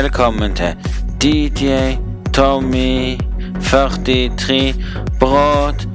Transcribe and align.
Velkommen 0.00 0.54
til 0.54 0.76
DJ 1.22 1.66
Tommy 2.34 3.18
43 3.60 4.74
Broadcast. 5.20 5.88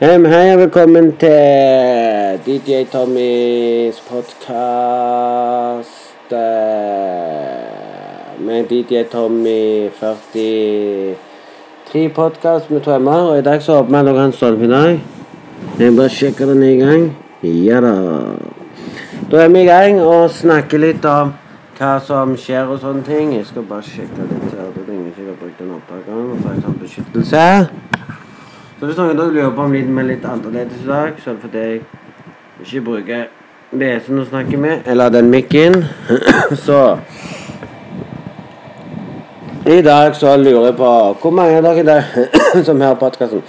Um, 0.00 0.24
hei 0.24 0.52
og 0.52 0.58
velkommen 0.58 1.12
til 1.20 2.40
DJ 2.46 2.84
Tommys 2.92 4.00
podkast 4.08 6.32
med 8.40 8.64
DJ 8.70 9.02
Tommy 9.12 9.90
43 10.00 12.08
podkast 12.14 12.70
med 12.70 12.80
trømmer. 12.80 13.12
Og 13.12 13.38
i 13.38 13.42
dag 13.42 13.62
så 13.62 13.72
åpner 13.72 13.98
jeg 13.98 14.06
Logan 14.06 14.32
Stolpe 14.32 14.64
i 14.64 14.68
dag. 14.68 15.00
Jeg 15.78 15.96
bare 15.96 16.08
sjekker 16.08 16.46
den 16.46 16.62
i 16.62 16.76
gang. 16.76 17.16
Ja 17.42 17.80
da. 17.80 18.51
Da 19.32 19.38
er 19.40 19.48
vi 19.48 19.60
i 19.62 19.64
gang 19.64 19.96
og 20.04 20.26
snakker 20.30 20.76
litt 20.76 21.06
om 21.08 21.30
hva 21.78 21.92
som 22.04 22.34
skjer 22.36 22.68
og 22.68 22.82
sånne 22.82 23.00
ting. 23.06 23.30
Jeg 23.32 23.46
skal 23.48 23.64
bare 23.64 23.84
sjekke 23.86 24.26
litt 24.28 24.50
her. 24.52 24.66
Det 24.76 24.82
ikke 24.92 25.22
jeg 25.22 25.28
har 25.30 25.36
brukt 25.40 25.60
den 25.62 25.70
opptakeren. 25.72 26.26
Og 26.34 26.42
jeg 26.50 26.58
sånn 26.60 26.74
beskyttelse. 26.82 27.44
Så 28.76 28.90
hvis 28.90 28.98
noen 29.00 29.16
lurer 29.16 29.54
på 29.56 29.62
om 29.64 29.72
lyden 29.72 30.00
er 30.02 30.04
litt 30.10 30.26
annerledes 30.28 30.82
i 30.84 30.90
dag, 30.90 31.16
så 31.22 31.30
er 31.30 31.38
det 31.38 31.44
fordi 31.46 31.62
jeg 31.62 31.80
ikke 32.66 32.82
bruker 32.90 33.22
BS-en 33.72 34.20
å 34.20 34.26
snakke 34.28 34.60
med, 34.60 34.82
eller 34.84 35.14
den 35.14 35.30
mikken. 35.32 35.78
så 36.66 36.82
I 39.64 39.78
dag 39.86 40.18
så 40.18 40.34
lurer 40.36 40.66
jeg 40.66 40.76
på 40.76 40.90
Hvor 41.22 41.32
mange 41.38 41.56
av 41.56 41.70
dere 41.70 41.86
der 41.88 42.36
som 42.68 42.84
hører 42.84 43.00
podkasten? 43.00 43.40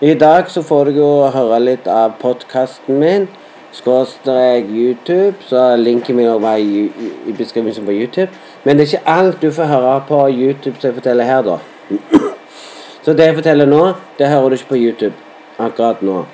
I 0.00 0.16
dag 0.16 0.48
så 0.48 0.64
får 0.64 0.88
dere 0.88 1.02
jo 1.02 1.12
høre 1.36 1.60
litt 1.66 1.92
av 1.92 2.16
podkasten 2.22 2.96
min. 3.04 3.28
Skråstrek 3.78 4.64
YouTube, 4.70 5.34
så 5.40 5.76
linken 5.76 6.16
min 6.16 6.26
også 6.26 6.46
være 6.46 6.60
i, 6.60 6.92
i 7.26 7.32
beskrivelsen 7.32 7.84
på 7.86 7.92
YouTube. 7.94 8.30
Men 8.64 8.76
det 8.76 8.82
er 8.82 8.96
ikke 8.96 9.10
alt 9.10 9.42
du 9.42 9.50
får 9.54 9.64
høre 9.70 10.00
på 10.08 10.24
YouTube 10.28 10.76
som 10.80 10.88
jeg 10.88 10.94
forteller 10.94 11.24
her, 11.24 11.42
da. 11.42 11.58
Så 13.02 13.12
det 13.12 13.24
jeg 13.24 13.34
forteller 13.34 13.66
nå, 13.66 13.92
det 14.18 14.28
hører 14.28 14.48
du 14.48 14.54
ikke 14.58 14.68
på 14.68 14.76
YouTube 14.76 15.14
akkurat 15.58 16.02
nå. 16.02 16.24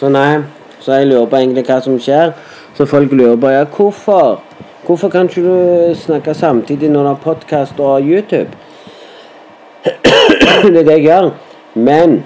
Så 0.00 0.08
nei, 0.08 0.40
så 0.80 0.96
jeg 0.96 1.06
lurer 1.10 1.26
på 1.26 1.36
egentlig 1.36 1.66
hva 1.68 1.76
som 1.84 1.98
skjer. 2.00 2.32
Så 2.74 2.86
folk 2.86 3.12
lurer 3.12 3.36
på 3.36 3.52
ja, 3.52 3.64
hvorfor? 3.76 4.40
Hvorfor 4.86 5.12
kan 5.12 5.28
ikke 5.28 5.44
du 5.44 5.94
snakke 5.94 6.34
samtidig 6.34 6.90
når 6.90 7.02
du 7.02 7.08
har 7.08 7.20
podkast 7.22 7.80
og 7.80 8.02
YouTube? 8.02 8.48
det 9.84 10.80
er 10.80 10.82
det 10.82 10.96
jeg 10.96 11.06
gjør. 11.06 11.30
Men 11.74 12.22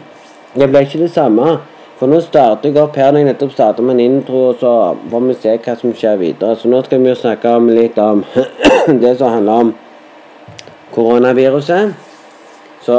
det 0.54 0.70
blir 0.70 0.86
ikke 0.86 1.02
det 1.02 1.10
samme. 1.10 1.58
For 2.02 2.10
nå 2.10 2.16
starter 2.18 2.72
jeg 2.72 2.82
opp 2.82 2.96
her 2.98 3.12
når 3.14 3.20
jeg 3.20 3.26
nettopp 3.28 3.50
starter 3.54 3.84
med 3.86 3.94
en 3.94 4.00
intro, 4.16 4.38
og 4.48 4.56
så 4.58 4.70
får 5.10 5.20
vi 5.22 5.34
se 5.38 5.52
hva 5.54 5.74
som 5.78 5.92
skjer 5.94 6.16
videre. 6.18 6.56
Så 6.58 6.66
nå 6.66 6.80
skal 6.82 6.98
vi 6.98 7.12
jo 7.12 7.14
snakke 7.14 7.52
om 7.54 7.68
litt 7.70 8.00
om 8.02 8.24
det 9.04 9.12
som 9.20 9.30
handler 9.30 9.60
om 9.62 9.68
koronaviruset. 10.96 11.92
Så 12.82 12.96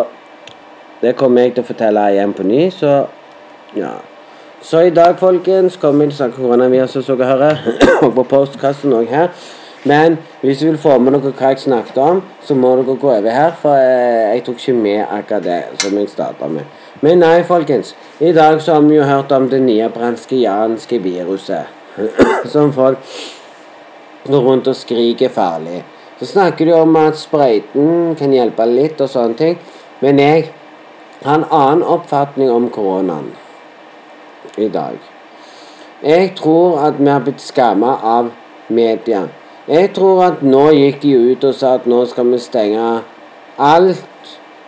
det 1.01 1.17
kommer 1.19 1.43
jeg 1.43 1.57
til 1.57 1.65
å 1.65 1.67
fortelle 1.67 2.05
igjen 2.13 2.31
på 2.37 2.45
ny, 2.47 2.61
så 2.71 2.93
ja. 3.75 3.89
Så 4.63 4.85
i 4.87 4.93
dag, 4.95 5.19
folkens, 5.19 5.75
kommer 5.81 6.07
jeg 6.07 6.13
til 6.13 6.15
å 6.15 6.21
snakke 6.21 6.39
koronaviruset, 6.45 7.03
som 7.03 7.19
dere 7.19 7.33
hører. 7.33 7.59
og 8.05 8.15
på 8.21 8.25
postkassen 8.37 8.95
òg 8.95 9.11
her. 9.11 9.35
Men 9.83 10.15
hvis 10.45 10.63
du 10.63 10.69
vil 10.69 10.79
få 10.79 10.95
med 11.03 11.17
dere 11.17 11.35
hva 11.41 11.51
jeg 11.51 11.65
snakket 11.65 11.99
om, 11.99 12.23
så 12.39 12.55
må 12.55 12.71
dere 12.79 12.95
gå 12.95 13.11
over 13.17 13.35
her, 13.35 13.51
for 13.59 13.75
jeg, 13.75 14.15
jeg 14.37 14.47
tok 14.47 14.63
ikke 14.63 14.79
med 14.79 15.03
akkurat 15.09 15.49
det 15.51 15.61
som 15.83 15.99
jeg 15.99 16.15
starta 16.15 16.47
med. 16.55 16.79
Men 17.03 17.19
nei, 17.19 17.43
folkens. 17.43 17.95
I 18.23 18.31
dag 18.31 18.61
så 18.63 18.77
har 18.77 18.83
vi 18.87 18.95
jo 18.95 19.03
hørt 19.03 19.31
om 19.35 19.49
det 19.51 19.59
nye 19.59 19.89
branskianske 19.91 21.01
viruset. 21.03 21.67
som 22.53 22.73
folk 22.73 22.97
går 24.23 24.41
rundt 24.41 24.67
og 24.67 24.75
skriker 24.75 25.29
farlig. 25.29 25.83
Så 26.19 26.25
snakker 26.25 26.65
de 26.65 26.73
om 26.73 26.95
at 26.95 27.19
sprøyten 27.19 28.15
kan 28.15 28.31
hjelpe 28.31 28.65
litt 28.69 29.01
og 29.03 29.11
sånne 29.11 29.35
ting. 29.37 29.57
Men 29.99 30.19
jeg 30.19 30.45
har 31.23 31.41
en 31.41 31.49
annen 31.51 31.83
oppfatning 31.83 32.51
om 32.51 32.69
koronaen 32.71 33.33
i 34.57 34.69
dag. 34.71 34.95
Jeg 36.03 36.33
tror 36.39 36.79
at 36.87 36.99
vi 36.99 37.09
har 37.11 37.23
blitt 37.23 37.43
skamma 37.43 37.97
av 38.03 38.31
media. 38.67 39.25
Jeg 39.67 39.93
tror 39.95 40.23
at 40.25 40.41
nå 40.43 40.69
gikk 40.75 41.01
de 41.03 41.13
ut 41.31 41.43
og 41.47 41.55
sa 41.55 41.75
at 41.79 41.85
nå 41.87 42.03
skal 42.07 42.31
vi 42.31 42.39
stenge 42.43 42.87
alt. 43.57 44.03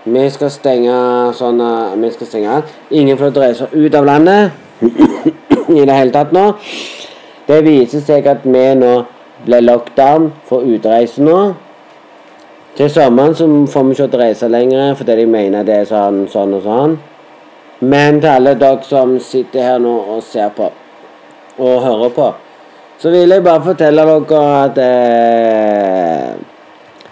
Vi 0.06 0.24
skal 0.30 0.52
stenge 0.54 0.96
sånn 1.34 1.62
Vi 2.02 2.12
skal 2.14 2.30
stenge 2.30 2.50
alt. 2.60 2.74
Ingen 2.94 3.18
får 3.18 3.34
reise 3.42 3.70
ut 3.74 3.96
av 3.98 4.06
landet 4.06 4.52
i 5.70 5.82
det 5.82 5.94
hele 5.94 6.14
tatt 6.14 6.34
nå. 6.36 6.52
Det 7.48 7.62
viser 7.66 8.04
seg 8.06 8.28
at 8.30 8.46
vi 8.46 8.66
nå 8.78 8.94
ble 9.46 9.62
lockdown 9.66 10.32
for 10.46 10.66
utreise 10.66 11.24
nå. 11.26 11.40
Til 12.76 12.90
sommeren 12.92 13.36
så 13.38 13.48
får 13.72 13.84
vi 13.88 13.98
ikke 13.98 14.20
reise 14.20 14.50
lenger 14.52 14.96
fordi 15.00 15.16
de 15.22 15.28
mener 15.32 15.66
det 15.66 15.82
er 15.82 15.90
sånn, 15.90 16.26
sånn 16.30 16.58
og 16.58 16.66
sånn. 16.66 16.98
Men 17.82 18.22
til 18.22 18.30
alle 18.30 18.56
dere 18.60 18.86
som 18.86 19.18
sitter 19.20 19.64
her 19.64 19.80
nå 19.82 19.94
og 20.16 20.24
ser 20.24 20.52
på 20.56 20.70
og 21.56 21.76
hører 21.82 22.12
på, 22.12 22.26
så 23.00 23.12
vil 23.14 23.32
jeg 23.32 23.44
bare 23.46 23.64
fortelle 23.64 24.04
dere 24.06 24.42
at 24.66 24.82
eh, 24.84 26.34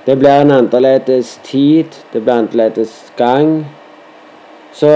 det 0.05 0.15
blir 0.19 0.29
en 0.41 0.51
annerledes 0.51 1.39
tid. 1.43 1.85
Det 2.11 2.21
blir 2.21 2.33
annerledes 2.33 3.11
gang. 3.17 3.65
Så 4.73 4.89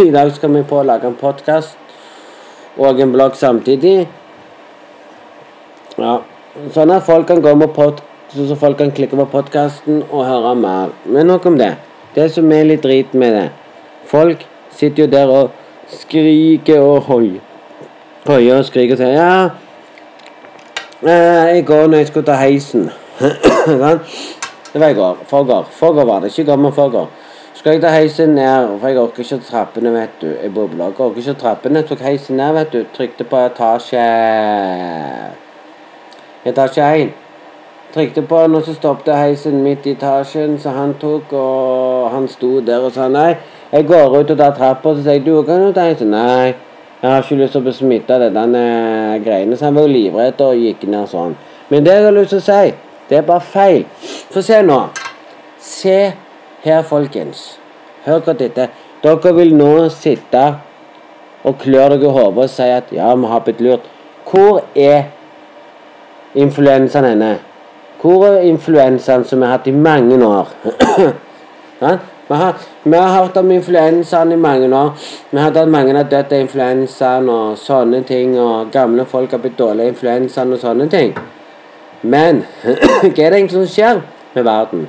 i 0.06 0.10
dag 0.10 0.32
skal 0.36 0.52
vi 0.52 0.62
på 0.66 0.80
å 0.80 0.84
lage 0.84 1.08
en 1.08 1.16
podkast 1.16 1.78
og 2.76 3.00
en 3.00 3.14
blogg 3.14 3.38
samtidig. 3.38 4.08
Ja, 5.96 6.18
sånn 6.74 6.92
at 6.92 7.06
folk 7.06 7.30
kan 7.30 7.40
gå 7.40 7.54
med 7.56 7.72
pod 7.76 8.02
så 8.36 8.56
folk 8.58 8.76
kan 8.76 8.90
klikke 8.92 9.16
på 9.16 9.24
podkasten 9.32 10.02
og 10.10 10.26
høre 10.26 10.52
mer. 10.58 10.92
Men 11.06 11.30
nok 11.30 11.46
om 11.48 11.56
det. 11.56 11.76
Det 12.16 12.26
som 12.34 12.52
er 12.52 12.64
litt 12.64 12.80
drit 12.80 13.12
med 13.12 13.34
det 13.36 13.48
Folk 14.08 14.40
sitter 14.72 15.02
jo 15.02 15.08
der 15.12 15.28
og 15.28 15.50
skriker 15.92 16.80
og 16.80 17.08
hoier. 17.08 17.40
Hoier 18.26 18.60
og 18.60 18.68
skriker 18.68 18.96
og 18.96 19.00
sier 19.00 19.16
Ja, 19.16 19.50
eh, 21.04 21.58
i 21.58 21.64
går 21.66 21.88
når 21.88 22.02
jeg 22.02 22.12
skulle 22.12 22.28
ta 22.28 22.38
heisen 22.40 22.88
Det 23.18 24.80
var 24.80 24.88
i 24.88 24.94
går. 24.94 25.16
Forgår. 25.26 25.66
Forgår 25.70 26.04
var 26.04 26.20
det. 26.20 26.38
Ikke 26.38 26.52
i 26.52 26.90
går. 26.90 27.08
Skal 27.54 27.72
jeg 27.72 27.82
ta 27.82 27.88
heisen 27.88 28.34
ned, 28.36 28.78
for 28.80 28.88
jeg 28.88 28.98
orker 29.00 29.22
ikke 29.22 29.38
trappene, 29.48 29.92
vet 29.92 30.20
du. 30.20 30.26
Jeg 30.42 30.52
på 30.54 30.68
lag. 30.76 31.00
Orker 31.00 31.18
ikke 31.18 31.34
trappene. 31.40 31.82
Tok 31.82 32.02
heisen 32.04 32.36
ned, 32.36 32.52
vet 32.52 32.72
du. 32.72 32.84
Trykte 32.96 33.24
på 33.24 33.40
etasje 33.40 34.02
Etasje 36.44 36.90
1. 37.00 37.14
Trykte 37.94 38.22
på 38.22 38.42
den, 38.42 38.54
og 38.54 38.62
så 38.62 38.74
stoppet 38.74 39.16
heisen 39.16 39.62
midt 39.64 39.86
i 39.86 39.96
etasjen, 39.96 40.58
så 40.60 40.70
han 40.76 40.94
tok, 41.00 41.32
og 41.32 42.10
han 42.12 42.28
sto 42.28 42.60
der 42.60 42.84
og 42.84 42.92
sa 42.92 43.08
nei. 43.08 43.36
Jeg 43.72 43.86
går 43.88 44.18
ut 44.18 44.30
og 44.30 44.38
tar 44.38 44.52
trappa, 44.54 44.92
så 44.94 45.02
sier 45.02 45.16
jeg 45.16 45.24
du 45.24 45.42
kan 45.42 45.64
jo 45.64 45.72
ta 45.72 45.88
heisen. 45.88 46.12
Nei, 46.12 46.52
jeg 47.00 47.10
har 47.10 47.24
ikke 47.24 47.40
lyst 47.40 47.56
til 47.56 47.64
å 47.64 47.66
bli 47.66 47.72
smitta 47.80 48.20
av 48.20 48.28
denne 48.36 48.66
greiene. 49.24 49.56
Så 49.56 49.70
han 49.70 49.80
var 49.80 49.88
jo 49.88 49.94
livredd 49.96 50.44
og 50.44 50.60
gikk 50.60 50.84
ned 50.92 51.08
sånn. 51.08 51.38
Men 51.72 51.88
det 51.88 51.96
jeg 51.96 52.04
har 52.04 52.14
lyst 52.14 52.36
til 52.36 52.44
å 52.44 52.46
si, 52.46 52.74
det 53.08 53.18
er 53.18 53.26
bare 53.26 53.40
feil. 53.40 53.84
Få 54.30 54.42
se 54.42 54.62
nå. 54.62 54.80
Se 55.62 56.12
her, 56.62 56.82
folkens. 56.82 57.58
Hør 58.06 58.18
godt 58.18 58.42
etter. 58.42 58.72
Dere 59.02 59.34
vil 59.36 59.52
nå 59.54 59.88
sitte 59.94 60.42
og 61.46 61.58
klør 61.62 61.94
dere 61.94 62.08
i 62.08 62.14
hodet 62.16 62.46
og 62.46 62.50
si 62.50 62.66
at 62.74 62.90
ja, 62.94 63.12
vi 63.14 63.30
har 63.30 63.44
blitt 63.44 63.60
lurt. 63.62 63.86
Hvor 64.26 64.64
er 64.74 65.04
influensaen 66.34 67.06
henne? 67.12 67.36
Hvor 68.00 68.26
er 68.26 68.40
influensaen 68.48 69.24
som 69.24 69.40
vi 69.40 69.46
har 69.46 69.58
hatt 69.58 69.66
i 69.70 69.74
mange 69.74 70.18
år? 70.26 70.50
ja? 71.82 71.96
vi, 72.28 72.34
har, 72.34 72.58
vi 72.84 72.96
har 72.96 73.22
hørt 73.22 73.36
om 73.36 73.50
influensaen 73.50 74.32
i 74.32 74.36
mange 74.36 74.70
år. 74.76 74.90
Vi 75.30 75.38
har 75.38 75.48
hatt 75.48 75.62
at 75.62 75.68
mange 75.68 75.94
har 75.94 76.10
dødd 76.10 76.32
av 76.32 76.40
influensaen 76.40 77.30
og 77.30 77.58
sånne 77.62 78.02
ting. 78.08 78.34
Og 78.40 78.72
gamle 78.74 79.06
folk 79.06 79.30
har 79.30 79.42
blitt 79.44 79.58
dårlige 79.58 79.86
av 79.86 79.94
influensaen 79.94 80.54
og 80.56 80.62
sånne 80.62 80.90
ting. 80.90 81.14
Men 82.02 82.44
hva 82.64 83.08
er 83.08 83.30
det 83.30 83.38
egentlig 83.38 83.56
som 83.56 83.68
skjer 83.70 84.02
med 84.34 84.44
verden? 84.44 84.86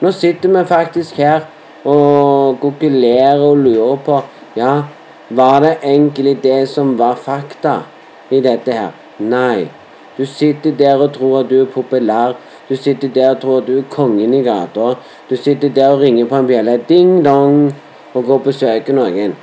Nå 0.00 0.12
sitter 0.12 0.52
vi 0.52 0.64
faktisk 0.68 1.16
her 1.16 1.46
og 1.86 2.58
kokulerer 2.60 3.40
og 3.40 3.62
lurer 3.64 3.96
på 4.04 4.20
Ja, 4.56 4.82
var 5.28 5.60
det 5.60 5.78
egentlig 5.82 6.42
det 6.42 6.68
som 6.68 6.98
var 6.98 7.16
fakta 7.16 7.82
i 8.30 8.40
dette 8.40 8.72
her? 8.72 8.92
Nei. 9.18 9.68
Du 10.16 10.24
sitter 10.24 10.72
der 10.72 11.02
og 11.02 11.12
tror 11.12 11.40
at 11.40 11.50
du 11.50 11.60
er 11.60 11.72
populær. 11.72 12.36
Du 12.68 12.76
sitter 12.76 13.08
der 13.08 13.30
og 13.34 13.40
tror 13.40 13.58
at 13.60 13.66
du 13.66 13.78
er 13.78 13.88
kongen 13.90 14.34
i 14.34 14.42
gata. 14.42 14.94
Du 15.30 15.36
sitter 15.36 15.68
der 15.68 15.90
og 15.92 16.00
ringer 16.00 16.24
på 16.26 16.36
en 16.36 16.46
bjelle 16.46 16.78
ding-dong 16.88 17.74
og 18.14 18.24
går 18.24 18.38
og 18.38 18.46
besøker 18.48 18.96
noen. 18.96 19.36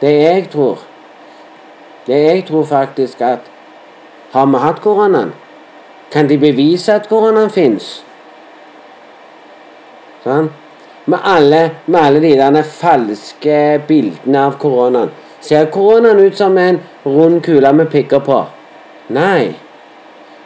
Det 0.00 0.12
jeg 0.12 0.48
tror 0.52 0.78
Det 2.06 2.22
jeg 2.22 2.44
tror 2.46 2.64
faktisk 2.64 3.20
at 3.20 3.50
Har 4.32 4.46
vi 4.46 4.62
hatt 4.62 4.80
koronaen? 4.84 5.32
Kan 6.12 6.28
de 6.28 6.38
bevise 6.38 6.94
at 6.94 7.08
koronaen 7.08 7.50
fins? 7.50 8.00
Sånn? 10.24 10.50
Med 11.06 11.22
alle, 11.22 11.62
med 11.86 12.00
alle 12.00 12.20
de 12.24 12.34
der 12.38 12.62
falske 12.66 13.60
bildene 13.86 14.48
av 14.48 14.58
koronaen, 14.58 15.12
Ser 15.46 15.68
koronaen 15.70 16.18
ut 16.18 16.36
som 16.36 16.56
en 16.58 16.80
rund 17.04 17.42
kule 17.44 17.72
med 17.72 17.90
pikker 17.92 18.18
på? 18.26 18.40
Nei. 19.14 19.54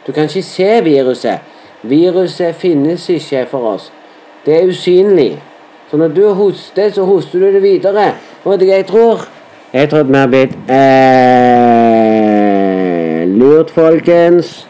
Du 0.05 0.11
kan 0.11 0.27
ikke 0.29 0.43
se 0.45 0.81
viruset. 0.85 1.39
Viruset 1.81 2.55
finnes 2.55 3.07
ikke 3.09 3.47
for 3.49 3.73
oss. 3.73 3.91
Det 4.45 4.59
er 4.59 4.69
usynlig. 4.69 5.41
Så 5.89 5.97
når 5.97 6.07
du 6.07 6.33
hoster, 6.33 6.91
så 6.93 7.05
hoster 7.05 7.39
du 7.39 7.53
det 7.53 7.63
videre. 7.63 8.11
Vet 8.45 8.59
du 8.59 8.65
hva 8.65 8.77
jeg 8.77 8.87
tror? 8.91 9.25
Jeg 9.73 9.89
tror 9.89 9.99
at 10.03 10.11
vi 10.11 10.19
har 10.19 10.27
blitt 10.27 10.55
eh, 10.69 12.20
lurt, 13.41 13.71
folkens. 13.71 14.67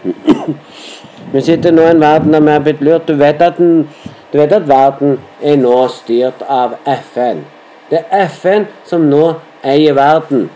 vi 1.33 1.41
sitter 1.41 1.71
nå 1.71 1.81
i 1.81 1.91
en 1.91 2.01
verden 2.01 2.33
der 2.33 2.45
vi 2.45 2.55
har 2.55 2.63
blitt 2.65 2.81
lurt. 2.81 3.07
Du 3.07 3.13
vet, 3.19 3.43
den, 3.57 3.89
du 4.33 4.37
vet 4.39 4.53
at 4.55 4.67
verden 4.67 5.19
er 5.41 5.59
nå 5.59 5.75
styrt 5.91 6.43
av 6.47 6.77
FN. 6.85 7.43
Det 7.91 8.05
er 8.09 8.29
FN 8.31 8.67
som 8.87 9.09
nå 9.11 9.25
eier 9.63 9.95
verden. 9.97 10.49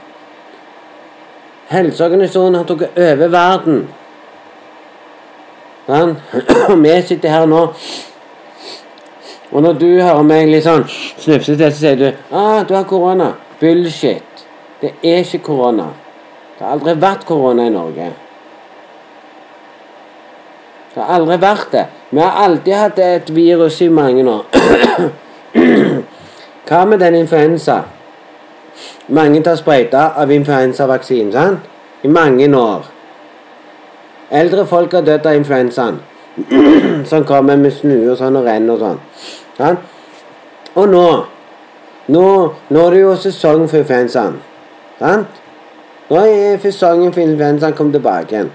Helseorganisasjonen 1.67 2.55
har 2.55 2.67
tatt 2.69 2.99
over 3.07 3.31
verden. 3.33 3.79
Sånn? 5.85 6.15
Og 6.71 6.77
vi 6.81 6.93
sitter 7.05 7.33
her 7.33 7.49
nå. 7.49 7.65
Og 9.51 9.61
når 9.63 9.75
du 9.79 9.89
hører 10.01 10.23
meg 10.25 10.49
litt 10.49 10.65
sånn 10.65 10.87
snufsete, 10.89 11.69
så 11.71 11.77
sier 11.79 11.99
du 11.99 12.07
ah, 12.31 12.63
du 12.67 12.73
har 12.75 12.87
korona. 12.89 13.33
Bullshit. 13.59 14.47
Det 14.81 14.95
er 15.03 15.21
ikke 15.23 15.43
korona. 15.51 15.91
Det 16.55 16.63
har 16.63 16.71
aldri 16.71 16.95
vært 17.01 17.25
korona 17.27 17.65
i 17.67 17.73
Norge. 17.73 18.11
Det 20.93 21.03
har 21.03 21.17
aldri 21.17 21.37
vært 21.41 21.71
det. 21.73 21.83
Vi 22.09 22.21
har 22.21 22.39
alltid 22.45 22.73
hatt 22.79 22.99
et 23.03 23.29
virus 23.35 23.81
i 23.81 23.89
mange 23.91 24.23
år. 24.31 24.45
Hva 26.67 26.85
med 26.87 26.99
den 27.03 27.19
influensa? 27.19 27.81
Mange 29.07 29.43
tar 29.43 29.59
sprøyter 29.59 30.15
av 30.15 30.31
influensavaksinen, 30.31 31.31
sant? 31.35 31.71
I 32.03 32.07
mange 32.07 32.47
år. 32.57 32.87
Eldre 34.31 34.65
folk 34.65 34.95
har 34.95 35.03
dødd 35.05 35.27
av 35.27 35.35
influensaen. 35.35 35.99
som 37.11 37.23
kommer 37.23 37.55
med 37.59 37.71
snue 37.73 38.11
og 38.11 38.17
sånn 38.19 38.39
og 38.39 38.47
renn 38.47 38.71
og 38.71 38.81
sånn. 38.81 38.99
Sant? 39.59 39.93
Og 40.75 40.89
nå 40.91 41.07
nå, 42.07 42.25
nå 42.69 42.81
er 42.85 42.93
det 42.93 42.99
jo 43.01 43.13
sesong 43.17 43.65
for 43.69 43.81
influensaen. 43.81 44.37
Sant? 44.99 45.41
Nå 46.09 46.21
er 46.21 46.59
sesongen 46.61 47.13
for 47.13 47.21
influensaen 47.21 47.73
kommet 47.73 47.97
tilbake 47.97 48.35
igjen. 48.35 48.51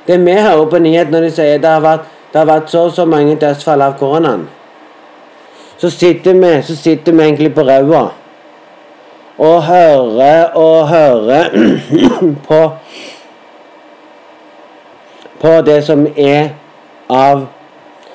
Det 0.07 0.17
vi 0.25 0.33
hører 0.33 0.65
på 0.65 0.81
nyhetene 0.81 1.13
når 1.13 1.29
de 1.29 1.31
sier 1.37 1.61
det 1.61 1.69
har 1.69 1.85
vært, 1.85 2.09
det 2.33 2.41
har 2.41 2.49
vært 2.49 2.73
så 2.73 2.87
og 2.89 2.97
så 2.97 3.05
mange 3.05 3.37
dødsfall 3.37 3.85
av 3.85 3.99
koronaen, 4.01 4.47
så 5.77 5.93
sitter 5.93 6.33
vi, 6.41 6.51
så 6.65 6.75
sitter 6.75 7.13
vi 7.13 7.23
egentlig 7.29 7.53
på 7.53 7.69
ræva 7.69 8.07
og 9.37 9.63
høre 9.63 10.49
og 10.49 10.89
høre 10.89 11.43
på 12.47 12.61
på 15.41 15.61
det 15.61 15.83
som 15.83 16.07
er 16.17 16.49
av 17.09 17.47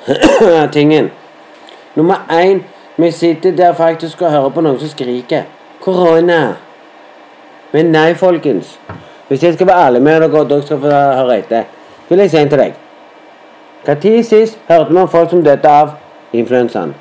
tingen. 0.73 1.11
Nummer 1.95 2.15
én 2.31 2.63
vi 2.97 3.11
sitter 3.11 3.51
der 3.51 3.73
faktisk 3.73 4.23
og 4.23 4.31
hører 4.31 4.49
på 4.49 4.61
noen 4.61 4.79
som 4.79 4.89
skriker 4.89 5.43
'korona'. 5.81 6.55
Men 7.73 7.87
nei, 7.87 8.15
folkens. 8.15 8.79
Hvis 9.29 9.43
jeg 9.43 9.55
skal 9.55 9.67
være 9.67 9.87
ærlig 9.87 10.03
med 10.03 10.21
dere, 10.21 10.41
og 10.41 10.51
dere 10.51 10.63
skal 10.63 10.81
få 10.81 10.87
høre 10.87 11.39
etter, 11.39 11.63
vil 12.09 12.19
jeg 12.19 12.31
si 12.31 12.37
til 12.37 12.59
deg 12.59 12.75
Når 13.87 14.23
sist 14.23 14.59
hørte 14.69 14.93
vi 14.93 14.97
om 14.99 15.09
folk 15.09 15.31
som 15.31 15.45
døde 15.45 15.69
av 15.69 15.91
influensaen? 16.33 16.95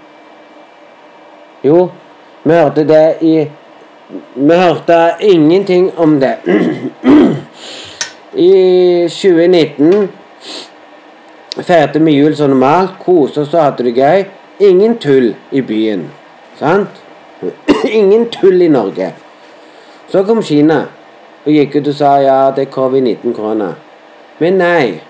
Jo, 1.64 1.90
vi 2.44 2.54
hørte 2.54 2.88
det 2.88 3.16
i 3.22 3.48
vi 4.36 4.56
hørte 4.56 5.16
ingenting 5.20 5.92
om 5.98 6.20
det. 6.20 6.36
I 8.34 8.52
2019 9.10 10.10
feirte 11.64 12.00
vi 12.00 12.12
jul 12.12 12.36
som 12.36 12.50
normalt, 12.50 13.00
koste 13.04 13.42
oss 13.42 13.54
og 13.54 13.64
hadde 13.64 13.84
det 13.84 13.96
gøy. 13.98 14.24
Ingen 14.60 14.98
tull 14.98 15.34
i 15.52 15.62
byen. 15.62 16.06
Sant? 16.60 17.02
Ingen 18.00 18.30
tull 18.30 18.62
i 18.62 18.68
Norge. 18.68 19.12
Så 20.08 20.24
kom 20.24 20.42
Kina 20.44 20.86
og 21.46 21.52
gikk 21.52 21.76
ut 21.76 21.88
og 21.92 21.96
sa 21.96 22.18
ja, 22.24 22.38
det 22.56 22.68
er 22.68 22.72
covid-19-korona. 22.72 23.74
Men 24.40 24.58
nei. 24.62 25.02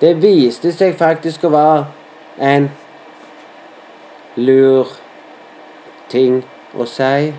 Det 0.00 0.14
viste 0.20 0.72
seg 0.76 0.94
faktisk 0.98 1.44
å 1.48 1.52
være 1.54 1.84
en 2.38 2.70
lur 4.36 4.92
ting 6.12 6.42
å 6.76 6.84
si. 6.88 7.32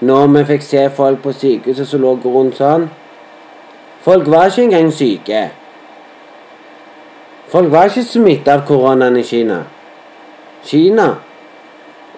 Når 0.00 0.26
vi 0.26 0.44
fikk 0.44 0.62
se 0.62 0.90
folk 0.96 1.22
på 1.22 1.32
sykehuset 1.32 1.88
som 1.88 2.00
lå 2.00 2.16
rundt 2.24 2.58
sånn 2.58 2.88
Folk 4.06 4.28
var 4.30 4.46
ikke 4.46 4.62
engang 4.62 4.92
syke. 4.94 5.48
Folk 7.50 7.72
var 7.72 7.88
ikke 7.90 8.04
smitta 8.06 8.52
av 8.54 8.60
koronaen 8.68 9.16
i 9.18 9.22
Kina. 9.26 9.64
Kina 10.62 11.08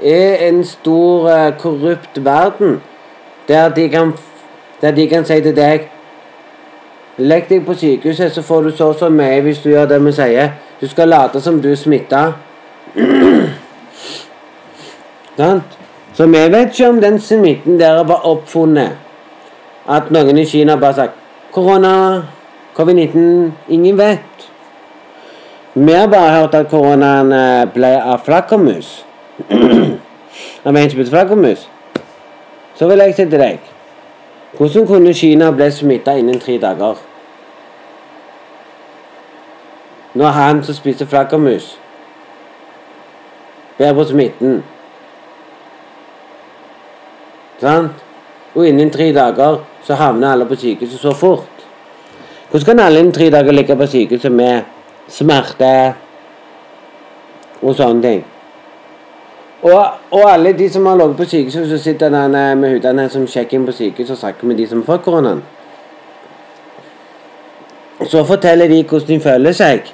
er 0.05 0.49
en 0.49 0.65
stor 0.69 1.31
uh, 1.31 1.47
korrupt 1.59 2.21
verden 2.25 2.83
der 3.49 3.73
de, 3.73 3.89
kan, 3.89 4.13
der 4.81 4.93
de 4.93 5.09
kan 5.09 5.25
si 5.25 5.41
til 5.41 5.57
deg 5.57 5.89
Legg 7.19 7.49
deg 7.49 7.65
på 7.67 7.75
sykehuset, 7.75 8.31
så 8.31 8.43
får 8.47 8.63
du 8.63 8.71
så 8.71 8.93
og 8.93 9.01
så 9.01 9.09
mye 9.11 9.41
hvis 9.43 9.59
du 9.59 9.73
gjør 9.73 9.89
det 9.91 9.97
vi 10.05 10.13
sier. 10.15 10.53
Du 10.79 10.87
skal 10.87 11.09
late 11.11 11.41
som 11.43 11.57
du 11.63 11.73
er 11.73 11.75
smitta. 11.75 12.21
Sant? 15.41 15.75
Så 16.19 16.27
vi 16.27 16.39
vet 16.51 16.73
ikke 16.73 16.89
om 16.89 17.01
den 17.01 17.21
smitten 17.21 17.81
der 17.81 18.03
var 18.05 18.25
oppfunnet. 18.27 18.91
At 19.89 20.09
noen 20.11 20.39
i 20.39 20.45
Kina 20.45 20.75
bare 20.77 20.95
sagt 20.95 21.13
'Korona, 21.53 22.23
covid-19 22.75 23.53
Ingen 23.69 23.99
vet. 23.99 24.51
Vi 25.75 25.93
har 25.93 26.07
bare 26.07 26.41
hørt 26.41 26.55
at 26.55 26.69
koronaen 26.69 27.33
eh, 27.33 27.73
ble 27.75 28.03
av 28.03 28.25
flaggermus. 28.25 29.05
Av 30.65 30.77
heter 30.77 31.07
flaggermus. 31.07 31.69
Så 32.75 32.89
vil 32.89 32.99
jeg 32.99 33.15
si 33.15 33.25
til 33.25 33.39
deg 33.39 33.59
Hvordan 34.57 34.87
kunne 34.87 35.15
Kina 35.15 35.51
bli 35.51 35.71
smitta 35.71 36.17
innen 36.19 36.41
tre 36.41 36.59
dager? 36.59 36.97
Når 40.15 40.27
han 40.27 40.65
som 40.65 40.75
spiser 40.75 41.07
flaggermus, 41.07 41.79
bærer 43.79 43.95
på 43.95 44.05
smitten 44.05 44.65
Sant? 47.61 48.05
Og 48.55 48.67
innen 48.69 48.91
tre 48.91 49.11
dager 49.15 49.61
så 49.85 49.95
havner 49.99 50.33
alle 50.33 50.47
på 50.47 50.57
sykehuset 50.57 51.01
så 51.01 51.13
fort. 51.13 51.65
Hvordan 52.51 52.67
kan 52.67 52.81
alle 52.81 53.01
innen 53.01 53.13
tre 53.13 53.31
dager 53.31 53.53
ligge 53.53 53.77
på 53.77 53.87
sykehuset 53.87 54.33
med 54.33 54.63
smerte 55.09 55.95
og 57.63 57.75
sånne 57.77 58.03
ting? 58.03 58.25
Og, 59.63 59.85
og 60.11 60.25
alle 60.31 60.53
de 60.53 60.71
som 60.71 60.87
har 60.87 60.97
ligget 60.97 61.17
på 61.17 61.25
sykehuset, 61.25 61.69
så 61.69 61.79
sitter 61.79 62.09
den 62.15 62.31
med 62.61 62.71
hudene 62.71 63.09
som 63.11 63.27
sjekker 63.27 63.59
inn 63.59 63.67
på 63.67 63.75
sykehuset 63.75 64.15
og 64.15 64.21
snakker 64.23 64.47
med 64.47 64.57
de 64.57 64.67
som 64.71 64.85
fått 64.87 65.03
koronaen. 65.05 65.43
Så 68.07 68.23
forteller 68.25 68.69
de 68.71 68.85
hvordan 68.85 69.09
de 69.09 69.21
føler 69.21 69.53
seg. 69.53 69.91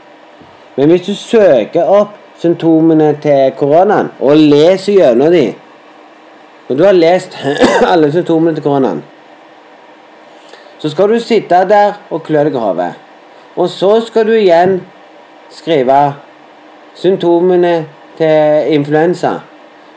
Men 0.77 0.91
hvis 0.91 1.07
du 1.07 1.15
søker 1.15 1.89
opp 1.89 2.13
symptomene 2.39 3.15
til 3.23 3.53
koronaen 3.57 4.11
og 4.21 4.37
leser 4.37 4.99
gjennom 4.99 5.33
de 5.33 5.47
Når 6.69 6.77
du 6.77 6.85
har 6.85 6.93
lest 6.93 7.39
alle 7.93 8.13
symptomene 8.13 8.55
til 8.55 8.65
koronaen, 8.65 9.03
så 10.79 10.91
skal 10.91 11.09
du 11.09 11.21
sitte 11.21 11.61
der 11.69 11.99
og 12.11 12.23
klø 12.23 12.45
deg 12.45 12.55
i 12.55 12.61
hodet. 12.61 12.93
Og 13.57 13.69
så 13.69 14.01
skal 14.05 14.27
du 14.27 14.33
igjen 14.33 14.81
skrive 15.53 16.15
symptomene 16.95 17.87
til 18.19 18.75
influensa. 18.75 19.39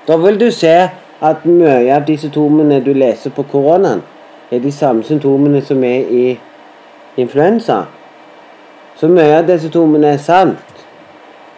Da 0.08 0.16
vil 0.18 0.40
du 0.40 0.52
se 0.52 0.76
at 1.22 1.46
mye 1.46 1.92
av 1.96 2.06
de 2.08 2.18
symptomene 2.18 2.80
du 2.86 2.94
leser 2.94 3.34
på 3.36 3.44
koronaen, 3.52 4.04
er 4.52 4.60
de 4.64 4.72
samme 4.72 5.04
symptomene 5.04 5.62
som 5.66 5.84
er 5.84 6.12
i 6.12 6.26
influensa. 7.18 7.82
Så 8.96 9.10
mye 9.12 9.40
av 9.40 9.48
de 9.48 9.60
symptomene 9.60 10.14
er 10.16 10.22
sant. 10.22 10.84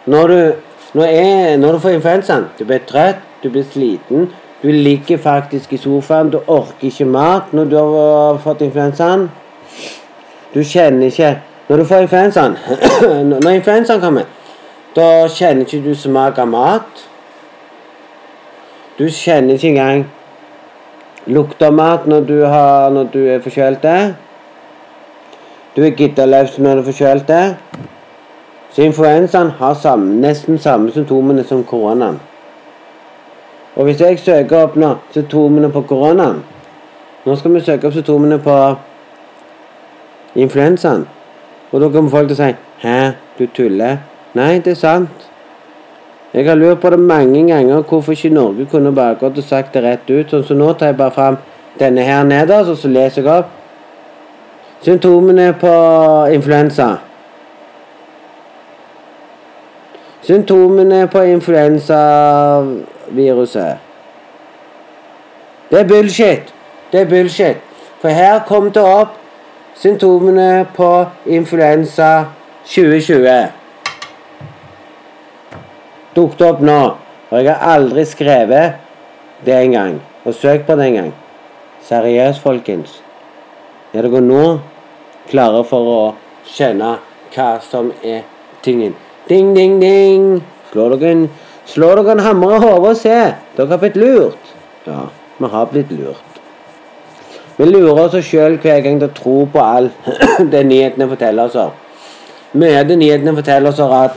Når 0.06 0.28
du, 0.28 0.52
når 0.94 1.04
jeg, 1.04 1.56
når 1.58 1.72
du 1.72 1.78
får 1.78 1.98
influensaen, 1.98 2.48
du 2.58 2.64
blir 2.64 2.82
trøtt, 2.88 3.20
du 3.42 3.50
blir 3.50 3.64
sliten, 3.72 4.30
du 4.62 4.68
ligger 4.72 5.18
faktisk 5.18 5.72
i 5.72 5.76
sofaen, 5.76 6.30
du 6.30 6.38
orker 6.46 6.88
ikke 6.90 7.04
mat 7.04 7.52
når 7.52 7.64
du 7.64 7.76
har 7.76 8.38
fått 8.44 8.60
influensaen. 8.60 9.30
Du 10.54 10.60
kjenner 10.64 11.06
ikke 11.06 11.38
Når 11.68 11.76
du 11.76 11.84
får 11.84 12.00
influensaen 12.02 12.56
Når 13.30 13.50
influensaen 13.50 14.00
kommer, 14.00 14.24
da 14.96 15.28
kjenner 15.30 15.62
ikke 15.62 15.84
du 15.84 15.94
smak 15.94 16.38
av 16.42 16.48
mat. 16.50 17.04
Du 18.98 19.06
kjenner 19.06 19.54
ikke 19.54 19.68
engang 19.68 20.02
lukt 21.30 21.62
av 21.62 21.72
mat 21.72 22.08
når 22.10 22.26
du, 22.26 22.34
har, 22.44 22.90
når 22.90 23.06
du 23.12 23.20
er 23.30 23.38
forkjølt. 23.44 23.86
Du 25.76 25.84
er 25.86 25.94
gitterløs 25.94 26.58
når 26.58 26.74
du 26.74 26.82
er 26.82 26.88
forkjølt. 26.90 27.30
Så 28.74 28.82
influensaen 28.82 29.54
har 29.60 29.78
samme, 29.78 30.18
nesten 30.20 30.58
samme 30.58 30.92
symptomene 30.92 31.46
som 31.46 31.62
koronaen. 31.64 32.18
Og 33.76 33.84
hvis 33.84 34.00
jeg 34.00 34.18
søker 34.18 34.64
opp 34.64 34.76
nå 34.76 34.94
symptomene 35.14 35.70
på 35.72 35.84
koronaen 35.86 36.42
Nå 37.26 37.36
skal 37.36 37.54
vi 37.54 37.60
søke 37.60 37.86
opp 37.86 37.94
symptomene 37.94 38.38
på 38.40 38.54
influensaen. 40.40 41.06
Og 41.72 41.80
da 41.80 41.88
kommer 41.88 42.10
folk 42.10 42.28
til 42.28 42.36
å 42.36 42.40
si 42.40 42.54
'Hæ, 42.82 43.12
du 43.38 43.46
tuller'. 43.46 43.98
Nei, 44.34 44.58
det 44.58 44.66
er 44.66 44.74
sant. 44.74 45.30
Jeg 46.34 46.46
har 46.46 46.54
lurt 46.54 46.80
på 46.80 46.90
det 46.90 46.98
mange 46.98 47.46
ganger 47.46 47.82
hvorfor 47.82 48.12
ikke 48.12 48.30
Norge 48.30 48.66
kunne 48.66 48.94
bare 48.94 49.14
gått 49.14 49.38
og 49.38 49.44
sagt 49.44 49.74
det 49.74 49.82
rett 49.82 50.10
ut. 50.10 50.30
Sånn 50.30 50.44
som 50.44 50.58
nå 50.58 50.72
tar 50.72 50.86
jeg 50.86 50.96
bare 50.96 51.10
fram 51.10 51.38
denne 51.78 52.04
her 52.06 52.22
nederst, 52.24 52.70
og 52.70 52.76
så 52.76 52.88
leser 52.88 53.22
jeg 53.22 53.32
opp. 53.32 53.48
Symptomene 54.82 55.52
på 55.60 55.72
influensa. 56.32 56.96
Symptomene 60.22 61.06
på 61.06 61.18
influensaviruset. 63.10 63.76
Det 65.70 65.80
er 65.80 65.88
bullshit. 65.88 66.54
Det 66.92 67.00
er 67.00 67.08
bullshit. 67.08 67.56
For 68.00 68.08
her 68.08 68.40
kom 68.46 68.70
det 68.72 68.82
opp 68.82 69.16
symptomene 69.76 70.66
på 70.74 71.06
influensa 71.26 72.24
2020. 72.64 73.48
Dukket 76.16 76.42
opp 76.46 76.60
nå. 76.60 76.80
Og 77.30 77.44
jeg 77.44 77.54
har 77.54 77.76
aldri 77.76 78.04
skrevet 78.04 78.72
det 79.46 79.54
engang. 79.54 80.00
Og 80.24 80.34
søkt 80.34 80.66
på 80.66 80.76
det 80.76 80.86
engang. 80.86 81.14
Seriøst, 81.86 82.42
folkens. 82.42 83.02
Er 83.94 84.02
dere 84.02 84.20
nå 84.20 84.58
klare 85.30 85.62
for 85.64 85.92
å 85.94 86.02
skjønne 86.46 86.96
hva 87.34 87.50
som 87.62 87.92
er 88.02 88.24
tingen? 88.62 88.96
Ding, 89.28 89.54
ding, 89.56 89.78
ding. 89.80 90.42
Slår 90.72 90.96
dere 90.96 91.14
en, 91.14 91.24
slår 91.70 92.00
dere 92.00 92.16
en 92.16 92.24
hammer 92.24 92.56
i 92.56 92.62
hodet 92.64 92.90
og 92.94 92.98
se. 92.98 93.18
Dere 93.56 93.70
har 93.70 93.80
blitt 93.82 93.98
lurt. 94.00 94.52
Ja, 94.86 95.06
vi 95.38 95.50
har 95.52 95.70
blitt 95.70 95.92
lurt. 95.94 96.40
Vi 97.60 97.66
lurer 97.68 98.06
oss 98.06 98.24
sjøl 98.24 98.56
hver 98.62 98.80
gang 98.80 98.98
til 99.00 99.10
å 99.10 99.14
tro 99.16 99.36
på 99.52 99.60
alt 99.60 100.08
det 100.52 100.62
nyhetene 100.66 101.08
forteller 101.10 101.50
oss. 101.50 101.74
Mye 102.56 102.78
av 102.80 102.88
det 102.88 102.96
nyhetene 102.98 103.34
forteller 103.36 103.68
oss 103.68 103.82
at 103.84 104.16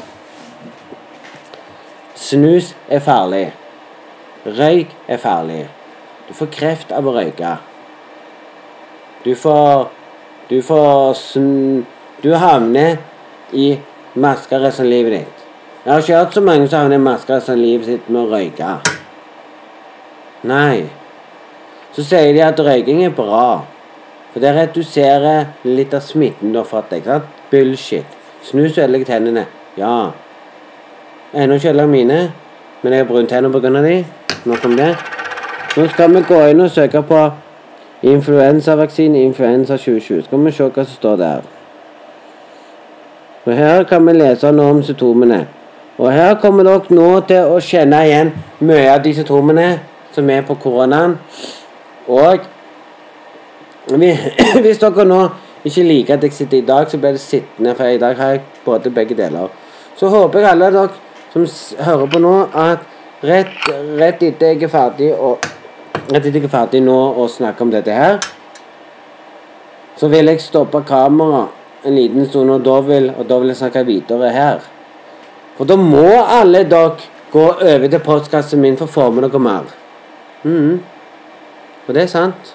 snus 2.16 2.72
er 2.88 3.04
farlig. 3.04 3.50
Røyk 4.46 4.96
er 5.12 5.20
farlig. 5.20 5.66
Du 6.30 6.34
får 6.38 6.52
kreft 6.56 6.96
av 6.96 7.08
å 7.08 7.16
røyke. 7.18 7.58
Du 9.26 9.36
får 9.36 9.92
Du 10.50 10.62
får 10.62 11.14
sn... 11.16 11.86
Du 12.24 12.34
havner 12.36 12.98
i 13.52 13.80
maskeresten 14.16 14.86
av 14.86 14.92
livet 14.92 15.14
ditt. 15.16 15.43
Jeg 15.86 15.94
har 15.94 16.00
ikke 16.00 16.16
hørt 16.16 16.34
så 16.34 16.42
mange 16.42 16.68
som 16.68 16.80
havner 16.80 16.98
i 16.98 17.52
av 17.52 17.58
livet 17.58 17.86
sitt 17.86 18.10
med 18.10 18.22
å 18.22 18.30
røyke. 18.32 18.68
Nei. 20.44 20.84
Så 21.92 22.04
sier 22.04 22.34
de 22.34 22.40
at 22.42 22.60
røyking 22.60 23.04
er 23.04 23.10
bra. 23.10 23.66
For 24.32 24.40
det 24.40 24.54
reduserer 24.56 25.46
litt 25.64 25.94
av 25.94 26.00
smitten 26.02 26.54
du 26.54 26.58
har 26.58 26.66
fått. 26.66 26.94
ikke 26.94 27.10
sant? 27.10 27.26
Bullshit. 27.52 28.06
Snus 28.44 28.78
ødelegger 28.78 29.06
tennene. 29.06 29.46
Ja. 29.78 30.12
Ennå 31.34 31.56
ikke 31.56 31.70
ødelagt 31.70 31.90
mine, 31.90 32.32
men 32.82 32.94
jeg 32.94 33.00
har 33.00 33.08
bruntenner 33.08 33.50
pga. 33.50 33.82
de. 33.82 34.06
Nok 34.46 34.66
om 34.66 34.78
det. 34.78 34.96
Nå 35.78 35.88
skal 35.88 36.16
vi 36.16 36.22
gå 36.28 36.40
inn 36.46 36.62
og 36.62 36.72
søke 36.72 37.02
på 37.02 37.32
influensavaksine 38.04 39.24
influensa 39.24 39.78
2020. 39.78 40.24
Skal 40.24 40.46
vi 40.46 40.52
se 40.52 40.64
hva 40.64 40.86
som 40.86 40.96
står 40.96 41.16
der. 41.16 41.42
Og 43.46 43.54
Her 43.54 43.84
kan 43.84 44.06
vi 44.06 44.14
lese 44.14 44.52
noe 44.52 44.70
om 44.70 44.84
symptomene. 44.84 45.48
Og 45.98 46.10
her 46.10 46.36
kommer 46.42 46.66
dere 46.66 46.96
nå 46.96 47.08
til 47.30 47.54
å 47.54 47.60
kjenne 47.62 48.00
igjen 48.08 48.32
mye 48.66 48.90
av 48.90 49.04
de 49.04 49.14
symptomene 49.14 49.68
som 50.14 50.30
er 50.34 50.42
på 50.48 50.58
koronaen. 50.62 51.18
Og 52.10 52.48
hvis 54.64 54.82
dere 54.82 55.06
nå 55.06 55.22
ikke 55.64 55.86
liker 55.88 56.18
at 56.18 56.26
jeg 56.26 56.36
sitter 56.36 56.58
i 56.58 56.66
dag, 56.68 56.90
så 56.90 56.98
blir 56.98 57.16
det 57.16 57.22
sittende, 57.24 57.76
for 57.76 57.88
i 57.88 58.02
dag 58.02 58.18
har 58.18 58.36
jeg 58.36 58.42
både 58.66 58.92
begge 58.92 59.16
deler. 59.16 59.52
Så 59.96 60.10
håper 60.10 60.42
jeg 60.42 60.50
alle 60.50 60.72
dere 60.74 60.90
som 61.34 61.46
hører 61.86 62.10
på 62.12 62.22
nå, 62.22 62.34
at 62.52 63.24
rett, 63.24 63.54
rett 64.00 64.24
etter 64.24 64.54
jeg 64.54 64.64
er 64.68 64.74
ferdig 64.74 65.14
og 65.14 65.52
Rett 66.04 66.26
etter 66.26 66.36
jeg 66.36 66.50
er 66.50 66.52
ferdig 66.52 66.80
nå 66.84 66.96
å 67.22 67.30
snakke 67.32 67.64
om 67.64 67.70
dette 67.72 67.94
her, 67.96 68.18
så 69.96 70.10
vil 70.12 70.28
jeg 70.28 70.42
stoppe 70.44 70.82
kameraet 70.84 71.88
en 71.88 71.96
liten 71.96 72.26
stund, 72.28 72.52
og 72.52 72.66
da 72.66 72.74
vil, 72.84 73.08
og 73.14 73.28
da 73.30 73.38
vil 73.40 73.54
jeg 73.54 73.60
snakke 73.62 73.86
videre 73.88 74.32
her. 74.36 74.66
For 75.58 75.70
da 75.70 75.78
må 75.78 76.08
alle 76.22 76.64
dere 76.70 76.96
gå 77.34 77.46
over 77.54 77.88
til 77.88 78.02
postkassen 78.06 78.62
min 78.62 78.78
for 78.78 78.90
å 78.90 78.94
få 78.96 79.08
med 79.14 79.28
dere 79.28 79.42
mer. 79.42 79.72
Mm. 80.44 80.82
Og 81.88 81.96
det 81.96 82.06
er 82.06 82.12
sant. 82.12 82.54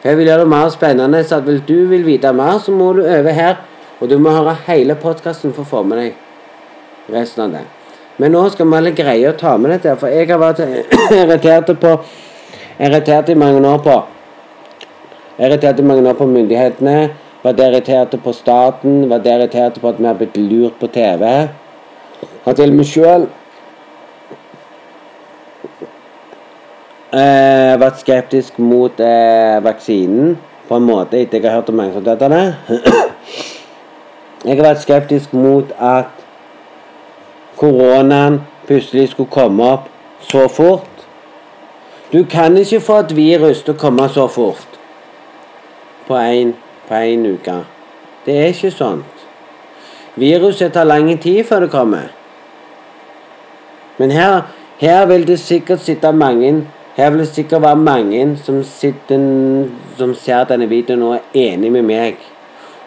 For 0.00 0.10
jeg 0.10 0.18
vil 0.18 0.30
gjøre 0.30 0.44
det 0.44 0.50
mer 0.50 0.72
spennende, 0.74 1.22
så 1.24 1.38
at 1.38 1.46
hvis 1.46 1.62
du 1.68 1.86
vil 1.90 2.06
vite 2.06 2.32
mer, 2.34 2.58
så 2.58 2.74
må 2.74 2.92
du 2.96 3.04
over 3.04 3.36
her. 3.36 3.60
Og 4.00 4.10
du 4.10 4.16
må 4.18 4.34
høre 4.34 4.56
hele 4.66 4.96
podkasten 4.98 5.54
for 5.54 5.62
å 5.62 5.72
få 5.76 5.82
med 5.86 6.00
deg 6.02 7.14
resten 7.14 7.44
av 7.44 7.54
det. 7.54 7.62
Men 8.18 8.34
nå 8.34 8.42
skal 8.50 8.68
vi 8.68 8.78
alle 8.78 8.92
greie 8.94 9.30
å 9.30 9.36
ta 9.38 9.54
med 9.58 9.72
dette, 9.76 9.94
for 9.98 10.10
jeg 10.10 10.28
har 10.30 10.42
vært 10.42 10.62
irritert 11.22 11.72
på 11.80 11.96
Irritert 12.82 13.28
i 13.30 13.34
mange 13.38 13.60
år 13.68 13.82
på 13.84 13.94
Irritert 15.38 15.78
i 15.78 15.84
mange 15.86 16.08
år 16.08 16.16
på 16.18 16.26
myndighetene. 16.26 16.96
Var 17.42 17.60
irritert 17.60 18.14
på 18.24 18.32
staten. 18.34 19.08
Var 19.10 19.26
irritert 19.26 19.78
på 19.80 19.90
at 19.90 20.00
vi 20.00 20.06
har 20.06 20.18
blitt 20.18 20.36
lurt 20.36 20.78
på 20.80 20.88
TV. 20.92 21.48
Sjøl 22.42 23.28
eh, 27.14 27.74
vært 27.78 28.00
skeptisk 28.00 28.56
mot 28.58 28.98
eh, 28.98 29.60
vaksinen 29.62 30.32
på 30.66 30.78
en 30.78 30.86
måte 30.86 31.20
etter 31.20 31.38
jeg 31.38 31.46
har 31.46 31.60
hørt 31.60 31.68
om 31.70 31.76
mange 31.78 31.94
som 31.94 32.02
døde 32.02 32.26
av 32.26 32.32
det. 32.34 32.54
Jeg 34.42 34.56
har 34.58 34.64
vært 34.64 34.82
skeptisk 34.82 35.34
mot 35.38 35.68
at 35.78 36.10
koronaen 37.60 38.40
plutselig 38.66 39.12
skulle 39.12 39.30
komme 39.30 39.68
opp 39.76 39.84
så 40.26 40.48
fort. 40.50 40.88
Du 42.10 42.24
kan 42.26 42.56
ikke 42.58 42.80
få 42.82 42.96
et 43.04 43.14
virus 43.14 43.62
til 43.62 43.76
å 43.76 43.78
komme 43.78 44.08
så 44.10 44.26
fort 44.26 44.80
på 46.08 46.18
én 46.18 47.22
uke. 47.28 47.54
Det 48.26 48.34
er 48.34 48.50
ikke 48.50 48.72
sånt. 48.74 49.22
Viruset 50.18 50.74
tar 50.74 50.90
lang 50.90 51.06
tid 51.22 51.44
før 51.46 51.68
det 51.68 51.70
kommer. 51.70 52.10
Men 53.98 54.10
her, 54.10 54.42
her 54.78 55.06
vil 55.06 55.26
det 55.26 55.38
sikkert 55.40 55.80
sitte 55.80 56.12
mange 56.12 56.66
Her 56.96 57.10
vil 57.10 57.18
det 57.18 57.28
sikkert 57.28 57.62
være 57.62 57.76
mange 57.76 58.36
som, 58.44 58.62
sitter, 58.64 59.22
som 59.96 60.14
ser 60.14 60.44
denne 60.44 60.66
videoen 60.68 61.02
og 61.02 61.14
er 61.14 61.20
enig 61.32 61.70
med 61.72 61.86
meg. 61.88 62.18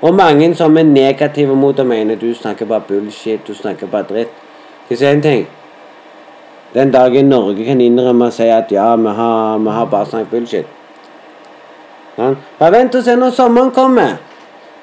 Og 0.02 0.14
mange 0.14 0.52
som 0.56 0.78
er 0.78 0.86
negative 0.86 1.56
mot 1.56 1.80
og 1.80 1.88
mener 1.90 2.16
du 2.16 2.34
snakker 2.34 2.66
bare 2.66 2.86
bullshit, 2.88 3.48
du 3.48 3.54
snakker 3.54 3.88
bare 3.88 4.06
dritt. 4.10 4.36
Skal 4.86 4.94
jeg 4.94 4.98
si 4.98 5.06
en 5.06 5.22
ting? 5.22 5.48
Den 6.76 6.92
dagen 6.92 7.26
Norge 7.26 7.66
kan 7.66 7.82
innrømme 7.82 8.26
og 8.30 8.34
si 8.34 8.46
at 8.52 8.72
ja, 8.72 8.96
vi 8.96 9.10
har, 9.10 9.58
vi 9.58 9.70
har 9.70 9.86
bare 9.86 10.06
snakket 10.06 10.30
bullshit. 10.30 10.66
Ja. 12.18 12.34
Bare 12.60 12.72
vent 12.72 12.96
og 12.96 13.04
se 13.04 13.16
når 13.16 13.34
sommeren 13.34 13.72
kommer. 13.72 14.18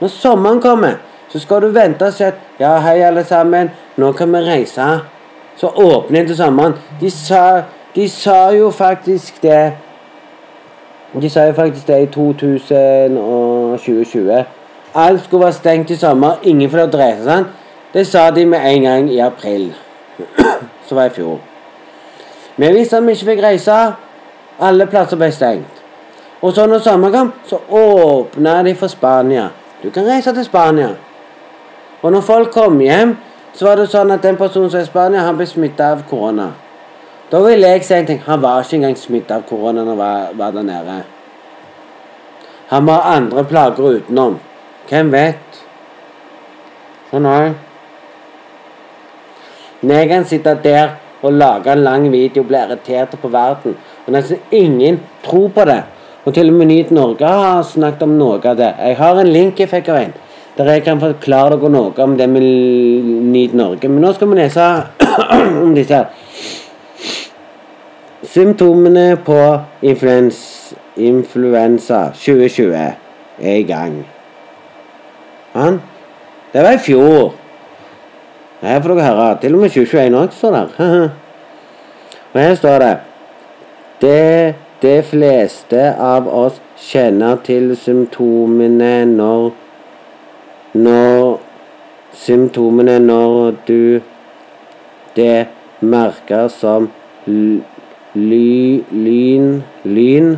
Når 0.01 0.09
sommeren 0.09 0.61
kommer, 0.61 0.99
så 1.29 1.39
skal 1.39 1.63
du 1.63 1.69
vente 1.69 2.07
og 2.09 2.13
si 2.17 2.25
at 2.25 2.41
ja, 2.59 2.75
hei, 2.83 2.99
alle 3.07 3.25
sammen, 3.25 3.71
nå 3.97 4.13
kan 4.13 4.33
vi 4.33 4.41
reise. 4.49 4.89
Så 5.57 5.67
åpner 5.67 6.27
til 6.27 6.37
sommeren. 6.37 6.75
De 7.01 7.11
sa, 7.11 7.63
de 7.95 8.09
sa 8.09 8.51
jo 8.57 8.71
faktisk 8.71 9.43
det 9.43 9.73
De 11.23 11.31
sa 11.31 11.45
jo 11.45 11.53
faktisk 11.53 11.87
det 11.87 12.03
i 12.03 12.07
2020. 12.07 14.45
Alt 14.95 15.25
skulle 15.25 15.45
være 15.45 15.53
stengt 15.53 15.91
i 15.91 15.97
sommer. 15.97 16.33
Ingen 16.43 16.71
får 16.71 16.79
lov 16.79 16.91
til 16.91 17.01
å 17.01 17.03
reise. 17.03 17.25
Sånn. 17.27 17.45
Det 17.93 18.07
sa 18.09 18.31
de 18.33 18.47
med 18.49 18.61
en 18.65 18.83
gang 18.83 19.11
i 19.13 19.19
april. 19.21 19.75
Som 20.89 20.97
var 20.97 21.05
i 21.11 21.13
fjor. 21.13 21.39
Men 22.57 22.73
hvis 22.73 22.93
vi 22.93 23.13
ikke 23.13 23.27
fikk 23.35 23.45
reise. 23.45 23.93
Alle 24.63 24.87
plasser 24.87 25.17
ble 25.17 25.33
stengt. 25.33 25.83
Og 26.43 26.53
så 26.55 26.67
når 26.67 26.83
sommeren 26.85 27.15
kom, 27.15 27.33
så 27.47 27.59
åpna 27.71 28.63
de 28.63 28.75
for 28.75 28.91
Spania. 28.91 29.49
Du 29.83 29.91
kan 29.91 30.07
reise 30.07 30.35
til 30.35 30.45
Spania. 30.45 30.91
Og 32.03 32.13
når 32.13 32.21
folk 32.21 32.51
kom 32.51 32.81
hjem, 32.81 33.17
så 33.53 33.67
var 33.69 33.77
det 33.77 33.91
sånn 33.93 34.11
at 34.15 34.23
den 34.25 34.39
personen 34.41 34.71
som 34.71 34.81
er 34.81 34.87
i 34.87 34.89
Spania, 34.89 35.25
han 35.27 35.37
ble 35.37 35.47
smitta 35.49 35.91
av 35.93 36.07
korona. 36.09 36.53
Da 37.33 37.41
vil 37.45 37.65
jeg 37.65 37.85
si 37.85 37.95
en 37.97 38.09
ting. 38.09 38.21
Han 38.27 38.41
var 38.41 38.65
ikke 38.65 38.79
engang 38.79 38.97
smitta 38.97 39.39
av 39.41 39.45
korona 39.49 39.85
når 39.85 39.93
han 39.93 40.01
var, 40.01 40.33
var 40.37 40.57
der 40.57 40.67
nede. 40.69 40.97
Han 42.73 42.89
har 42.89 43.09
andre 43.17 43.45
plager 43.45 43.99
utenom. 43.99 44.39
Hvem 44.89 45.13
vet? 45.13 45.61
Sånn 47.11 47.29
er 47.29 47.53
Når 49.83 49.95
Jeg 49.99 50.09
kan 50.09 50.25
sitte 50.25 50.55
der 50.65 50.95
og 51.23 51.33
lage 51.33 51.73
en 51.73 51.83
lang 51.85 52.05
video 52.13 52.43
og 52.43 52.49
bli 52.49 52.59
irritert 52.59 53.15
på 53.21 53.29
verden, 53.29 53.77
og 54.07 54.13
nesten 54.13 54.39
ingen 54.51 55.01
tror 55.25 55.49
på 55.55 55.65
det. 55.67 55.83
Og 56.25 56.35
til 56.35 56.51
og 56.51 56.55
med 56.55 56.67
Nyt 56.71 56.91
Norge 56.91 57.27
har 57.27 57.63
snakket 57.67 58.03
om 58.07 58.17
noe 58.19 58.39
av 58.45 58.57
det. 58.57 58.75
Jeg 58.79 58.97
har 58.97 59.19
en 59.19 59.33
link 59.33 59.61
jeg 59.61 59.71
fikk 59.71 59.89
av 59.91 59.99
en, 59.99 60.15
der 60.57 60.73
jeg 60.73 60.83
kan 60.85 61.01
forklare 61.01 61.57
dere 61.57 61.71
noe 61.73 61.93
om 62.05 62.17
det 62.19 62.29
med 62.29 62.43
Nyt 63.33 63.55
Norge. 63.55 63.89
Men 63.89 64.03
nå 64.05 64.13
skal 64.13 64.29
vi 64.29 64.41
lese 64.41 64.67
om 65.65 65.75
disse 65.77 65.95
her. 65.95 66.07
Symptomene 68.33 69.17
på 69.25 69.39
influens, 69.83 70.75
influensa 70.97 72.05
2020 72.15 72.75
er 72.77 73.55
i 73.57 73.63
gang. 73.69 74.03
Han? 75.53 75.81
Det 76.53 76.65
var 76.65 76.77
i 76.77 76.83
fjor. 76.85 77.33
Her 78.61 78.83
får 78.83 78.95
dere 78.95 79.07
høre. 79.09 79.39
Til 79.41 79.57
og 79.57 79.65
med 79.65 79.73
2021 79.75 80.21
òg 80.21 80.37
står 80.37 80.59
der. 80.59 80.77
Og 82.33 82.41
her 82.41 82.55
står 82.55 82.79
det 82.79 82.93
Det 84.01 84.55
de 84.83 85.03
fleste 85.07 85.83
av 85.95 86.27
oss 86.27 86.57
kjenner 86.83 87.37
til 87.47 87.77
symptomene 87.79 89.05
når 89.07 89.53
Når 90.75 91.41
Symptomene 92.13 92.99
når 92.99 93.55
du 93.69 94.01
Det 95.17 95.47
merker 95.81 96.49
som 96.49 96.91
ly, 98.15 98.83
lyn 98.91 99.63
Lyn 99.85 100.37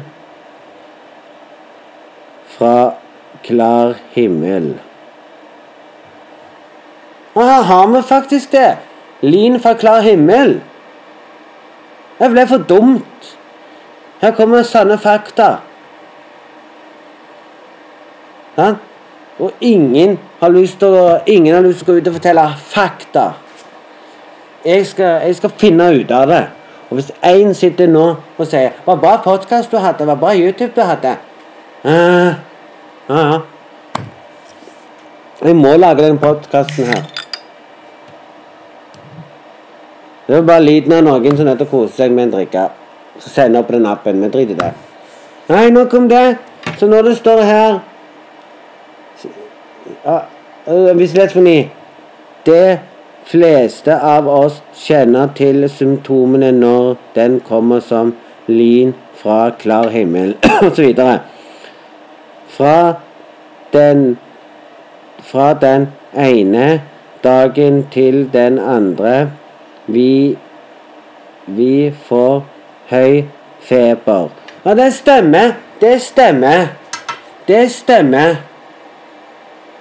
fra 2.55 2.95
klar 3.43 3.95
himmel. 4.14 4.75
Og 7.35 7.43
her 7.43 7.62
har 7.62 7.87
vi 7.87 8.03
faktisk 8.03 8.53
det. 8.53 8.76
Lyn 9.23 9.61
fra 9.61 9.75
klar 9.75 10.00
himmel. 10.00 10.61
Det 12.19 12.31
ble 12.31 12.47
for 12.47 12.62
dumt. 12.69 13.35
Her 14.21 14.31
kommer 14.31 14.62
sanne 14.62 14.99
fakta. 14.99 15.57
Ja? 18.57 18.75
Og 19.38 19.53
ingen 19.61 20.19
har 20.41 20.53
lyst 20.55 20.79
til 20.79 20.95
å 20.95 21.19
Ingen 21.26 21.55
har 21.55 21.62
lyst 21.62 21.82
til 21.82 21.89
å 21.89 21.93
gå 21.93 22.00
ut 22.00 22.08
og 22.08 22.19
fortelle 22.19 22.45
fakta. 22.71 23.25
Jeg 24.65 24.87
skal, 24.87 25.21
jeg 25.26 25.37
skal 25.37 25.50
finne 25.58 25.91
ut 25.93 26.11
av 26.15 26.28
det. 26.28 26.45
Og 26.91 26.99
hvis 26.99 27.11
én 27.26 27.52
sitter 27.54 27.87
nå 27.87 28.04
og 28.39 28.47
sier 28.47 28.71
'Hva 28.85 29.00
bra 29.00 29.17
podkast 29.25 29.71
du 29.71 29.76
hadde. 29.78 30.04
Hva 30.04 30.15
bra 30.15 30.35
YouTube 30.35 30.73
du 30.76 30.80
hadde'. 30.80 31.17
Uh, 31.85 32.35
ja, 33.08 33.19
ja. 33.32 33.41
Jeg 35.45 35.56
må 35.56 35.76
lage 35.76 36.02
den 36.02 36.19
podkasten 36.19 36.85
her. 36.85 37.02
Det 40.26 40.37
er 40.37 40.43
bare 40.43 40.63
lyden 40.63 40.93
av 40.93 41.02
noen 41.04 41.37
som 41.37 41.47
nødt 41.47 41.71
koser 41.71 41.97
seg 41.97 42.13
med 42.13 42.25
en 42.25 42.30
drikke. 42.30 42.69
Så 43.19 43.28
sender 43.30 43.61
opp 43.61 43.69
den 43.69 43.87
appen. 43.87 44.23
Vi 44.23 44.28
drit 44.28 44.50
i 44.50 44.54
det. 44.54 44.71
Nei, 45.49 45.71
nok 45.71 45.95
om 45.95 46.08
det. 46.08 46.39
Så 46.78 46.87
når 46.87 47.02
det 47.02 47.17
står 47.17 47.43
her 47.43 47.80
Hvis 50.94 51.14
lesfoni 51.14 51.70
Det 52.47 52.78
fleste 53.25 53.97
av 54.00 54.28
oss 54.28 54.60
kjenner 54.76 55.32
til 55.36 55.64
symptomene 55.73 56.50
når 56.52 56.94
den 57.16 57.38
kommer 57.44 57.80
som 57.80 58.12
lyn 58.47 58.92
fra 59.16 59.50
klar 59.58 59.88
himmel, 59.88 60.34
osv. 60.66 60.92
Fra 62.56 62.94
den 63.73 64.18
Fra 65.25 65.52
den 65.60 65.88
ene 66.12 66.82
dagen 67.25 67.86
til 67.92 68.28
den 68.32 68.58
andre 68.58 69.30
vi 69.86 70.36
Vi 71.47 71.92
får 72.08 72.44
høy 72.90 73.25
feber. 73.60 74.28
Ja, 74.64 74.75
det 74.75 74.92
stemmer. 74.92 75.52
Det 75.80 76.00
stemmer. 76.02 76.66
Det 77.49 77.70
stemmer. 77.70 78.36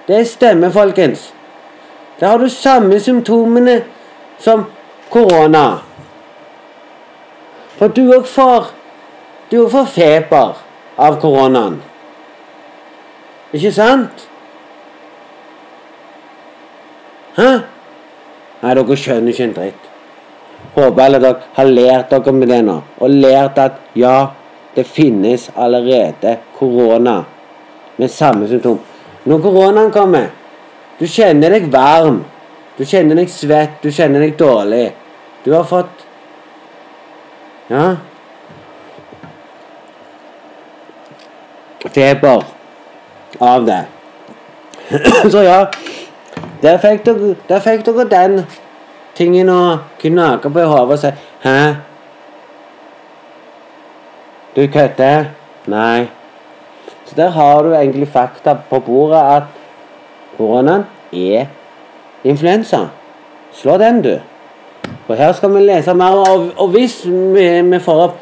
Det 0.06 0.24
stemmer, 0.28 0.70
folkens. 0.70 1.32
Da 2.20 2.26
har 2.26 2.38
du 2.38 2.48
samme 2.48 3.00
symptomene 3.00 3.82
som 4.38 4.64
korona. 5.10 5.78
For 7.78 7.88
du 7.88 8.06
òg 8.14 8.26
får 8.26 8.70
Du 9.50 9.58
òg 9.60 9.70
får 9.70 9.90
feber 9.92 10.54
av 10.98 11.18
koronaen. 11.20 11.76
Ikke 13.54 13.70
sant? 13.72 14.24
Hæ? 17.36 17.50
Nei, 18.62 18.72
dere 18.74 18.96
skjønner 18.96 19.34
ikke 19.34 19.44
en 19.44 19.52
dritt. 19.58 19.90
Håper 20.74 21.04
alle 21.04 21.20
dere 21.22 21.52
har 21.58 21.70
lært 21.70 22.10
dere 22.10 22.32
med 22.32 22.50
det 22.50 22.62
nå, 22.66 22.78
og 22.98 23.10
lært 23.10 23.60
at 23.62 23.78
ja, 23.94 24.16
det 24.74 24.86
finnes 24.88 25.50
allerede 25.54 26.38
korona 26.58 27.20
med 28.00 28.10
samme 28.10 28.48
symptom. 28.48 28.80
Når 29.24 29.40
koronaen 29.40 29.92
kommer, 29.92 30.28
du 30.98 31.06
kjenner 31.08 31.54
deg 31.54 31.70
varm, 31.72 32.22
du 32.76 32.84
kjenner 32.84 33.16
deg 33.16 33.30
svett, 33.32 33.78
du 33.82 33.90
kjenner 33.94 34.20
deg 34.24 34.36
dårlig. 34.38 34.88
Du 35.44 35.52
har 35.54 35.64
fått 35.68 36.02
Ja 37.68 37.94
Feber 41.94 42.42
av 43.38 43.64
det. 43.66 43.84
Så 45.32 45.42
ja, 45.44 45.58
der 46.62 46.78
fikk 46.82 47.04
dere, 47.06 47.34
der 47.48 47.62
fikk 47.62 47.84
dere 47.86 48.06
den 48.10 48.38
tingen 49.14 49.52
å 49.52 49.60
gnage 50.02 50.50
på 50.50 50.62
i 50.64 50.68
hodet 50.68 50.96
og 50.96 51.00
si 51.02 51.12
'Hæ? 51.44 51.74
Du 54.56 54.66
kødder?' 54.66 55.30
Nei. 55.66 56.08
Så 57.04 57.14
der 57.16 57.28
har 57.30 57.62
du 57.62 57.72
egentlig 57.74 58.08
fakta 58.08 58.56
på 58.70 58.80
bordet 58.80 59.20
at 59.36 59.42
koronaen 60.36 60.84
er 61.12 61.46
influensa. 62.24 62.78
Slå 63.52 63.76
den, 63.78 64.02
du. 64.02 64.18
For 65.06 65.14
her 65.14 65.32
skal 65.32 65.54
vi 65.54 65.60
lese 65.60 65.94
mer. 65.94 66.04
Og, 66.30 66.50
og 66.56 66.68
hvis 66.68 67.06
vi, 67.06 67.62
vi 67.62 67.78
får 67.78 68.02
opp 68.08 68.20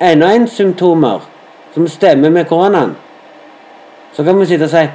enda 0.00 0.30
en 0.34 0.48
symptomer 0.48 1.24
som 1.74 1.88
stemmer 1.88 2.30
med 2.30 2.44
koronaen, 2.44 2.96
så 4.12 4.24
kan 4.24 4.40
vi 4.40 4.46
sitte 4.46 4.68
og 4.68 4.70
si 4.70 4.86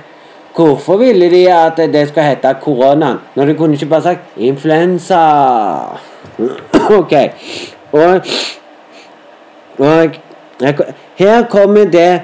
Hvorfor 0.54 0.98
ville 0.98 1.32
de 1.32 1.48
at 1.50 1.78
det 1.78 2.08
skal 2.08 2.24
hete 2.24 2.52
koronaen, 2.62 3.18
når 3.36 3.46
de 3.46 3.56
kunne 3.58 3.74
ikke 3.74 3.86
bare 3.90 4.02
sagt 4.02 4.20
influensa? 4.38 5.22
ok. 7.00 7.14
Og, 7.92 8.22
og 9.78 10.10
her 11.16 11.46
kommer 11.50 11.86
det 11.86 12.22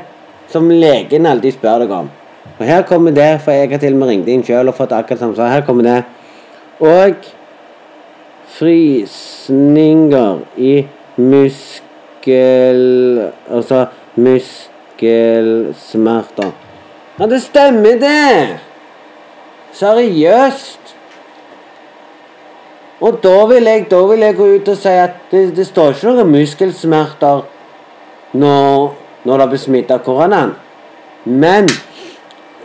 som 0.52 0.70
legen 0.72 1.28
alltid 1.30 1.54
spør 1.58 1.84
deg 1.84 1.92
om. 1.94 2.08
Og 2.60 2.66
her 2.68 2.82
kommer 2.88 3.12
det, 3.16 3.42
for 3.44 3.52
jeg 3.56 3.70
har 3.72 3.82
til 3.82 3.96
og 3.96 4.00
med 4.02 4.10
ringt 4.12 4.30
inn 4.32 4.46
sjøl 4.46 4.72
og 4.72 4.78
fått 4.78 4.96
akkurat 4.96 5.22
samme 5.22 5.38
svar. 5.38 5.54
Her 5.54 5.66
kommer 5.68 5.84
det. 5.88 6.00
Og 6.80 7.16
frysninger 8.58 10.34
i 10.58 10.74
muskel... 11.18 12.82
Altså 13.50 13.78
muskelsmerter. 14.20 16.52
Ja, 17.20 17.28
det 17.28 17.42
stemmer, 17.42 18.00
det! 18.00 18.60
Seriøst. 19.74 20.96
Og 23.00 23.20
da 23.24 23.46
vil, 23.48 23.64
jeg, 23.64 23.86
da 23.92 24.02
vil 24.10 24.20
jeg 24.20 24.36
gå 24.36 24.46
ut 24.56 24.68
og 24.68 24.78
si 24.78 24.90
at 24.92 25.10
det, 25.32 25.56
det 25.56 25.68
står 25.70 25.90
ikke 25.94 26.08
noen 26.18 26.32
muskelsmerter 26.34 27.42
når, 28.36 28.90
når 29.24 29.38
det 29.42 29.50
blir 29.50 29.62
smittet 29.62 29.96
av 29.96 30.04
koronaen. 30.06 30.56
Men 31.26 31.68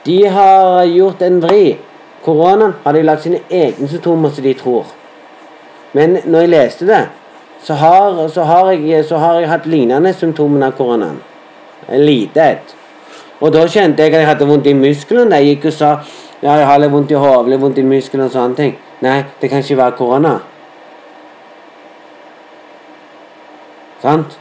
de 0.04 0.18
har 0.30 0.84
gjort 0.84 1.22
en 1.22 1.40
vri. 1.42 1.76
Koronaen 2.24 2.76
har 2.84 2.92
de 2.92 3.02
lagt 3.02 3.24
sine 3.24 3.42
egne 3.50 3.88
symptomer 3.88 4.30
som 4.30 4.44
de 4.44 4.54
tror. 4.58 4.86
Men 5.92 6.18
når 6.24 6.40
jeg 6.40 6.52
leste 6.54 6.86
det, 6.88 7.02
så 7.64 7.74
har, 7.80 8.28
så 8.28 8.42
har, 8.42 8.70
jeg, 8.72 9.04
så 9.04 9.16
har 9.16 9.40
jeg 9.40 9.48
hatt 9.48 9.66
lignende 9.66 10.12
symptomer 10.12 10.66
av 10.66 10.76
koronaen. 10.78 11.20
Lite 11.88 12.40
et. 12.40 12.74
Og 13.40 13.52
da 13.52 13.64
kjente 13.68 14.02
jeg 14.02 14.14
at 14.14 14.20
jeg 14.20 14.28
hadde 14.28 14.48
vondt 14.48 14.66
i 14.66 14.76
musklene. 14.76 15.40
Jeg 15.40 15.56
gikk 15.56 15.68
og 15.70 15.76
sa 15.76 15.90
ja, 16.42 16.58
jeg 16.58 16.66
har 16.68 16.80
litt 16.80 16.92
vondt 16.92 17.12
i 17.12 17.16
hodet, 17.16 17.50
litt 17.52 17.60
vondt 17.60 17.80
i 17.80 17.86
musklene 17.88 18.28
og 18.28 18.34
sånne 18.34 18.58
ting. 18.58 18.74
Nei, 19.04 19.18
det 19.40 19.50
kan 19.50 19.64
ikke 19.64 19.80
være 19.80 19.96
korona. 19.98 20.34
Sant? 24.04 24.36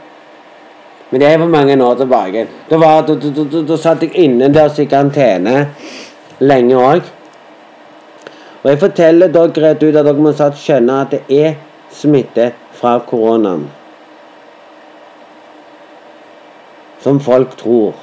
Men 1.14 1.20
det 1.20 1.28
er 1.28 1.38
for 1.38 1.46
mange 1.46 1.84
år 1.84 1.94
tilbake. 1.94 2.46
Da, 2.70 2.76
var, 2.76 3.04
da, 3.06 3.14
da, 3.14 3.60
da, 3.62 3.76
satt 3.78 4.00
jeg 4.02 4.16
innendørs 4.18 4.80
i 4.82 4.84
karantene 4.90 5.52
lenge 6.42 6.74
òg. 6.74 7.04
Og 8.64 8.66
jeg 8.66 8.80
forteller 8.80 9.30
dere 9.30 9.62
rett 9.62 9.84
ut 9.84 9.94
at 9.94 10.08
dere 10.08 10.24
må 10.24 10.32
satt 10.34 10.58
skjønne 10.58 10.96
at 11.04 11.14
det 11.14 11.20
er 11.30 11.54
smitte 11.94 12.48
fra 12.74 12.96
koronaen. 13.06 13.68
Som 17.06 17.22
folk 17.22 17.54
tror. 17.62 17.94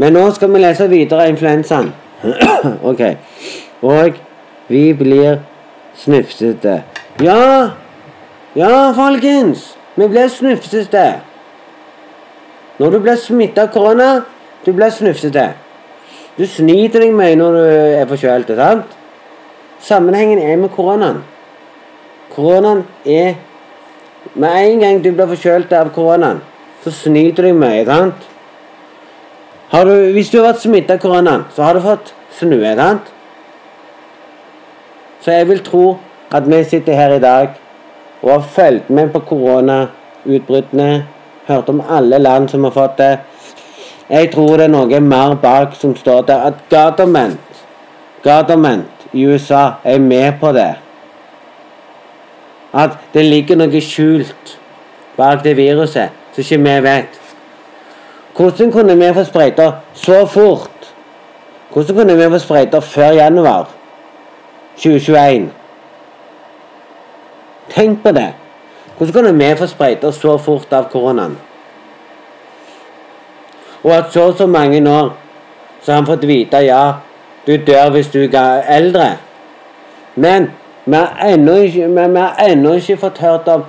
Men 0.00 0.16
nå 0.16 0.24
skal 0.32 0.54
vi 0.56 0.64
lese 0.64 0.88
videre 0.88 1.28
influensaen. 1.34 1.92
ok. 2.94 3.04
Og 3.84 4.16
vi 4.72 4.86
blir 4.96 5.44
snufsete. 6.06 6.80
Ja! 7.20 7.44
Ja, 8.56 8.74
folkens! 8.96 9.74
Vi 10.00 10.08
blir 10.08 10.32
snufsete. 10.32 11.06
Når 12.78 12.90
du 12.90 12.98
blir 13.00 13.16
smitta 13.16 13.62
av 13.62 13.72
korona, 13.72 14.24
du 14.66 14.72
blir 14.72 14.90
snufsete. 14.90 15.52
Du 16.38 16.46
sniter 16.50 17.04
deg 17.04 17.14
mye 17.14 17.36
når 17.38 17.56
du 17.56 17.64
er 18.00 18.06
forkjølt. 18.10 18.50
sant? 18.56 18.96
Sammenhengen 19.80 20.38
er 20.38 20.56
med 20.56 20.70
koronaen. 20.74 21.22
Koronaen 22.34 22.84
er 23.06 23.34
Med 24.34 24.50
en 24.50 24.80
gang 24.80 25.04
du 25.04 25.10
blir 25.12 25.26
forkjølt 25.28 25.72
av 25.72 25.90
koronaen, 25.92 26.40
så 26.82 26.90
sniter 26.90 27.42
du 27.42 27.48
deg 27.48 27.54
mye. 27.54 27.84
sant? 27.84 28.14
Du, 29.70 29.92
hvis 30.12 30.30
du 30.30 30.38
har 30.38 30.46
vært 30.52 30.62
smitta 30.62 30.94
av 30.94 31.02
koronaen, 31.02 31.44
så 31.54 31.62
har 31.62 31.74
du 31.74 31.80
fått 31.80 32.14
snue. 32.38 32.74
sant? 32.76 33.12
Så 35.20 35.30
jeg 35.30 35.48
vil 35.48 35.60
tro 35.64 35.98
at 36.32 36.48
vi 36.48 36.64
sitter 36.64 36.94
her 36.94 37.14
i 37.14 37.20
dag 37.20 37.48
og 38.22 38.30
har 38.30 38.40
fulgt 38.40 38.90
med 38.90 39.12
på 39.12 39.20
koronautbruddene, 39.28 41.04
hørt 41.46 41.68
om 41.68 41.82
alle 41.90 42.18
land 42.18 42.48
som 42.48 42.64
har 42.64 42.70
fått 42.70 42.98
det. 42.98 43.18
Jeg 44.10 44.30
tror 44.32 44.56
det 44.56 44.64
er 44.64 44.72
noe 44.72 45.00
mer 45.00 45.34
bak 45.40 45.76
som 45.78 45.96
står 45.96 46.26
der. 46.28 46.50
At 46.50 46.54
government, 46.70 47.64
government 48.22 49.08
i 49.12 49.26
USA 49.26 49.70
er 49.84 49.98
med 49.98 50.32
på 50.40 50.52
det. 50.52 50.74
At 52.74 52.98
det 53.14 53.24
ligger 53.24 53.56
noe 53.56 53.80
skjult 53.80 54.58
bak 55.16 55.44
det 55.44 55.56
viruset 55.56 56.10
som 56.34 56.42
ikke 56.42 56.58
vi 56.58 56.78
vet. 56.82 57.20
Hvordan 58.36 58.72
kunne 58.72 58.96
vi 58.98 59.12
få 59.14 59.24
sprøyter 59.24 59.72
så 59.94 60.26
fort? 60.26 60.94
Hvordan 61.72 61.96
kunne 61.96 62.16
vi 62.16 62.30
få 62.30 62.38
sprøyter 62.38 62.80
før 62.80 63.10
januar 63.10 63.68
2021? 64.76 65.50
Tenk 67.70 68.02
på 68.02 68.10
det. 68.12 68.32
Hvordan 68.98 69.12
kunne 69.12 69.34
vi 69.38 69.56
få 69.56 69.66
sprøyta 69.66 70.12
så 70.12 70.36
fort 70.38 70.72
av 70.72 70.88
koronaen? 70.92 71.36
Og 73.84 73.92
at 73.92 74.12
så 74.12 74.28
og 74.28 74.36
så 74.38 74.46
mange 74.46 74.80
nå 74.80 74.98
så 75.82 75.92
har 75.92 75.98
han 75.98 76.06
fått 76.06 76.26
vite 76.26 76.62
ja, 76.64 76.92
du 77.46 77.56
dør 77.56 77.90
hvis 77.90 78.08
du 78.08 78.22
er 78.24 78.62
eldre. 78.68 79.16
Men 80.14 80.50
vi 80.84 80.96
har 80.96 81.16
ennå 81.28 81.56
ikke, 81.62 81.88
ikke 82.76 82.96
fått 82.96 83.18
hørt 83.18 83.48
om 83.48 83.64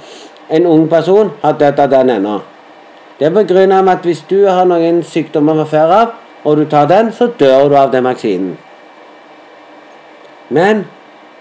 en 0.50 0.66
ung 0.66 0.88
person 0.90 1.32
har 1.42 1.58
dødd 1.60 1.80
av 1.80 1.90
den 1.90 2.10
ennå. 2.10 2.40
Det 3.20 3.28
er 3.28 3.72
av 3.74 3.90
at 3.90 4.04
hvis 4.04 4.24
du 4.30 4.48
har 4.48 4.66
noen 4.66 5.04
sykdommer 5.04 5.56
fra 5.56 5.66
før 5.66 5.92
av, 5.92 6.08
og 6.44 6.58
du 6.58 6.66
tar 6.66 6.86
den, 6.86 7.12
så 7.12 7.28
dør 7.40 7.70
du 7.70 7.76
av 7.76 7.92
den 7.92 8.04
vaksinen. 8.04 8.58
Men 10.50 10.86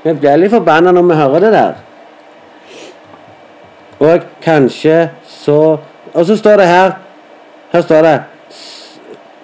vi 0.03 0.13
blir 0.13 0.37
litt 0.37 0.51
forbanna 0.51 0.93
når 0.93 1.03
vi 1.03 1.15
hører 1.15 1.41
det 1.41 1.53
der. 1.53 1.75
Og 4.05 4.29
kanskje 4.45 5.11
så 5.29 5.59
Og 6.15 6.27
så 6.27 6.37
står 6.37 6.57
det 6.61 6.67
her 6.67 6.93
Her 7.73 7.83
står 7.83 8.03
det 8.03 8.23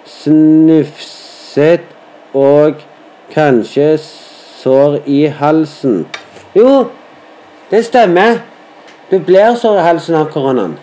Snufset 0.05 1.81
og 2.33 2.73
kanskje 3.33 3.97
sår 4.61 4.97
i 5.05 5.25
halsen. 5.25 6.07
Jo, 6.55 6.85
det 7.71 7.85
stemmer. 7.85 8.37
Du 9.11 9.19
blir 9.19 9.55
sår 9.55 9.79
i 9.79 9.81
halsen 9.81 10.15
av 10.15 10.29
koronaen. 10.31 10.77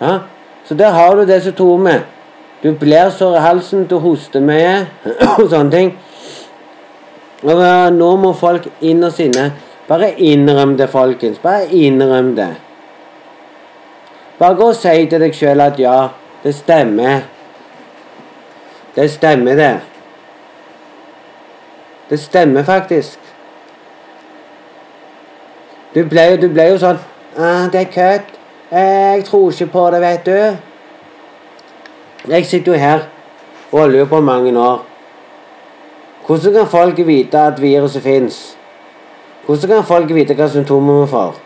Ja, 0.00 0.18
Så 0.64 0.74
der 0.74 0.90
har 0.90 1.16
du 1.16 1.26
det 1.26 1.42
symptomet. 1.42 2.02
Du 2.62 2.74
blir 2.74 3.10
sår 3.10 3.36
i 3.36 3.40
halsen, 3.40 3.86
du 3.86 3.98
hoster 3.98 4.40
mye 4.40 4.86
og 5.38 5.48
sånne 5.48 5.70
ting. 5.70 5.94
Og 7.42 7.62
eh, 7.62 7.90
nå 7.94 8.16
må 8.16 8.32
folk 8.36 8.68
inn 8.80 9.04
og 9.06 9.20
inne 9.22 9.52
Bare 9.88 10.12
innrøm 10.20 10.76
det, 10.76 10.88
folkens. 10.90 11.38
Bare 11.38 11.66
innrøm 11.72 12.36
det. 12.36 12.56
Bare 14.38 14.54
gå 14.54 14.68
og 14.68 14.76
si 14.76 15.06
til 15.10 15.20
deg 15.20 15.34
sjøl 15.34 15.60
at 15.60 15.78
ja, 15.80 16.08
det 16.44 16.54
stemmer. 16.54 17.24
Det 18.94 19.10
stemmer, 19.10 19.54
det. 19.54 19.80
Det 22.10 22.20
stemmer 22.20 22.62
faktisk. 22.62 23.18
Du 25.94 26.04
ble, 26.04 26.36
du 26.36 26.48
ble 26.52 26.68
jo 26.68 26.78
sånn 26.78 26.98
ah, 27.38 27.68
'Det 27.72 27.80
er 27.80 27.92
kødd. 27.92 28.34
Jeg 28.70 29.24
tror 29.24 29.50
ikke 29.50 29.66
på 29.72 29.90
det, 29.90 30.00
vet 30.00 30.26
du.' 30.26 30.56
Jeg 32.28 32.46
sitter 32.46 32.72
jo 32.72 32.78
her 32.78 33.00
og 33.72 33.90
lurer 33.90 34.04
på 34.04 34.20
mange 34.20 34.58
år. 34.60 34.84
Hvordan 36.26 36.52
kan 36.52 36.66
folk 36.66 37.06
vite 37.06 37.38
at 37.38 37.62
viruset 37.62 38.02
fins? 38.02 38.57
Hvordan 39.48 39.68
kan 39.68 39.84
folk 39.84 40.10
vite 40.12 40.34
hva 40.36 40.44
symptomer 40.52 40.98
vi 41.00 41.04
får? 41.08 41.36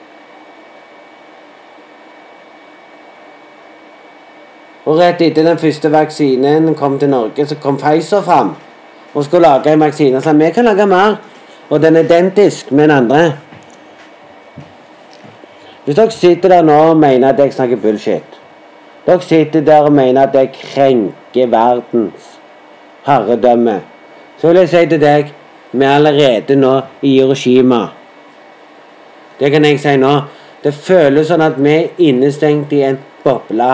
Og 4.90 4.96
rett 4.98 5.20
etter 5.22 5.46
den 5.46 5.58
første 5.58 5.86
vaksinen 5.92 6.72
kom 6.74 6.96
til 6.98 7.12
Norge, 7.12 7.44
så 7.46 7.54
kom 7.62 7.76
Pfizer 7.78 8.24
fram 8.26 8.56
og 9.14 9.24
skulle 9.24 9.46
lage 9.46 9.70
en 9.70 9.80
vaksine. 9.80 10.20
Så 10.20 10.32
vi 10.32 10.50
kan 10.50 10.64
lage 10.64 10.86
mer, 10.86 11.14
og 11.70 11.82
den 11.82 11.96
er 11.96 12.02
identisk 12.02 12.72
med 12.72 12.88
den 12.88 12.96
andre. 12.96 13.20
Hvis 15.84 15.96
dere 15.96 16.10
sitter 16.10 16.48
der 16.48 16.62
nå 16.62 16.72
og 16.72 16.96
mener 16.96 17.28
at 17.28 17.38
jeg 17.38 17.52
snakker 17.52 17.76
bullshit 17.76 18.38
Dere 19.06 19.22
sitter 19.22 19.60
der 19.60 19.82
og 19.82 19.92
mener 19.92 20.22
at 20.22 20.34
jeg 20.34 20.50
krenker 20.52 21.46
verdens 21.46 22.40
herredømme, 23.06 23.80
så 24.38 24.48
vil 24.48 24.56
jeg 24.56 24.68
si 24.68 24.86
til 24.86 25.00
deg 25.00 25.32
vi 25.72 25.84
er 25.84 25.94
allerede 25.96 26.56
nå 26.56 26.80
i 27.02 27.14
Hiroshima. 27.16 27.86
Det 29.40 29.50
kan 29.50 29.64
jeg 29.64 29.80
si 29.80 29.96
nå. 29.96 30.12
Det 30.62 30.74
føles 30.74 31.26
sånn 31.26 31.42
at 31.42 31.56
vi 31.58 31.72
er 31.72 32.02
innestengt 32.06 32.72
i 32.76 32.82
en 32.86 32.98
boble. 33.24 33.70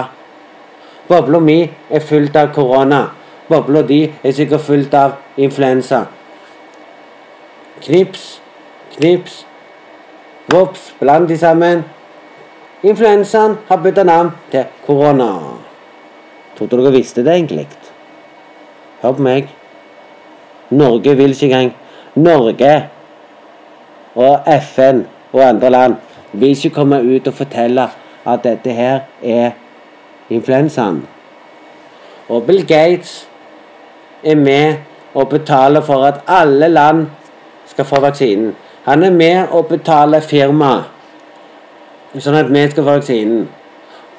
Bobla 1.09 1.41
mi 1.41 1.59
er 1.91 2.05
fullt 2.05 2.37
av 2.37 2.53
korona. 2.55 3.03
Bobla 3.49 3.83
di 3.83 4.03
er 4.23 4.33
sikkert 4.37 4.65
fullt 4.65 4.95
av 4.95 5.19
influensa. 5.37 6.05
Knips, 7.85 8.41
knips, 8.97 9.43
vops, 10.49 10.93
bland 11.01 11.29
de 11.29 11.37
sammen. 11.39 11.85
Influensaen 12.83 13.59
har 13.69 13.83
bytta 13.83 14.05
navn 14.07 14.33
til 14.53 14.65
korona. 14.87 15.33
Trodde 16.57 16.79
dere 16.79 16.95
visste 16.95 17.25
det 17.27 17.35
egentlig? 17.35 17.67
Hør 19.03 19.19
på 19.19 19.27
meg. 19.27 19.53
Norge 20.71 21.17
vil 21.17 21.35
ikke 21.35 21.49
engang 21.49 21.75
Norge 22.19 22.73
og 24.19 24.49
FN 24.63 25.05
og 25.33 25.43
andre 25.45 25.71
land 25.71 25.95
vil 26.33 26.51
ikke 26.57 26.75
komme 26.75 27.01
ut 27.03 27.29
og 27.31 27.35
fortelle 27.35 27.89
at 28.27 28.45
dette 28.45 28.75
her 28.75 29.01
er 29.23 29.51
influensaen. 30.31 31.07
Og 32.29 32.43
Bill 32.47 32.67
Gates 32.67 33.29
er 34.25 34.35
med 34.35 34.75
og 35.15 35.29
betaler 35.29 35.81
for 35.81 36.05
at 36.05 36.21
alle 36.29 36.69
land 36.69 37.07
skal 37.67 37.85
få 37.85 38.01
vaksinen. 38.01 38.57
Han 38.85 39.03
er 39.03 39.11
med 39.11 39.49
og 39.51 39.67
betaler 39.67 40.21
firmaet 40.21 40.85
sånn 42.17 42.39
at 42.39 42.51
vi 42.51 42.65
skal 42.71 42.85
få 42.85 42.97
vaksinen. 42.97 43.47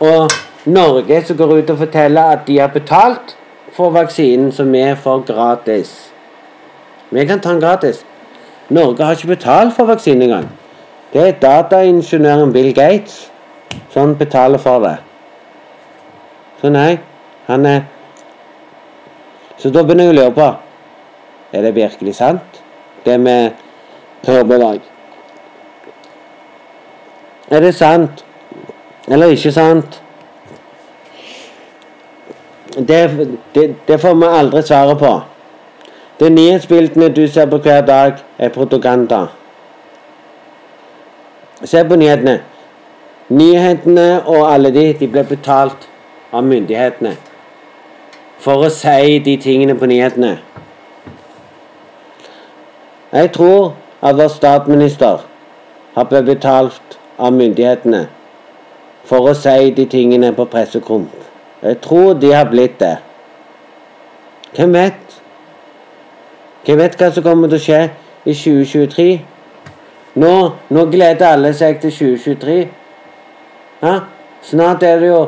Og 0.05 0.31
Norge 0.69 1.23
som 1.25 1.37
går 1.37 1.57
ut 1.59 1.73
og 1.73 1.81
forteller 1.83 2.35
at 2.35 2.45
de 2.47 2.59
har 2.59 2.71
betalt 2.73 3.35
for 3.75 3.93
vaksinen 3.95 4.51
som 4.51 4.71
vi 4.71 4.83
får 5.03 5.25
gratis. 5.27 6.08
Vi 7.09 7.25
kan 7.25 7.39
ta 7.39 7.49
den 7.49 7.61
gratis. 7.61 8.05
Norge 8.69 9.03
har 9.03 9.11
ikke 9.11 9.27
betalt 9.27 9.73
for 9.73 9.85
vaksinen 9.85 10.21
engang. 10.21 10.49
Det 11.13 11.27
er 11.27 11.39
dataingeniøren 11.41 12.53
Bill 12.53 12.73
Gates 12.73 13.31
som 13.89 14.17
betaler 14.17 14.57
for 14.57 14.79
det. 14.79 14.97
Så 16.61 16.69
nei, 16.69 16.97
han 17.47 17.65
er 17.65 17.81
Så 19.57 19.69
da 19.69 19.81
begynner 19.83 20.05
jeg 20.07 20.13
å 20.13 20.15
lure 20.15 20.31
på 20.31 20.45
Er 21.51 21.65
det 21.65 21.75
virkelig 21.75 22.13
sant, 22.15 22.61
det 23.05 23.17
vi 23.19 23.33
hører 24.27 24.53
i 24.55 24.59
dag? 24.61 24.79
Er 27.49 27.59
det 27.59 27.75
sant 27.75 28.23
eller 29.09 29.33
ikke 29.33 29.51
sant? 29.51 30.03
Det, 32.77 32.99
det, 33.55 33.75
det 33.87 33.97
får 34.01 34.13
vi 34.15 34.27
aldri 34.29 34.61
svaret 34.61 34.99
på. 35.01 35.13
De 36.19 36.29
nyhetsbildene 36.29 37.09
du 37.15 37.27
ser 37.27 37.45
på 37.45 37.57
hver 37.57 37.81
dag, 37.85 38.13
er 38.37 38.49
propaganda. 38.49 39.25
Se 41.63 41.83
på 41.83 41.95
nyhetene. 41.95 42.39
Nyhetene 43.29 44.23
og 44.25 44.53
alle 44.53 44.73
de, 44.73 44.93
de 44.99 45.07
blir 45.07 45.23
betalt 45.23 45.87
av 46.33 46.43
myndighetene 46.43 47.15
for 48.39 48.63
å 48.65 48.69
si 48.71 49.19
de 49.23 49.35
tingene 49.41 49.75
på 49.75 49.87
nyhetene. 49.91 50.37
Jeg 53.11 53.31
tror 53.35 53.73
at 54.01 54.15
vår 54.15 54.31
statsminister 54.31 55.25
har 55.95 56.07
blitt 56.07 56.27
betalt 56.29 56.99
av 57.17 57.33
myndighetene 57.35 58.05
for 59.09 59.31
å 59.31 59.35
si 59.35 59.71
de 59.75 59.85
tingene 59.89 60.31
på 60.35 60.45
pressekomp. 60.51 61.11
Jeg 61.63 61.79
tror 61.83 62.13
de 62.13 62.31
har 62.31 62.47
blitt 62.51 62.79
det. 62.79 62.95
Hvem 64.55 64.73
vet? 64.73 65.08
Hvem 66.65 66.77
vet 66.77 66.95
hva 66.99 67.11
som 67.15 67.23
kommer 67.23 67.47
til 67.47 67.59
å 67.59 67.63
skje 67.63 67.81
i 68.25 68.33
2023? 68.35 69.09
Nå, 70.19 70.33
nå 70.69 70.85
gleder 70.91 71.33
alle 71.33 71.53
seg 71.55 71.79
til 71.83 71.93
2023. 71.95 72.57
Ja? 73.83 73.93
Snart 74.43 74.83
er 74.83 74.99
det 74.99 75.11
jo 75.11 75.27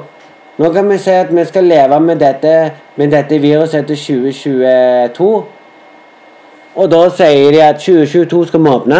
Nå 0.61 0.67
kan 0.75 0.85
vi 0.91 0.97
si 1.01 1.09
at 1.09 1.31
vi 1.33 1.41
skal 1.47 1.63
leve 1.65 1.97
med 2.03 2.19
dette, 2.21 2.71
med 2.95 3.09
dette 3.09 3.37
viruset 3.41 3.87
til 3.87 3.97
2022. 3.97 5.29
Og 6.75 6.91
da 6.91 6.99
sier 7.09 7.55
de 7.55 7.61
at 7.65 7.79
2022 7.81 8.41
skal 8.51 8.61
vi 8.61 8.69
åpne. 8.69 8.99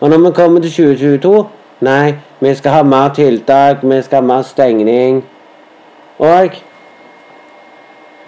Og 0.00 0.10
når 0.10 0.18
vi 0.26 0.32
kommer 0.36 0.60
til 0.60 0.74
2022 0.74 1.46
Nei, 1.86 2.14
vi 2.40 2.54
skal 2.56 2.72
ha 2.72 2.82
mer 2.82 3.08
tiltak, 3.12 3.82
vi 3.84 4.02
skal 4.02 4.22
ha 4.22 4.26
mer 4.26 4.42
stengning. 4.42 5.24
Og 6.18 6.54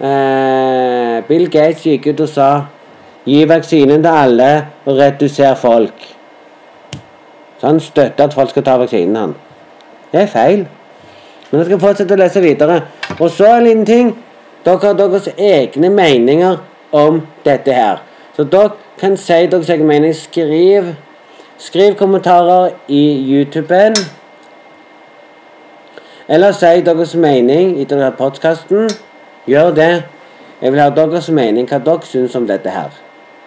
eh, 0.01 1.27
Bill 1.27 1.49
Gates 1.51 1.83
gikk 1.83 2.07
ut 2.13 2.23
og 2.25 2.29
sa 2.29 2.49
gi 3.25 3.43
vaksinen 3.49 4.03
til 4.03 4.11
alle 4.11 4.49
og 4.85 4.97
reduser 4.97 5.55
folk. 5.55 6.07
Så 7.59 7.67
han 7.67 7.79
støtter 7.79 8.23
at 8.23 8.33
folk 8.33 8.49
skal 8.49 8.63
ta 8.63 8.77
vaksinen. 8.77 9.15
han. 9.15 9.35
Det 10.11 10.21
er 10.21 10.27
feil. 10.27 10.67
Men 11.51 11.59
jeg 11.59 11.65
skal 11.65 11.79
fortsette 11.79 12.13
å 12.13 12.19
lese 12.19 12.41
videre. 12.41 12.81
Og 13.19 13.29
så 13.29 13.55
en 13.57 13.63
liten 13.63 13.85
ting. 13.85 14.13
Dere 14.65 14.79
har 14.83 14.93
deres 14.93 15.29
egne 15.37 15.89
meninger 15.89 16.57
om 16.91 17.21
dette 17.45 17.73
her. 17.73 18.01
Så 18.35 18.43
dere 18.43 18.71
kan 18.99 19.17
si 19.17 19.45
deres 19.51 19.69
egne 19.69 19.87
meninger. 19.87 20.15
Skriv, 20.15 20.93
skriv 21.57 21.95
kommentarer 21.95 22.71
i 22.87 23.03
YouTuben. 23.33 23.97
Eller 26.29 26.51
si 26.51 26.81
deres 26.85 27.15
mening 27.15 27.79
i 27.81 27.83
denne 27.83 28.11
podkasten. 28.17 28.89
Gjør 29.47 29.71
det. 29.75 30.03
Jeg 30.61 30.71
vil 30.71 30.81
ha 30.81 30.89
deres 30.89 31.29
mening, 31.31 31.67
hva 31.69 31.79
dere 31.79 32.07
syns 32.07 32.35
om 32.35 32.47
dette 32.47 32.69
her. 32.69 32.95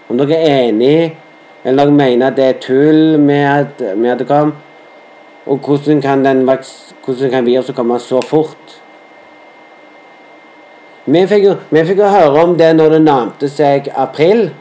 Om 0.09 0.19
dere 0.19 0.39
er 0.41 0.69
enig, 0.69 1.17
eller 1.65 1.85
dere 1.85 1.97
mener 1.97 2.31
at 2.31 2.37
det 2.37 2.47
er 2.49 2.61
tull 2.61 3.19
med 3.21 3.45
at, 3.45 3.83
med 3.97 4.15
at 4.15 4.23
det 4.23 4.29
kom. 4.29 4.55
Og 5.47 5.59
hvordan 5.59 6.01
kan, 6.01 6.25
den, 6.25 6.45
hvordan 7.05 7.31
kan 7.31 7.47
viruset 7.47 7.77
komme 7.77 7.99
så 8.01 8.21
fort? 8.27 8.79
Vi 11.05 11.27
fikk, 11.27 11.45
jo, 11.45 11.57
vi 11.71 11.83
fikk 11.85 11.99
jo 11.99 12.09
høre 12.11 12.45
om 12.45 12.55
det 12.59 12.71
når 12.77 12.95
det 12.95 13.03
nærmte 13.03 13.49
seg 13.51 13.91
april. 13.99 14.53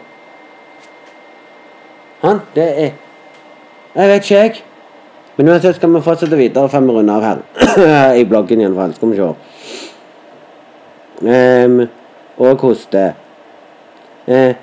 Han, 2.21 2.41
det 2.55 2.67
er 2.67 2.91
Jeg 3.95 4.07
vet 4.09 4.23
ikke, 4.23 4.35
jeg. 4.35 4.63
Men 5.35 5.49
uansett 5.49 5.75
skal 5.75 5.91
vi 5.93 6.01
fortsette 6.01 6.37
videre 6.37 6.69
før 6.69 6.83
vi 6.85 6.93
runder 6.95 7.17
av 7.17 7.23
her. 7.25 7.39
I 8.19 8.23
bloggen 8.29 8.61
iallfall. 8.63 8.93
Skal 8.95 9.11
vi 9.11 9.17
se. 9.19 9.90
Um, 11.21 11.87
og 12.37 12.57
koste. 12.57 13.13
Eh, 14.27 14.55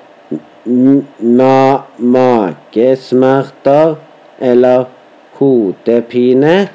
ma 1.21 1.81
magesmerter 1.99 3.95
eller 4.39 4.85
hodepine. 5.33 6.69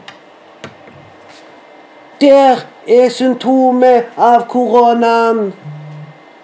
Der 2.21 2.55
er 2.87 3.09
symptomet 3.09 4.03
av 4.17 4.47
koronaen. 4.47 5.53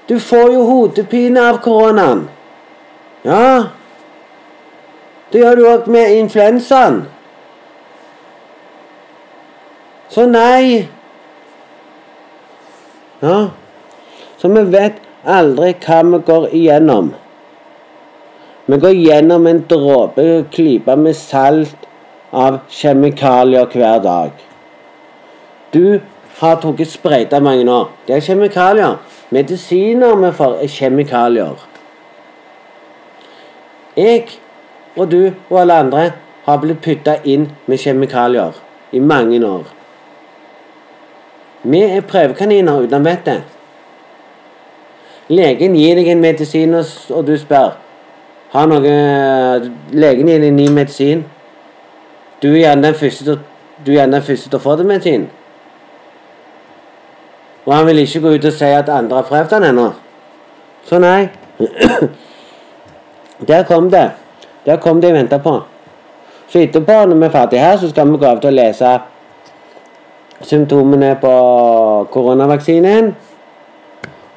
Du 0.09 0.19
får 0.19 0.53
jo 0.53 0.63
hodepine 0.63 1.49
av 1.49 1.57
koronaen. 1.63 2.29
Ja. 3.23 3.63
Det 5.31 5.39
gjør 5.39 5.55
du 5.55 5.65
òg 5.69 5.87
med 5.87 6.17
influensaen. 6.17 7.03
Så 10.09 10.25
nei. 10.25 10.89
Ja. 13.21 13.49
Så 14.37 14.47
vi 14.47 14.61
vet 14.71 15.01
aldri 15.27 15.73
hva 15.83 16.03
vi 16.11 16.19
går 16.27 16.47
igjennom. 16.55 17.11
Vi 18.65 18.77
går 18.77 18.93
gjennom 18.95 19.47
en 19.47 19.63
dråpe 19.67 20.27
klype 20.53 20.95
med 20.95 21.15
salt 21.17 21.87
av 22.31 22.59
kjemikalier 22.69 23.65
hver 23.73 24.03
dag. 24.03 24.31
Du 25.73 25.99
har 26.39 26.59
tatt 26.61 26.83
sprøyter 26.87 27.43
mange 27.43 27.65
år. 27.71 27.89
Det 28.07 28.15
er 28.15 28.23
kjemikalier. 28.23 28.95
Medisiner 29.29 30.15
vi 30.15 30.31
får, 30.37 30.55
er 30.63 30.71
kjemikalier. 30.73 31.65
Jeg 33.97 34.39
og 34.95 35.11
du 35.11 35.33
og 35.49 35.59
alle 35.61 35.81
andre 35.83 36.05
har 36.45 36.61
blitt 36.61 36.81
putta 36.85 37.17
inn 37.27 37.49
med 37.67 37.81
kjemikalier 37.81 38.55
i 38.95 38.99
mange 39.03 39.41
år. 39.45 39.67
Vi 41.63 41.81
er 41.81 42.01
prøvekaniner 42.01 42.85
uten 42.85 43.05
vettet. 43.05 43.43
Legen 45.29 45.75
gir 45.75 45.99
deg 45.99 46.07
en 46.09 46.21
medisin, 46.23 46.73
og 46.73 47.25
du 47.27 47.35
spør 47.37 47.75
har 48.49 48.65
noe 48.65 48.93
Legen 49.93 50.29
gir 50.31 50.39
deg 50.39 50.47
en 50.49 50.57
ny 50.57 50.69
medisin. 50.73 51.25
Du 52.41 52.47
er 52.53 52.63
gjerne 52.63 52.87
den 52.87 52.95
første 52.95 53.35
til, 53.85 54.55
å 54.55 54.63
få 54.63 54.75
den 54.79 54.87
medisin. 54.89 55.27
Og 57.67 57.75
han 57.75 57.85
vil 57.85 58.01
ikke 58.01 58.23
gå 58.23 58.31
ut 58.37 58.47
og 58.49 58.55
si 58.55 58.71
at 58.73 58.89
andre 58.89 59.19
har 59.19 59.27
prøvd 59.27 59.51
den 59.53 59.67
ennå. 59.69 59.89
Så 60.87 60.97
nei. 61.03 61.27
Der 63.49 63.63
kom 63.67 63.91
det. 63.91 64.07
Der 64.65 64.79
kom 64.81 65.01
det 65.01 65.11
jeg 65.11 65.17
venta 65.19 65.37
på. 65.37 65.59
Så 66.49 66.59
etterpå, 66.59 67.05
når 67.05 67.15
vi 67.15 67.25
er 67.27 67.31
ferdig 67.35 67.59
her, 67.59 67.77
så 67.77 67.89
skal 67.89 68.09
vi 68.09 68.17
gå 68.17 68.25
av 68.25 68.41
til 68.41 68.49
å 68.49 68.57
lese 68.57 68.95
symptomene 70.41 71.15
på 71.21 71.33
koronavaksinen. 72.11 73.15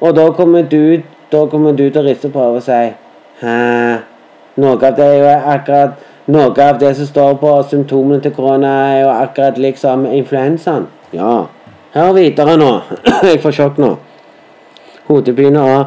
Og 0.01 0.15
da 0.15 0.31
kommer 0.35 0.61
du, 0.71 1.01
da 1.31 1.45
kommer 1.51 1.71
du 1.71 1.89
til 1.89 2.01
å 2.01 2.07
riste 2.07 2.29
på 2.31 2.39
og 2.39 2.63
si 2.63 2.81
Hæ? 3.43 3.53
Noe 4.59 4.77
av 4.77 4.97
det 4.97 5.05
er 5.05 5.15
jo 5.17 5.29
akkurat 5.53 5.91
Noe 6.27 6.53
av 6.63 6.77
det 6.79 6.95
som 6.95 7.07
står 7.07 7.33
på 7.41 7.63
symptomene 7.67 8.21
til 8.23 8.31
korona, 8.31 8.69
er 8.93 9.01
jo 9.01 9.09
akkurat 9.11 9.57
liksom 9.59 10.05
influensaen. 10.07 10.85
Ja. 11.11 11.45
Hør 11.93 12.13
videre 12.15 12.55
nå. 12.57 12.81
Jeg 13.27 13.41
får 13.43 13.51
sjokk 13.57 13.77
nå. 13.83 13.97
Hodepine 15.09 15.59
og 15.59 15.83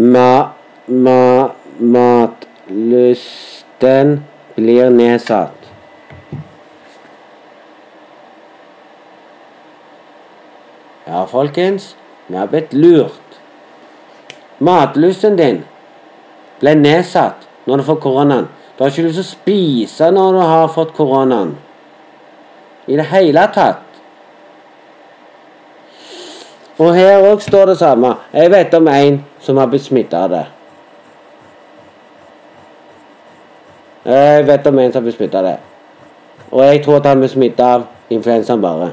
ma, 0.00 0.48
ma, 0.88 1.48
matlysten 1.76 2.64
blir 4.56 4.88
nedsatt. 4.96 5.63
Ja, 11.06 11.26
folkens. 11.26 11.96
Vi 12.26 12.36
har 12.36 12.46
blitt 12.46 12.72
lurt. 12.72 13.20
Matlysten 14.58 15.36
din 15.36 15.64
ble 16.60 16.74
nedsatt 16.78 17.44
når 17.66 17.80
du 17.82 17.86
får 17.90 17.98
koronaen. 18.00 18.48
Du 18.76 18.84
har 18.84 18.90
ikke 18.90 19.04
lyst 19.06 19.20
til 19.20 19.26
å 19.26 19.28
spise 19.28 20.10
når 20.14 20.38
du 20.38 20.40
har 20.40 20.72
fått 20.72 20.94
koronaen. 20.96 21.52
I 22.86 22.96
det 22.96 23.06
hele 23.12 23.44
tatt. 23.52 23.82
Og 26.80 26.90
her 26.96 27.22
òg 27.28 27.44
står 27.44 27.70
det 27.70 27.78
samme. 27.78 28.16
Jeg 28.32 28.50
vet 28.50 28.74
om 28.74 28.88
en 28.88 29.20
som 29.40 29.60
har 29.60 29.68
blitt 29.70 29.84
smitta 29.84 30.24
av 30.24 30.32
det. 30.32 30.42
Jeg 34.04 34.48
vet 34.48 34.66
om 34.66 34.78
en 34.78 34.92
som 34.92 35.00
har 35.00 35.06
blitt 35.06 35.20
smitta 35.20 35.38
av 35.38 35.52
det. 35.52 35.56
Og 36.50 36.64
jeg 36.64 36.82
tror 36.84 36.98
at 36.98 37.06
han 37.12 37.22
ble 37.22 37.28
smitta 37.30 37.70
av 37.76 37.86
influensaen 38.12 38.62
bare. 38.62 38.90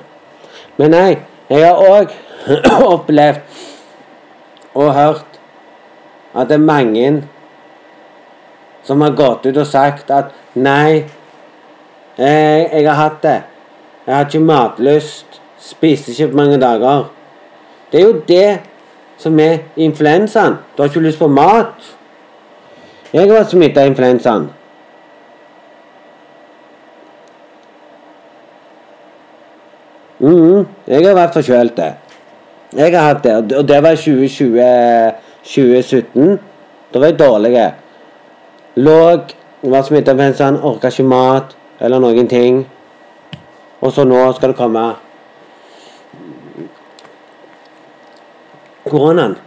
Men 0.78 0.94
nei, 0.94 1.18
jeg 1.60 1.68
har 1.68 1.76
òg 1.90 2.08
opplevd 2.96 3.40
og 4.74 4.94
hørt 4.96 5.40
at 6.32 6.48
det 6.48 6.56
er 6.56 6.64
mange 6.64 7.24
som 8.84 9.02
har 9.02 9.16
gått 9.16 9.46
ut 9.46 9.58
og 9.58 9.68
sagt 9.68 10.12
at 10.12 10.32
nei, 10.56 11.04
jeg, 12.18 12.70
jeg 12.72 12.86
har 12.88 12.98
hatt 12.98 13.20
det. 13.24 13.40
Jeg 14.06 14.16
har 14.16 14.26
ikke 14.26 14.40
matlyst. 14.44 15.42
Spiste 15.62 16.12
ikke 16.12 16.32
på 16.32 16.40
mange 16.40 16.58
dager. 16.62 17.04
Det 17.92 18.00
er 18.00 18.08
jo 18.08 18.22
det 18.28 18.60
som 19.22 19.40
er 19.40 19.58
influensaen. 19.78 20.58
Du 20.74 20.82
har 20.82 20.90
ikke 20.90 21.04
lyst 21.06 21.20
på 21.20 21.28
mat. 21.28 21.92
Jeg 23.14 23.22
har 23.28 23.36
vært 23.36 23.54
smitta 23.54 23.84
av 23.84 23.92
influensaen. 23.92 24.50
Mhm, 30.22 30.66
jeg 30.92 31.06
har 31.08 31.16
vært 31.16 31.38
forkjølt. 31.40 31.78
det. 31.78 31.94
Jeg 32.76 32.96
har 32.96 33.14
hatt 33.14 33.24
det, 33.24 33.56
og 33.58 33.68
det 33.68 33.78
var 33.84 33.92
i 33.92 34.00
2020, 34.00 34.66
2017. 35.44 36.40
Da 36.94 37.00
var 37.00 37.08
jeg 37.08 37.20
dårlig. 37.20 37.54
Lå, 38.76 38.98
var 39.64 39.84
smitta 39.88 40.14
med 40.14 40.32
en 40.32 40.36
sånn, 40.36 40.60
orka 40.64 40.92
ikke 40.92 41.08
mat 41.08 41.56
eller 41.80 42.00
noen 42.00 42.28
ting. 42.28 42.66
Og 43.82 43.94
så 43.94 44.04
nå 44.06 44.20
skal 44.38 44.54
det 44.54 44.60
komme 44.60 44.84
Koronaen? 48.86 49.38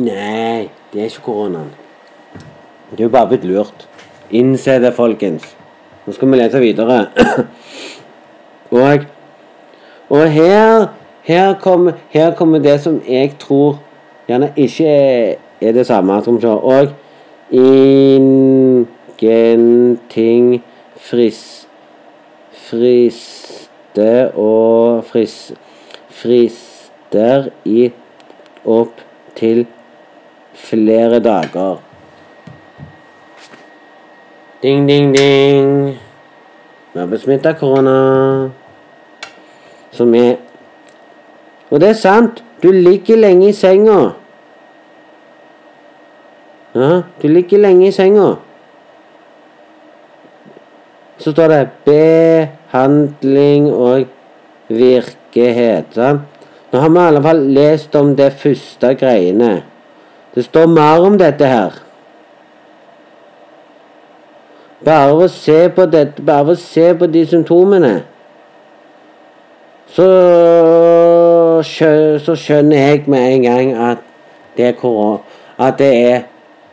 Nei, 0.00 0.70
det 0.92 1.02
er 1.02 1.08
ikke 1.10 1.26
koronaen. 1.26 1.70
Du 2.96 3.04
er 3.04 3.12
bare 3.12 3.28
blitt 3.32 3.44
lurt. 3.44 3.84
Innse 4.30 4.78
det, 4.82 4.94
folkens. 4.96 5.44
Nå 6.06 6.14
skal 6.16 6.30
vi 6.30 6.38
lese 6.40 6.62
videre. 6.62 6.98
og 8.70 9.04
og 10.10 10.30
her, 10.30 10.86
her, 11.22 11.54
kommer, 11.54 11.92
her 12.08 12.34
kommer 12.34 12.58
det 12.58 12.80
som 12.80 13.02
jeg 13.08 13.34
tror 13.38 13.78
gjerne 14.26 14.52
ikke 14.56 14.86
er, 14.86 15.34
det 15.60 15.86
samme. 15.86 16.22
som 16.24 16.40
så. 16.40 16.48
Og 16.48 16.88
ingenting 19.20 20.64
fris, 21.00 21.68
friste 22.52 24.30
og 24.34 25.04
fris, 25.04 25.52
frister 26.08 27.48
i 27.64 27.92
opp 28.64 29.00
til 29.36 29.66
flere 30.54 31.20
dager. 31.20 31.76
Ding, 34.62 34.88
ding, 34.88 35.16
ding. 35.16 35.98
Vi 36.92 36.98
har 36.98 37.06
besmitta 37.06 37.52
korona. 37.52 38.59
Som 40.00 40.14
er 40.16 40.38
Og 41.70 41.80
det 41.80 41.88
er 41.88 41.98
sant. 42.00 42.40
Du 42.62 42.70
ligger 42.72 43.16
lenge 43.20 43.48
i 43.48 43.52
senga. 43.52 43.98
Ja, 46.74 47.02
du 47.22 47.28
ligger 47.28 47.58
lenge 47.58 47.88
i 47.88 47.92
senga. 47.92 48.34
Så 51.18 51.32
står 51.32 51.48
det 51.48 51.68
'behandling 51.84 53.72
og 53.72 54.06
virkelighet'. 54.68 56.18
Nå 56.72 56.78
har 56.78 56.88
vi 56.88 56.98
i 56.98 57.06
alle 57.06 57.22
fall 57.22 57.36
lest 57.36 57.96
om 57.96 58.16
det 58.16 58.32
første 58.32 58.94
greiene. 58.94 59.62
Det 60.34 60.44
står 60.44 60.66
mer 60.66 61.06
om 61.06 61.18
dette 61.18 61.44
her. 61.44 61.70
Bare 64.84 65.12
å 65.12 65.28
se 65.28 65.68
på 65.68 65.86
dette, 65.86 66.22
bare 66.22 66.52
å 66.52 66.54
se 66.54 66.94
på 66.94 67.06
de 67.06 67.26
symptomene, 67.26 68.02
så, 69.90 70.06
så 72.24 72.36
skjønner 72.36 72.76
jeg 72.76 73.04
med 73.06 73.34
en 73.34 73.42
gang 73.42 73.74
at 73.90 73.98
det 74.56 74.66
er 74.66 74.72
korona. 74.78 75.18
At 75.58 75.78
det 75.78 75.90
er 76.12 76.20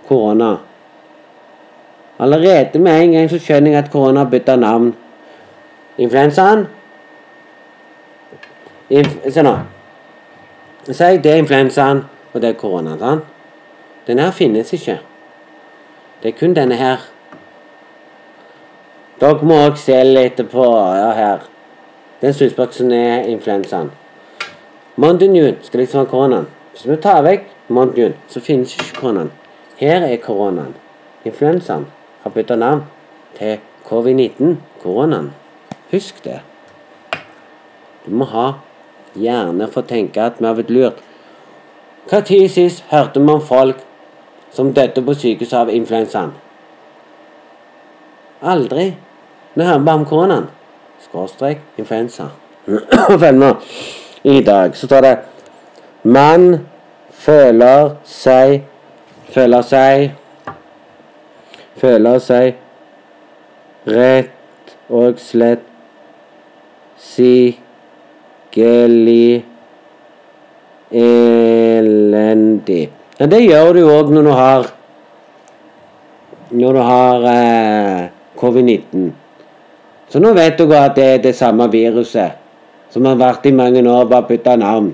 korona. 0.07 0.55
Allerede 2.19 2.79
med 2.79 3.01
en 3.01 3.11
gang 3.11 3.29
så 3.29 3.39
skjønner 3.39 3.71
jeg 3.71 3.83
at 3.83 3.91
korona 3.91 4.23
bytter 4.25 4.55
navn. 4.55 4.95
Influensaen 5.97 6.67
Inf 8.89 9.17
Se 9.29 9.43
nå. 9.43 9.57
Si 10.87 11.17
det 11.23 11.31
er 11.31 11.41
influensaen, 11.41 12.05
og 12.33 12.41
det 12.41 12.49
er 12.49 12.53
koronaen. 12.53 12.99
sant? 12.99 13.23
Den 14.07 14.19
her 14.19 14.31
finnes 14.31 14.73
ikke. 14.73 14.99
Det 16.23 16.33
er 16.33 16.39
kun 16.39 16.55
denne 16.55 16.75
her. 16.75 16.97
Dere 19.19 19.43
må 19.43 19.57
òg 19.65 19.75
se 19.81 19.97
litt 20.03 20.39
på 20.51 20.65
ja, 20.95 21.11
her. 21.17 21.43
Den 22.21 22.33
snusboksen 22.33 22.91
er 22.91 23.27
influensaen. 23.29 23.91
Montinuen 24.95 25.55
skal 25.61 25.79
liksom 25.79 25.99
ha 25.99 26.05
koronaen. 26.09 26.47
Hvis 26.71 26.87
vi 26.89 26.95
tar 27.01 27.21
vekk 27.21 27.43
Montinuen, 27.69 28.15
så 28.27 28.41
finnes 28.41 28.73
ikke 28.73 29.01
koronaen. 29.01 29.29
Her 29.77 30.01
er 30.01 30.17
koronaen. 30.17 30.73
Influensaen 31.25 31.85
har 32.23 32.33
bytta 32.33 32.55
navn 32.55 32.81
til 33.37 33.59
covid-19. 33.85 34.55
Koronaen. 34.81 35.29
Husk 35.91 36.23
det. 36.23 36.39
Du 38.05 38.11
må 38.11 38.25
ha 38.33 38.47
hjerne 39.13 39.69
for 39.69 39.85
å 39.85 39.89
tenke 39.93 40.25
at 40.25 40.41
vi 40.41 40.49
har 40.49 40.57
blitt 40.57 40.73
lurt. 40.73 41.05
Når 42.11 42.47
sist 42.49 42.83
hørte 42.89 43.21
vi 43.21 43.31
om 43.31 43.41
folk 43.41 43.85
som 44.51 44.73
døde 44.73 45.05
på 45.05 45.13
sykehuset 45.13 45.59
av 45.59 45.69
influensaen? 45.69 46.33
Aldri. 48.41 48.93
Vi 49.53 49.63
hører 49.63 49.85
bare 49.85 50.01
om 50.01 50.05
koronaen 50.05 50.47
skråstrek 51.09 51.57
influensa. 51.77 52.23
Følg 53.19 53.55
I 54.23 54.41
dag 54.43 54.75
så 54.75 54.87
står 54.87 55.01
det 55.01 55.17
Man 56.03 56.65
føler 57.11 57.89
seg 58.03 58.61
Føler 59.31 59.61
seg 59.63 60.11
Føler 61.79 62.19
seg 62.19 62.53
rett 63.87 64.75
og 64.89 65.19
slett 65.21 65.63
Sikkelig 66.97 67.57
elendig. 70.91 72.89
Ja, 73.19 73.25
det 73.29 73.41
gjør 73.43 73.73
du 73.75 73.81
òg 73.91 74.11
når 74.15 74.23
du 74.23 74.31
har 74.33 74.67
Når 76.51 76.73
du 76.73 76.79
har 76.79 77.25
eh, 77.31 78.09
covid-19. 78.39 79.11
Så 80.17 80.21
nå 80.23 80.31
vet 80.33 80.55
dere 80.57 80.77
at 80.81 80.95
det 80.97 81.03
er 81.05 81.19
det 81.21 81.31
samme 81.37 81.67
viruset 81.69 82.39
som 82.89 83.05
har 83.05 83.19
vært 83.19 83.43
i 83.45 83.51
mange 83.53 83.83
år, 83.85 84.07
bare 84.09 84.25
bytta 84.25 84.55
navn. 84.57 84.87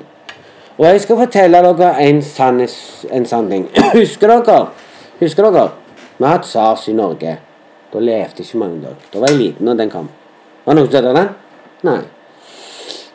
Og 0.75 0.83
jeg 0.83 0.99
skal 0.99 1.15
fortelle 1.21 1.61
dere 1.63 1.91
en 2.03 2.19
sann, 2.27 2.59
en 2.59 3.27
sann 3.29 3.47
ting. 3.47 3.69
Husker 3.93 4.33
dere? 4.33 4.57
Husker 5.21 5.47
dere? 5.47 5.63
Vi 6.17 6.25
har 6.25 6.35
hatt 6.35 6.49
SARS 6.49 6.89
i 6.91 6.97
Norge. 6.97 7.37
Da 7.93 8.03
levde 8.03 8.43
ikke 8.43 8.59
mange 8.65 8.81
dager. 8.83 9.07
Da 9.13 9.23
var 9.23 9.31
jeg 9.31 9.39
liten 9.39 9.71
når 9.71 9.79
den 9.85 9.95
kom. 9.95 10.11
Var 10.65 10.75
det 10.75 10.81
noen 10.81 10.91
som 10.91 10.99
hørte 10.99 11.15
den? 11.21 11.31
Nei. 11.87 11.97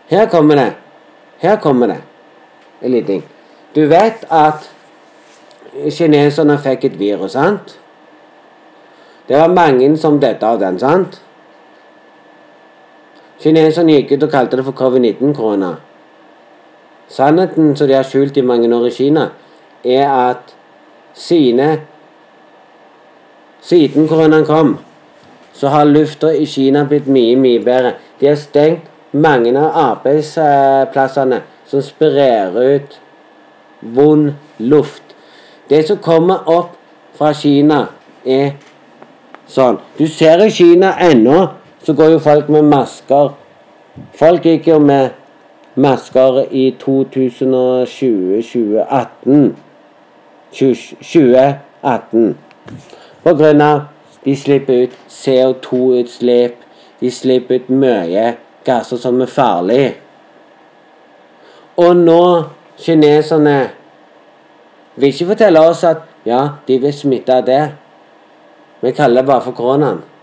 Her 0.09 0.27
kommer 0.33 0.63
det. 0.63 0.67
Her 1.45 1.61
kommer 1.61 1.93
det. 1.93 2.01
En 2.81 2.97
liten 2.97 3.13
ting. 3.13 3.25
Du 3.77 3.85
vet 3.93 4.25
at 4.33 4.73
kineserne 5.93 6.57
fikk 6.57 6.89
et 6.89 7.01
virus, 7.05 7.37
sant? 7.37 7.77
Det 9.29 9.37
var 9.37 9.53
mange 9.53 9.93
som 10.01 10.17
døde 10.17 10.57
av 10.57 10.65
den, 10.65 10.81
sant? 10.81 11.21
Kineserne 13.39 14.01
gikk 14.01 14.17
ut 14.17 14.25
og 14.27 14.33
kalte 14.33 14.59
det 14.59 14.65
for 14.67 14.75
covid-19-korona. 14.79 15.75
Sannheten 17.09 17.77
som 17.77 17.89
de 17.89 17.95
har 17.95 18.07
skjult 18.07 18.37
i 18.37 18.43
mange 18.43 18.69
år 18.75 18.89
i 18.89 18.95
Kina, 18.95 19.29
er 19.85 20.11
at 20.11 20.55
sine 21.15 21.79
Siden 23.69 24.07
koronaen 24.09 24.45
kom, 24.47 24.77
så 25.53 25.69
har 25.69 25.85
lufta 25.85 26.31
i 26.33 26.47
Kina 26.47 26.85
blitt 26.87 27.09
mye, 27.11 27.35
mye 27.37 27.59
bedre. 27.61 27.97
De 28.21 28.29
har 28.31 28.37
stengt 28.39 28.87
mange 29.13 29.51
av 29.59 29.75
arbeidsplassene 29.83 31.41
som 31.67 31.83
sprer 31.83 32.55
ut 32.55 32.95
vond 33.81 34.33
luft. 34.59 35.03
Det 35.69 35.83
som 35.89 35.99
kommer 35.99 36.47
opp 36.49 36.77
fra 37.19 37.33
Kina, 37.35 37.89
er 38.25 38.55
sånn. 39.51 39.83
Du 39.99 40.07
ser 40.07 40.47
i 40.47 40.51
Kina 40.55 40.95
ennå 41.03 41.49
så 41.89 41.95
går 41.95 42.05
jo 42.05 42.19
folk 42.19 42.49
med 42.49 42.63
masker. 42.63 43.29
Folk 44.13 44.45
gikk 44.45 44.67
jo 44.69 44.79
med 44.79 45.09
masker 45.81 46.45
i 46.53 46.77
2020-2018. 46.83 49.57
2018. 50.53 52.37
På 53.25 53.35
grunn 53.39 53.61
av 53.65 53.81
de 54.25 54.37
slipper 54.37 54.75
ut 54.83 54.93
CO2-utslipp. 55.09 56.55
De 57.01 57.11
slipper 57.11 57.55
ut 57.63 57.69
mye 57.73 58.37
gasser 58.69 58.97
som 59.01 59.21
er 59.25 59.31
farlige. 59.33 59.95
Og 61.81 61.97
nå 61.97 62.45
kineserne 62.77 63.73
vil 65.01 65.09
ikke 65.09 65.33
fortelle 65.33 65.61
oss 65.73 65.89
at 65.89 66.05
ja, 66.29 66.49
de 66.69 66.77
vil 66.85 66.93
smitte 66.93 67.33
av 67.33 67.49
det. 67.49 67.73
Vi 68.85 68.93
kaller 68.93 69.23
det 69.23 69.29
bare 69.33 69.45
for 69.49 69.57
koronaen 69.57 70.18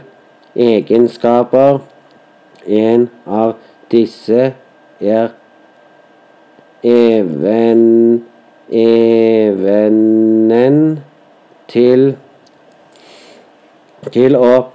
egenskaper. 0.55 1.79
En 2.65 3.09
av 3.27 3.55
disse 3.91 4.53
er 5.03 5.29
even, 6.83 8.23
evnen 8.71 9.99
til 11.69 12.15
til 14.13 14.35
å 14.37 14.69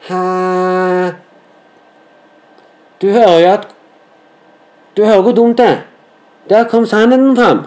Hæ? 0.07 1.11
Du 3.01 3.07
hører 3.07 3.39
jo 3.39 3.51
at 3.51 3.67
Du 4.97 5.05
hører 5.05 5.21
hvor 5.21 5.31
dumt 5.31 5.57
det 5.57 5.65
er. 5.65 5.77
Der 6.49 6.63
kom 6.63 6.85
sannheten 6.85 7.35
fram. 7.35 7.59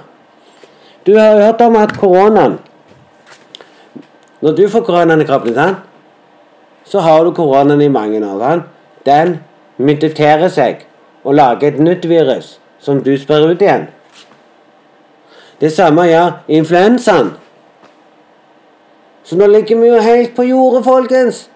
Du 1.07 1.19
har 1.19 1.45
hørt 1.45 1.61
om 1.61 1.77
at 1.77 1.99
koronaen 1.99 2.59
Når 4.41 4.53
du 4.53 4.69
får 4.69 4.81
koronaen 4.81 5.21
i 5.21 5.25
kroppen, 5.25 5.55
sant? 5.55 5.77
så 6.85 7.01
har 7.01 7.25
du 7.25 7.31
koronaen 7.31 7.81
i 7.81 7.89
mange 7.89 8.27
år. 8.27 8.41
Sant? 8.41 8.63
Den 9.07 9.41
muterer 9.77 10.49
seg 10.49 10.87
og 11.25 11.35
lager 11.35 11.69
et 11.69 11.81
nytt 11.81 12.09
virus 12.09 12.61
som 12.79 13.03
du 13.03 13.17
sprer 13.19 13.51
ut 13.51 13.63
igjen. 13.63 13.89
Det 15.61 15.73
samme 15.73 16.03
gjør 16.03 16.31
influensaen. 16.49 17.33
Så 19.25 19.37
nå 19.37 19.47
ligger 19.47 19.81
vi 19.81 19.89
jo 19.89 20.01
helt 20.01 20.37
på 20.37 20.43
jordet, 20.43 20.85
folkens. 20.85 21.51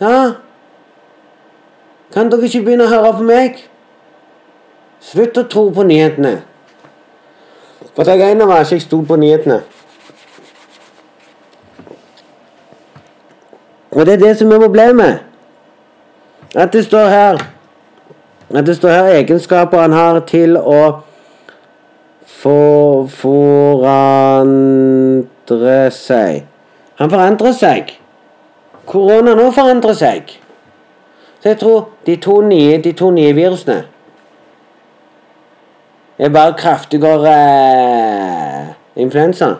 Ja? 0.00 0.32
Kan 2.12 2.30
dere 2.30 2.44
ikke 2.48 2.62
begynne 2.64 2.84
å 2.86 2.92
høre 2.92 3.12
på 3.16 3.24
meg? 3.26 3.62
Slutt 5.00 5.38
å 5.38 5.46
tro 5.50 5.70
på 5.74 5.84
nyhetene. 5.86 6.38
For 7.96 8.04
det 8.04 8.20
ene 8.20 8.46
var 8.48 8.64
ikke 8.64 8.76
jeg 8.76 8.84
sto 8.84 9.00
på 9.08 9.16
nyhetene. 9.20 9.60
Og 13.96 14.06
det 14.06 14.12
er 14.14 14.22
det 14.26 14.34
som 14.38 14.52
er 14.52 14.60
problemet. 14.60 15.18
At 16.54 16.72
det 16.72 16.84
står 16.84 17.08
her 17.08 17.34
At 18.54 18.66
det 18.66 18.76
står 18.76 18.88
her 18.88 19.04
egenskaper 19.18 19.78
han 19.80 19.92
har 19.92 20.20
til 20.28 20.56
å 20.56 21.00
for, 22.26 23.06
forandre 23.10 24.30
seg. 25.90 26.44
Han 27.00 27.10
forandrer 27.10 27.52
seg. 27.56 28.05
Koronaen 28.86 29.42
òg 29.42 29.52
forandrer 29.54 29.96
seg. 29.98 30.32
Så 31.40 31.52
jeg 31.52 31.58
tror 31.60 31.88
de 32.06 32.16
to 32.22 32.40
nye, 32.46 32.78
de 32.82 32.92
to 32.96 33.10
nye 33.14 33.34
virusene 33.36 33.84
er 36.18 36.28
bare 36.32 36.54
kraftigere 36.56 37.32
eh, 37.32 38.68
influensa. 38.96 39.54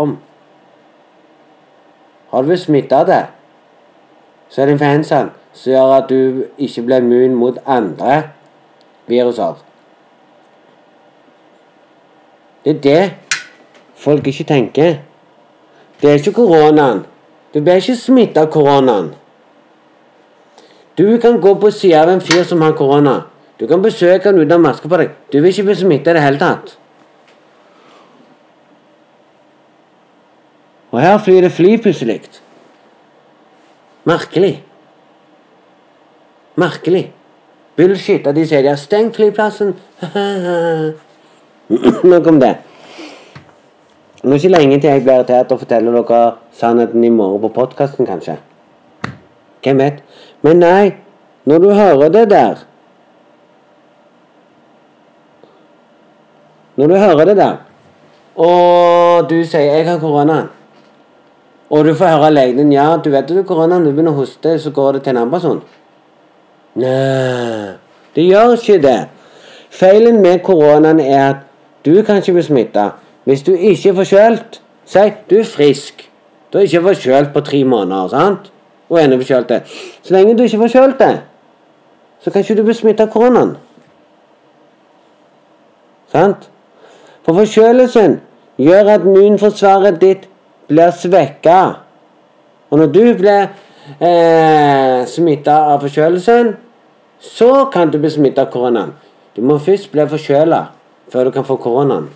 om. 0.00 0.16
Har 2.32 2.42
du 2.48 2.56
smitta 2.56 3.02
det, 3.04 3.22
så 4.48 4.62
er 4.62 4.66
det 4.66 4.76
influensaen 4.78 5.32
som 5.52 5.72
gjør 5.72 5.94
at 5.98 6.08
du 6.08 6.44
ikke 6.56 6.86
blir 6.86 7.04
immun 7.04 7.36
mot 7.36 7.58
andre 7.68 8.22
viruser. 9.10 9.60
Det 12.64 12.76
er 12.76 12.80
det 12.80 13.12
folk 13.94 14.26
ikke 14.26 14.48
tenker. 14.48 14.94
Det 16.00 16.10
er 16.10 16.14
ikke 16.14 16.32
koronaen. 16.32 17.04
Du 17.54 17.60
blir 17.60 17.82
ikke 17.82 17.96
smittet 17.96 18.40
av 18.40 18.48
koronaen. 18.52 19.12
Du 20.98 21.18
kan 21.20 21.40
gå 21.40 21.54
på 21.54 21.70
sida 21.70 22.02
av 22.02 22.08
en 22.12 22.20
fyr 22.20 22.44
som 22.44 22.60
har 22.60 22.72
korona. 22.76 23.22
Du 23.60 23.66
kan 23.66 23.82
besøke 23.82 24.28
han 24.28 24.38
uten 24.38 24.60
maske 24.60 24.88
på 24.88 24.98
deg. 25.00 25.12
Du 25.32 25.40
vil 25.40 25.52
ikke 25.52 25.68
bli 25.68 25.76
smittet 25.76 26.12
i 26.12 26.16
det 26.16 26.24
hele 26.24 26.40
tatt. 26.40 26.76
Og 30.92 31.00
her 31.00 31.18
flyr 31.18 31.40
det 31.40 31.52
fly 31.52 31.76
plutselig. 31.82 32.20
Merkelig. 34.04 34.64
Merkelig. 36.56 37.12
Bullshit 37.76 38.26
at 38.26 38.36
de 38.36 38.44
sier 38.46 38.62
de 38.62 38.68
har 38.68 38.80
stengt 38.80 39.16
flyplassen. 39.16 39.72
Nok 42.12 42.26
om 42.28 42.40
det. 42.42 42.56
Nå 44.22 44.30
er 44.30 44.38
ikke 44.38 44.52
lenge 44.52 44.80
til 44.80 44.90
jeg 44.90 45.02
blir 45.02 45.14
irritert 45.16 45.52
og 45.54 45.62
forteller 45.64 45.96
dere 45.96 46.20
sannheten 46.54 47.04
i 47.04 47.10
morgen 47.10 47.40
på 47.42 47.54
podkasten, 47.56 48.06
kanskje. 48.06 48.36
Hvem 49.64 49.80
vet? 49.80 50.02
Men 50.44 50.60
nei, 50.62 50.92
når 51.48 51.64
du 51.64 51.72
hører 51.72 52.12
det 52.12 52.28
der 52.30 52.68
Når 56.76 56.88
du 56.88 56.94
hører 56.96 57.24
det 57.28 57.36
der, 57.36 57.56
og 58.36 59.30
du 59.30 59.44
sier 59.44 59.60
'jeg 59.60 59.88
har 59.88 59.98
koronaen', 59.98 60.48
og 61.72 61.86
du 61.86 61.94
får 61.96 62.06
høre 62.06 62.30
legen 62.34 62.58
din 62.58 62.72
'ja, 62.72 62.96
du 63.04 63.10
vet 63.10 63.28
du 63.28 63.34
har 63.34 63.42
koronaen, 63.48 63.84
du 63.84 63.92
begynner 63.92 64.12
å 64.12 64.20
hoste, 64.20 64.58
så 64.58 64.70
går 64.70 64.92
det 64.92 65.02
til 65.02 65.10
en 65.10 65.16
annen 65.16 65.32
person', 65.32 65.62
Nei, 66.74 67.74
det 68.14 68.24
gjør 68.24 68.52
ikke 68.56 68.82
det. 68.82 69.08
Feilen 69.70 70.22
med 70.22 70.38
koronaen 70.44 71.00
er 71.00 71.28
at 71.28 71.36
du 71.84 72.02
kan 72.02 72.16
ikke 72.16 72.32
bli 72.32 72.42
smitta 72.42 72.90
hvis 73.24 73.42
du 73.42 73.52
ikke 73.52 73.88
er 73.88 73.94
forkjølt. 73.94 74.60
Si 74.84 75.12
du 75.30 75.38
er 75.38 75.44
frisk. 75.44 76.10
Du 76.52 76.58
er 76.58 76.62
ikke 76.62 76.82
forkjølt 76.82 77.32
på 77.32 77.40
tre 77.40 77.64
måneder, 77.64 78.08
sant? 78.08 78.52
Og 78.90 79.04
ennå 79.04 79.16
forkjølt. 79.16 79.52
Så 80.02 80.14
lenge 80.14 80.38
du 80.38 80.42
ikke 80.42 80.56
er 80.56 80.68
forkjølt 80.68 81.02
så 82.22 82.30
kan 82.30 82.40
ikke 82.40 82.54
du 82.54 82.62
bli 82.62 82.74
smitta 82.74 83.02
av 83.02 83.10
koronaen. 83.10 83.56
Sant? 86.12 86.48
For 87.26 87.34
forkjølelsen 87.34 88.20
gjør 88.62 88.90
at 88.94 89.06
immunforsvaret 89.06 89.98
ditt 90.00 90.28
blir 90.68 90.90
svekka. 90.96 91.60
Og 92.70 92.78
når 92.78 92.92
du 92.92 93.02
blir 93.18 93.48
eh, 94.00 95.02
smitta 95.06 95.58
av 95.72 95.82
forkjølelsen, 95.84 96.54
så 97.22 97.50
kan 97.72 97.90
du 97.90 97.98
bli 98.02 98.10
smitta 98.10 98.46
av 98.46 98.52
koronaen. 98.54 98.94
Du 99.36 99.42
må 99.46 99.58
først 99.62 99.92
bli 99.92 100.06
forkjøla 100.08 100.64
før 101.12 101.28
du 101.28 101.34
kan 101.34 101.46
få 101.46 101.56
koronaen. 101.60 102.08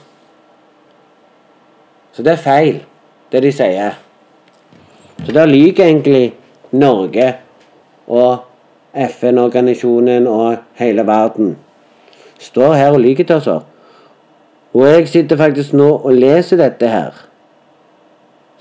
Så 2.13 2.25
det 2.25 2.33
er 2.33 2.43
feil, 2.43 2.81
det 3.33 3.43
de 3.45 3.53
sier. 3.53 3.97
Så 5.25 5.33
da 5.37 5.45
lyver 5.49 5.85
egentlig 5.85 6.35
Norge 6.73 7.35
og 8.07 8.47
FN-organisasjonen 8.97 10.27
og 10.27 10.57
hele 10.81 11.05
verden. 11.07 11.57
Står 12.41 12.75
her 12.75 12.97
og 12.97 13.01
lyver 13.01 13.25
til 13.25 13.37
oss. 13.37 13.49
Og 14.77 14.87
jeg 14.87 15.09
sitter 15.09 15.37
faktisk 15.37 15.73
nå 15.73 15.89
og 15.97 16.13
leser 16.13 16.61
dette 16.61 16.89
her. 16.89 17.13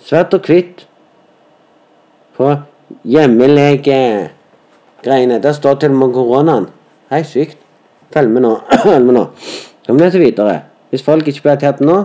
Svart 0.06 0.34
og 0.38 0.46
hvitt. 0.46 0.86
På 2.38 2.52
hjemmelegegreiene. 3.04 5.42
Der 5.42 5.52
står 5.52 5.74
til 5.82 5.90
og 5.90 5.98
med 5.98 6.14
koronaen. 6.14 6.68
Hei, 7.10 7.24
sykt. 7.26 7.58
Følg 8.14 8.30
med 8.30 8.46
nå. 8.46 8.54
Følg 8.84 9.06
med 9.06 9.18
nå. 9.18 9.26
Vi 9.88 9.98
leser 9.98 10.22
videre. 10.22 10.60
Hvis 10.90 11.04
folk 11.04 11.28
ikke 11.28 11.42
blir 11.48 11.58
tatt 11.62 11.82
nå, 11.82 11.98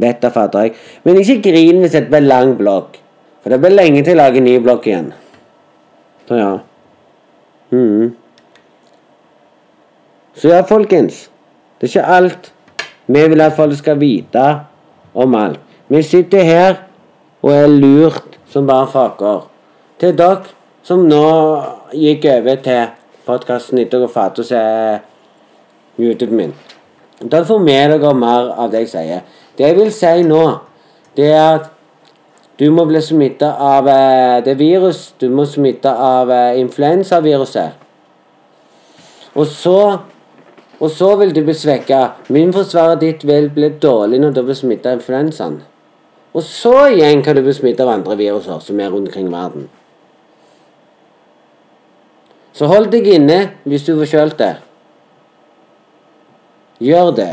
vet 0.00 0.20
da 0.22 0.30
fatter 0.34 0.66
jeg. 0.66 0.74
Men 1.04 1.20
ikke 1.22 1.40
grin 1.48 1.80
hvis 1.80 1.96
det 1.96 2.08
blir 2.10 2.26
lang 2.26 2.54
blokk. 2.58 2.98
For 3.42 3.52
det 3.52 3.60
blir 3.62 3.74
lenge 3.74 4.04
til 4.04 4.16
å 4.16 4.22
lage 4.22 4.44
ny 4.44 4.58
blokk 4.62 4.86
igjen. 4.88 5.10
Så 6.28 6.38
ja. 6.38 6.52
Mhm. 7.72 8.12
Så 10.34 10.50
ja, 10.50 10.62
folkens. 10.66 11.28
Det 11.78 11.88
er 11.88 11.92
ikke 11.92 12.16
alt 12.18 12.50
vi 13.06 13.28
vil 13.28 13.44
at 13.44 13.56
folk 13.56 13.76
skal 13.76 13.98
vite 14.00 14.44
om 15.14 15.34
alt. 15.38 15.60
Vi 15.88 16.02
sitter 16.02 16.44
her 16.44 16.80
og 17.44 17.50
er 17.52 17.66
lurt 17.68 18.38
som 18.48 18.66
bare 18.66 18.88
faker. 18.88 19.42
Til 20.00 20.16
dere 20.16 20.54
som 20.84 21.02
nå 21.04 21.24
gikk 21.92 22.24
over 22.32 22.62
til 22.64 22.94
podkasten 23.26 23.82
etter 23.82 24.06
fate 24.08 24.40
og 24.40 24.48
se 24.48 24.62
YouTube 26.00 26.32
min. 26.32 26.54
Dere 27.20 27.44
får 27.44 27.60
med 27.60 27.92
dere 27.92 28.14
mer 28.16 28.48
av 28.56 28.72
det 28.72 28.86
jeg 28.86 28.92
sier. 28.94 29.20
Det 29.58 29.68
jeg 29.68 29.76
vil 29.76 29.92
si 29.92 30.24
nå, 30.24 30.40
det 31.16 31.28
er 31.34 31.50
at 31.58 31.68
du 32.58 32.70
må 32.72 32.86
bli 32.88 33.02
smitta 33.02 33.50
av 33.60 33.88
eh, 33.90 34.40
det 34.46 34.56
virus. 34.58 35.12
Du 35.20 35.28
må 35.28 35.44
smitte 35.44 35.90
av 35.90 36.30
eh, 36.30 36.60
influensaviruset. 36.62 37.80
Og 39.34 39.46
så 39.50 39.78
og 40.80 40.90
så 40.90 41.12
vil 41.16 41.34
du 41.34 41.42
bli 41.44 41.54
svekka. 41.54 42.00
Immunforsvaret 42.28 43.00
ditt 43.00 43.22
vil 43.26 43.46
bli 43.54 43.70
dårlig 43.82 44.18
når 44.20 44.34
du 44.34 44.42
blir 44.42 44.58
smitta 44.58 44.90
av 44.90 45.00
influensaen. 45.00 45.60
Og 46.34 46.42
så 46.42 46.74
igjen 46.90 47.22
kan 47.22 47.36
du 47.36 47.44
bli 47.46 47.54
smittet 47.54 47.84
av 47.84 47.92
andre 47.94 48.16
viruser 48.18 48.58
som 48.62 48.80
er 48.80 48.90
rundt 48.90 49.08
omkring 49.08 49.30
verden. 49.30 49.68
Så 52.54 52.66
hold 52.70 52.90
deg 52.90 53.06
inne 53.10 53.38
hvis 53.66 53.86
du 53.86 53.94
er 53.94 54.00
forkjølt 54.02 54.38
det. 54.38 54.52
Gjør 56.82 57.10
det. 57.14 57.32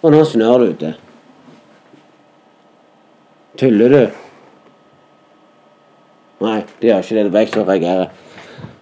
Og 0.00 0.12
nå 0.12 0.20
snør 0.24 0.62
det 0.62 0.68
ute. 0.74 0.92
Tuller 3.60 3.92
du? 3.92 4.02
Nei, 6.40 6.60
det 6.80 6.88
gjør 6.88 7.04
ikke 7.04 7.16
det. 7.16 7.24
Det 7.24 7.36
er 7.36 7.44
jeg 7.44 7.52
som 7.52 7.68
reagerer. 7.68 8.08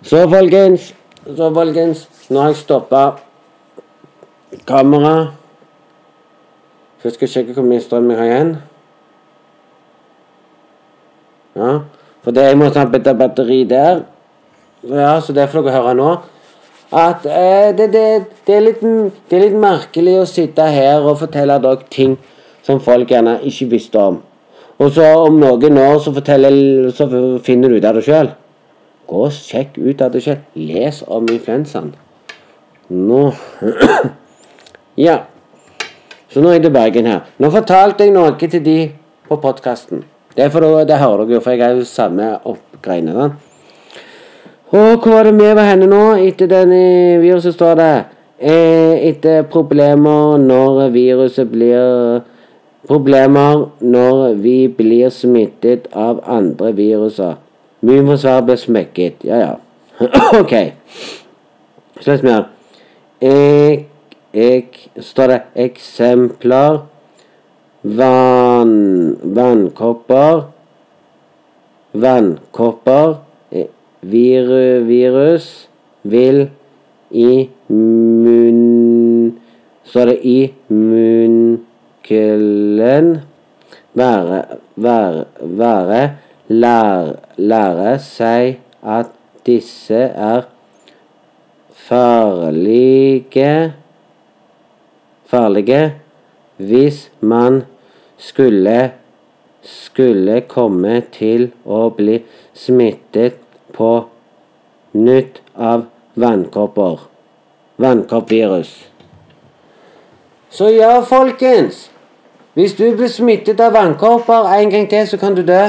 Så, 0.03 0.23
folkens 0.31 0.93
Så, 1.27 1.49
folkens. 1.55 2.07
Nå 2.31 2.43
har 2.43 2.53
jeg 2.53 2.61
stoppa 2.63 3.03
kameraet. 4.69 5.38
Så 6.99 7.09
jeg 7.09 7.15
skal 7.15 7.31
sjekke 7.33 7.55
hvor 7.55 7.67
mye 7.67 7.83
strøm 7.83 8.11
jeg 8.11 8.19
har 8.19 8.31
igjen. 8.31 8.55
Ja, 11.59 11.73
for 12.23 12.35
det 12.35 12.47
jeg 12.49 12.59
må 12.59 12.71
ta 12.75 12.85
bytte 12.91 13.15
batteri 13.19 13.63
der. 13.71 14.03
Ja, 14.83 15.21
så 15.21 15.35
det 15.35 15.49
får 15.51 15.67
dere 15.67 15.79
høre 15.79 15.95
nå. 15.99 16.11
At 16.95 17.27
eh, 17.27 17.71
det, 17.77 17.91
det, 17.93 18.05
det, 18.47 18.55
er 18.55 18.65
litt, 18.65 18.83
det 18.83 19.37
er 19.37 19.45
litt 19.45 19.57
merkelig 19.61 20.17
å 20.23 20.27
sitte 20.29 20.67
her 20.73 21.05
og 21.05 21.19
fortelle 21.21 21.59
dere 21.63 21.87
ting 21.93 22.17
som 22.67 22.81
folk 22.83 23.11
gjerne 23.13 23.39
ikke 23.49 23.71
visste 23.75 24.01
om. 24.01 24.21
Og 24.79 24.93
så 24.95 25.07
om 25.25 25.41
noen 25.41 25.81
år 25.83 25.99
så, 26.03 26.13
så 26.15 27.09
finner 27.45 27.69
du 27.69 27.79
ut 27.79 27.89
av 27.89 27.99
det 27.99 28.05
sjøl. 28.07 28.31
Gå 29.09 29.25
og 29.27 29.35
sjekk 29.35 29.79
ut 29.79 30.03
av 30.05 30.15
det 30.15 30.23
sjøl. 30.25 30.39
Les 30.55 31.03
om 31.07 31.27
influensaen. 31.31 31.95
Nå 32.89 33.25
Ja. 35.09 35.21
Nå 36.39 36.49
er 36.49 36.59
jeg 36.59 36.63
til 36.69 36.73
Bergen 36.73 37.07
her. 37.11 37.21
Nå 37.39 37.51
fortalte 37.51 38.07
jeg 38.07 38.15
noe 38.15 38.37
til 38.39 38.63
de 38.65 38.79
på 39.29 39.37
podkasten. 39.43 40.05
Det 40.37 40.45
er 40.45 40.85
det 40.87 40.99
hører 40.99 41.25
dere 41.25 41.35
jo, 41.35 41.41
for 41.41 41.51
jeg 41.51 41.61
er 41.61 41.77
jo 41.77 41.85
samme 41.85 42.39
oppgreiene. 42.45 43.13
da. 43.13 43.31
Og 44.71 45.03
hvor 45.03 45.13
var 45.13 45.25
det 45.25 45.35
vi 45.35 45.55
var 45.55 45.65
henne 45.65 45.87
nå? 45.87 46.15
Etter 46.15 46.47
denne 46.47 47.19
viruset 47.21 47.55
står 47.55 47.75
det 47.75 48.05
eh, 48.39 49.09
Etter 49.09 49.43
problemer 49.43 50.37
når 50.39 50.89
viruset 50.93 51.51
blir 51.51 52.23
Problemer 52.89 53.67
når 53.81 54.35
vi 54.35 54.69
blir 54.69 55.11
smittet 55.11 55.89
av 55.93 56.23
andre 56.25 56.71
viruser. 56.73 57.35
Immunforsvaret 57.83 58.47
blir 58.47 58.57
smekket. 58.57 59.25
Ja, 59.25 59.37
ja. 59.37 59.55
ok. 60.41 60.55
Slutt 62.01 62.23
med 62.23 62.33
mer. 62.33 63.88
Ek, 64.39 64.77
står 65.03 65.27
det 65.33 65.39
eksempler 65.67 66.79
Vann, 67.99 68.75
vannkopper 69.35 70.43
Vannkopper 72.05 73.17
eh, 73.51 73.71
viru, 74.05 74.85
Virus 74.87 75.69
vil 76.03 76.49
i 77.11 77.49
munn 77.73 79.33
Står 79.89 80.07
det 80.13 80.19
i 80.29 80.53
munnkulen 80.69 82.07
være, 83.97 84.41
være, 84.77 85.25
være 85.41 86.03
lære, 86.49 87.17
lære 87.37 87.99
seg 88.03 88.59
at 88.83 89.11
disse 89.47 90.01
er 90.13 90.49
farlige 91.89 93.73
farlige 95.29 95.83
hvis 96.59 97.11
man 97.21 97.63
skulle 98.19 98.93
skulle 99.63 100.41
komme 100.49 101.01
til 101.13 101.51
å 101.67 101.89
bli 101.95 102.21
smittet 102.57 103.39
på 103.77 103.91
nytt 104.97 105.41
av 105.55 105.85
vannkopper. 106.19 107.05
Vannkoppvirus. 107.79 108.71
Så 110.51 110.71
ja, 110.73 111.03
folkens. 111.07 111.89
Hvis 112.59 112.75
du 112.75 112.89
blir 112.97 113.11
smittet 113.13 113.61
av 113.61 113.77
vannkopper 113.77 114.49
en 114.57 114.73
gang 114.73 114.89
til, 114.91 115.07
så 115.07 115.19
kan 115.21 115.37
du 115.37 115.45
dø. 115.47 115.63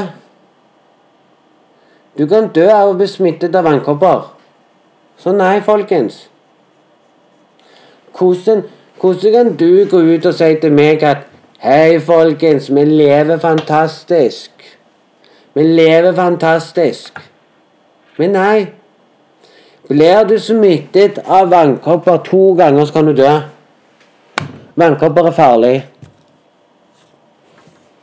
Du 2.18 2.26
kan 2.28 2.50
dø 2.56 2.66
av 2.72 2.94
å 2.94 2.98
bli 2.98 3.08
smittet 3.08 3.56
av 3.56 3.68
vannkopper. 3.68 4.32
Så 5.20 5.36
nei, 5.36 5.60
folkens. 5.62 6.24
Hvordan, 8.18 8.64
hvordan 9.02 9.34
kan 9.34 9.56
du 9.56 9.86
gå 9.90 9.98
ut 9.98 10.26
og 10.26 10.34
si 10.34 10.56
til 10.62 10.74
meg 10.74 11.04
at 11.04 11.26
Hei, 11.60 12.00
folkens, 12.00 12.70
vi 12.72 12.86
lever 12.86 13.38
fantastisk. 13.38 14.52
Vi 15.54 15.64
lever 15.64 16.14
fantastisk. 16.16 17.20
Men 18.18 18.30
nei. 18.32 18.68
Blir 19.90 20.24
du 20.24 20.38
smittet 20.40 21.18
av 21.28 21.50
vannkopper 21.52 22.22
to 22.24 22.54
ganger, 22.56 22.86
så 22.86 22.94
kan 22.94 23.10
du 23.10 23.14
dø. 23.18 23.34
Vannkopper 24.80 25.28
er 25.28 25.36
farlig. 25.36 25.74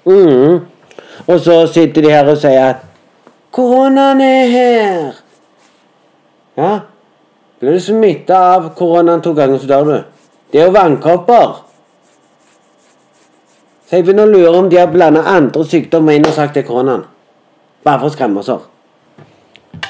Mm. 0.05 0.66
Og 1.26 1.40
så 1.40 1.66
sitter 1.72 2.03
de 2.03 2.11
her 2.12 2.28
og 2.28 2.36
sier 2.42 2.74
at 2.74 2.84
koronaen 3.57 4.20
er 4.20 4.53
her. 4.53 5.01
Ja, 6.61 6.74
blir 7.61 7.78
du 7.78 7.80
smitta 7.80 8.42
av 8.59 8.68
koronaen 8.76 9.24
to 9.24 9.32
ganger, 9.32 9.64
så 9.64 9.72
dør 9.72 9.88
du. 9.88 9.97
Det 10.53 10.61
er 10.61 10.68
jo 10.68 10.74
vannkopper. 10.74 11.62
Så 13.86 13.99
jeg 13.99 14.07
begynner 14.07 14.26
å 14.26 14.32
lure 14.32 14.59
om 14.59 14.70
de 14.70 14.78
har 14.80 14.90
blanda 14.90 15.22
andre 15.30 15.62
sykdommer 15.66 16.16
inn 16.16 16.26
og 16.26 16.34
sagt 16.34 16.57
det 16.57 16.64
er 16.64 16.68
koronaen. 16.70 17.05
Bare 17.86 18.03
for 18.03 18.11
å 18.11 18.14
skremme 18.14 18.42
oss. 18.42 18.51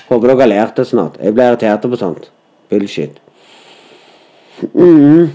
Håper 0.09 0.28
dere 0.28 0.42
har 0.42 0.50
lært 0.52 0.76
det 0.76 0.84
snart. 0.88 1.16
Jeg 1.22 1.34
blir 1.34 1.52
irritert 1.52 1.86
på 1.88 2.00
sånt. 2.00 2.28
Bullshit. 2.70 3.20
Mm. 4.74 5.30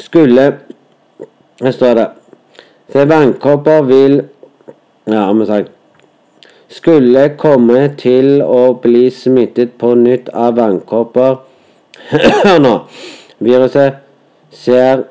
Skulle 0.00 0.44
Her 1.62 1.72
står 1.72 1.94
det 1.94 2.06
Se, 2.92 3.04
vannkopper 3.08 3.82
vil 3.88 4.16
Ja, 5.06 5.26
har 5.26 5.34
vi 5.34 5.46
sagt. 5.46 5.70
Skulle 6.74 7.28
komme 7.38 7.84
til 8.00 8.40
å 8.42 8.74
bli 8.82 9.06
smittet 9.14 9.76
på 9.78 9.92
nytt 9.98 10.30
av 10.34 10.56
vannkopper 10.58 11.36
nå. 12.64 12.74
Viruset 13.44 14.00
ser 14.54 15.04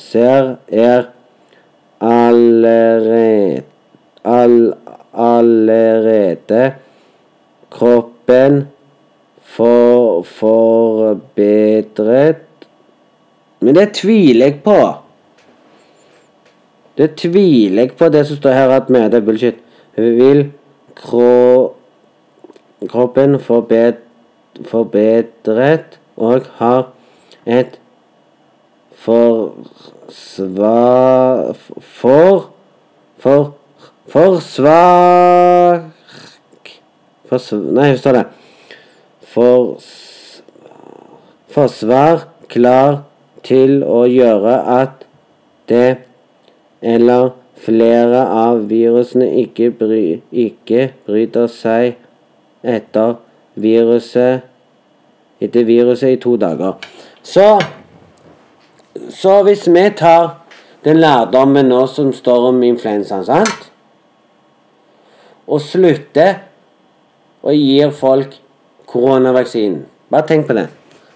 Ser 0.00 0.56
er 0.66 1.04
allerede 2.00 3.62
all, 4.24 4.74
allerede 5.12 6.74
kroppen 7.70 8.68
for, 9.42 10.22
forbedret 10.24 12.36
Men 13.60 13.74
det 13.74 13.92
tviler 14.00 14.46
jeg 14.46 14.62
på. 14.64 15.03
Det 16.98 17.16
tviler 17.18 17.82
jeg 17.82 17.96
på, 17.98 18.08
det 18.08 18.26
som 18.28 18.36
står 18.38 18.50
her 18.54 18.68
at 18.76 18.90
med 18.90 19.10
det 19.10 19.18
er 19.18 19.26
bullshit. 19.26 19.54
Vil 19.96 20.52
kro, 20.98 21.74
kroppen 22.88 23.40
forbed, 23.40 23.94
forbedret 24.70 25.98
og 26.16 26.40
har 26.60 26.92
et 27.46 27.80
forsvar 29.04 29.84
For 31.80 32.50
For 33.18 33.54
Forsvar 34.06 35.82
Nei, 37.34 37.88
hvor 37.90 37.96
står 37.98 38.12
det? 38.14 38.24
For, 39.26 39.80
forsvar 41.50 42.28
klar 42.52 43.00
til 43.42 43.82
å 43.82 44.04
gjøre 44.06 44.54
at 44.76 45.02
det 45.72 46.13
eller 46.84 47.32
flere 47.64 48.24
av 48.28 48.66
virusene 48.68 49.30
ikke, 49.40 49.70
bry, 49.78 50.20
ikke 50.30 50.90
bryter 51.06 51.48
seg 51.48 51.94
etter 52.64 53.16
viruset 53.60 54.44
etter 55.42 55.66
viruset 55.68 56.14
i 56.14 56.20
to 56.20 56.36
dager. 56.40 56.76
Så 57.22 57.60
Så 59.10 59.42
hvis 59.42 59.66
vi 59.66 59.90
tar 59.90 60.44
den 60.84 61.00
lærdommen 61.02 61.66
nå 61.66 61.86
som 61.86 62.12
står 62.12 62.48
om 62.48 62.62
influensaen, 62.62 63.24
sant? 63.24 63.72
Og 65.48 65.60
slutter 65.60 66.34
og 67.42 67.54
gir 67.54 67.90
folk 67.90 68.38
koronavaksinen 68.86 69.84
Bare 70.10 70.26
tenk 70.26 70.46
på 70.46 70.54
det. 70.54 70.68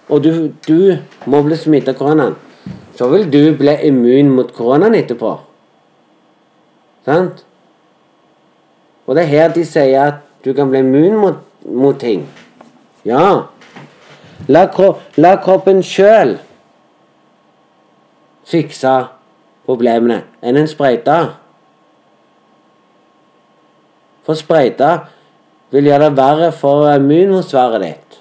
Og 0.09 0.23
du, 0.23 0.51
du 0.67 0.97
må 1.25 1.41
bli 1.45 1.55
smittet 1.55 1.93
av 1.93 1.99
koronaen. 2.01 2.35
Så 2.97 3.07
vil 3.07 3.29
du 3.31 3.55
bli 3.55 3.77
immun 3.87 4.33
mot 4.35 4.51
koronaen 4.53 4.97
etterpå. 4.99 5.37
Sant? 7.05 7.45
Og 9.07 9.15
det 9.15 9.23
er 9.23 9.31
her 9.31 9.53
de 9.53 9.63
sier 9.65 10.03
at 10.03 10.25
du 10.45 10.51
kan 10.53 10.69
bli 10.69 10.83
immun 10.83 11.17
mot, 11.17 11.39
mot 11.65 11.97
ting. 11.99 12.27
Ja. 13.07 13.49
La, 14.47 14.65
kro 14.71 14.93
la 15.19 15.35
kroppen 15.43 15.81
sjøl 15.83 16.37
fikse 18.49 18.93
problemene 19.67 20.23
enn 20.41 20.57
en 20.57 20.69
sprøyte. 20.69 21.17
For 24.25 24.37
sprøyte 24.37 24.91
vil 25.73 25.89
gjøre 25.89 26.09
det 26.09 26.17
verre 26.17 26.51
for 26.55 26.87
immunforsvaret 26.93 27.85
ditt. 27.85 28.19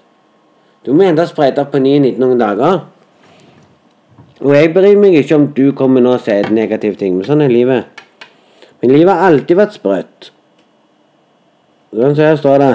Du 0.85 0.95
må 0.97 1.05
enda 1.05 1.27
sprøyte 1.29 1.65
på 1.69 1.81
9-19 1.81 2.21
noen 2.21 2.41
dager. 2.41 2.83
Og 4.39 4.53
jeg 4.55 4.73
bryr 4.75 4.99
meg 5.01 5.17
ikke 5.19 5.37
om 5.37 5.49
du 5.55 5.67
kommer 5.77 6.05
nå 6.05 6.15
og 6.15 6.23
sier 6.23 6.49
negative 6.55 6.97
ting, 7.01 7.17
men 7.17 7.27
sånn 7.27 7.43
er 7.43 7.53
livet. 7.53 7.98
Men 8.81 8.91
livet 8.95 9.15
har 9.15 9.21
alltid 9.29 9.57
vært 9.59 9.77
sprøtt. 9.79 10.21
Sånn 11.89 12.15
som 12.15 12.25
her 12.25 12.37
står 12.39 12.59
det 12.63 12.73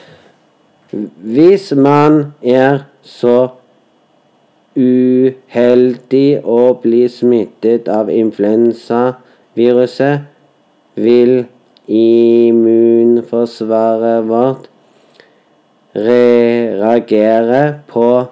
Hvis 1.34 1.72
man 1.74 2.32
er 2.42 2.78
så 3.06 3.48
uheldig 4.78 6.40
å 6.46 6.74
bli 6.82 7.08
smittet 7.10 7.88
av 7.90 8.10
influensaviruset, 8.14 10.20
vil 11.00 11.46
immunforsvaret 11.90 14.24
vårt 14.28 14.68
reagere 15.94 17.80
på 17.90 18.26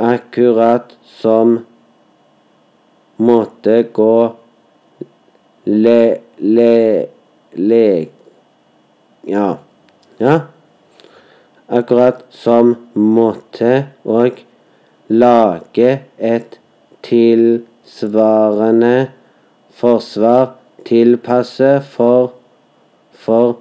akkurat 0.00 0.96
som 1.20 1.58
måtte 3.20 3.82
gå 3.92 4.39
le... 5.64 6.16
le... 6.38 7.06
le... 7.56 8.06
Ja. 9.26 9.58
Ja. 10.18 10.40
Akkurat 11.68 12.24
som 12.30 12.76
måtte 12.94 13.86
og 14.04 14.30
lage 15.08 16.00
et 16.18 16.58
tilsvarende 17.06 19.10
forsvar 19.80 20.54
tilpasse 20.84 21.80
for 21.92 22.32
for 23.12 23.56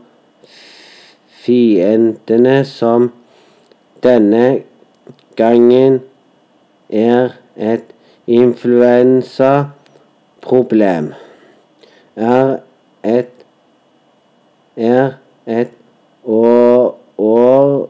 fiendene 1.43 2.65
som 2.65 3.11
denne 4.03 4.61
gangen 5.39 5.99
er 6.89 7.29
et 7.55 7.83
influensaproblem. 8.27 11.13
Er 12.19 12.57
et 13.03 13.31
er 14.75 15.13
et 15.47 15.71
år, 16.23 16.99
år 17.17 17.89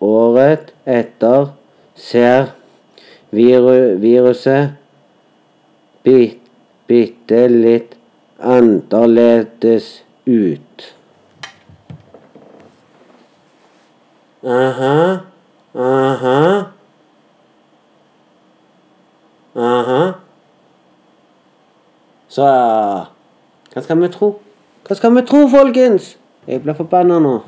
året 0.00 0.72
etter 0.86 1.46
ser 1.94 2.50
viru, 3.30 3.98
viruset 4.02 4.74
bit, 6.02 6.38
bitte 6.90 7.46
litt 7.52 7.94
annerledes 8.38 9.90
ut. 10.26 10.86
Aha, 14.42 14.96
aha. 15.74 16.40
Aha. 19.58 20.02
Så 22.28 22.48
Hva 23.78 23.84
skal 23.84 24.00
vi 24.02 24.08
tro? 24.10 24.28
Hva 24.88 24.94
skal 24.98 25.12
vi 25.14 25.20
tro, 25.22 25.44
folkens? 25.46 26.16
Jeg 26.50 26.64
blir 26.64 26.74
forbanna 26.74 27.20
nå. 27.22 27.46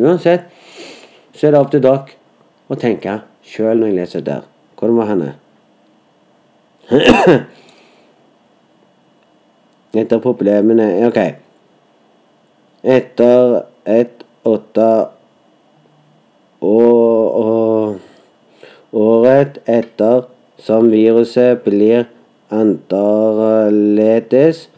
Uansett 0.00 0.48
så 1.36 1.44
er 1.44 1.52
det 1.52 1.60
opp 1.60 1.68
til 1.74 1.82
dere 1.84 2.08
å 2.72 2.74
tenke 2.80 3.20
sjøl 3.44 3.76
når 3.76 3.86
jeg 3.90 3.98
leser 3.98 4.24
der. 4.24 4.48
Hvor 4.80 4.88
var 4.96 5.04
han? 5.10 5.36
Etter 10.00 10.16
problemene 10.24 11.04
OK. 11.10 11.20
Etter 12.96 13.68
et 13.84 14.24
åtte 14.48 15.12
år 16.64 18.00
Året 18.96 19.60
etter 19.68 20.24
som 20.56 20.88
viruset 20.88 21.60
blir 21.68 22.08
annerledes 22.48 24.72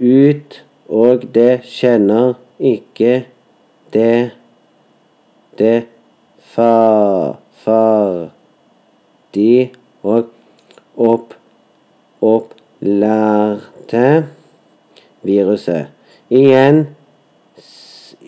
ut, 0.00 0.64
og 0.88 1.28
det 1.34 1.60
kjenner 1.68 2.38
ikke 2.58 3.26
det 3.92 4.30
det 5.58 5.86
ferdig 7.64 8.32
og 10.02 10.30
opp, 10.96 11.34
opplærte 12.22 14.06
viruset. 15.26 15.86
Igjen 16.30 16.86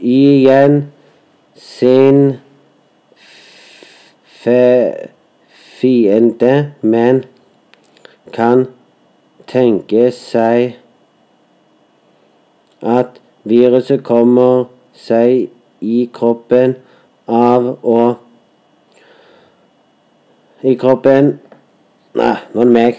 igjen 0.01 0.93
sin 1.55 2.39
fiende, 5.53 6.73
men 6.81 7.25
kan 8.33 8.67
tenke 9.51 10.09
seg 10.15 10.79
at 12.83 13.21
viruset 13.45 14.05
kommer 14.05 14.65
seg 14.97 15.51
i 15.81 16.01
kroppen 16.15 16.77
av 17.29 17.73
å 17.83 18.01
I 20.61 20.75
kroppen 20.77 21.39
Nei, 22.11 22.35
nå 22.53 22.61
er 22.61 22.67
det 22.67 22.75
meg 22.75 22.97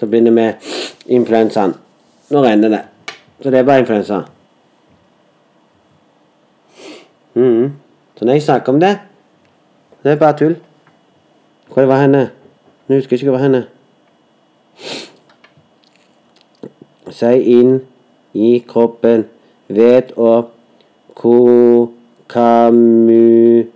som 0.00 0.08
begynner 0.08 0.32
med 0.32 0.70
influensaen. 1.12 1.74
Nå 2.32 2.40
renner 2.40 2.72
det. 2.72 2.80
Så 3.42 3.50
det 3.52 3.58
er 3.60 3.66
bare 3.68 3.82
influensa. 3.84 4.22
Mm. 7.34 7.76
Så 8.16 8.24
når 8.24 8.32
jeg 8.32 8.42
snakker 8.42 8.72
om 8.72 8.80
det, 8.80 8.94
det 10.02 10.12
er 10.12 10.16
bare 10.16 10.38
tull. 10.38 10.56
Hvor 11.68 11.84
var 11.86 12.00
henne? 12.00 12.30
Nå 12.88 12.96
husker 12.96 13.16
jeg 13.16 13.20
ikke 13.20 13.30
hva 13.30 13.38
var 13.38 13.44
henne. 13.44 13.62
Si 17.12 17.36
inn 17.58 17.82
i 18.34 18.64
kroppen 18.66 19.24
ved 19.68 20.12
å 20.16 20.48
kamuflasje. 22.30 23.66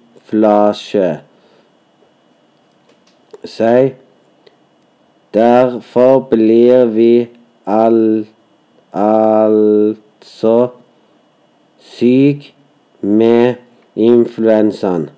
seg. 3.45 3.95
Derfor 5.35 6.21
blir 6.31 6.85
vi 6.95 7.29
all, 7.67 8.27
altså 8.93 10.57
syk 11.83 12.53
med 13.01 13.61
influensaen 13.97 15.11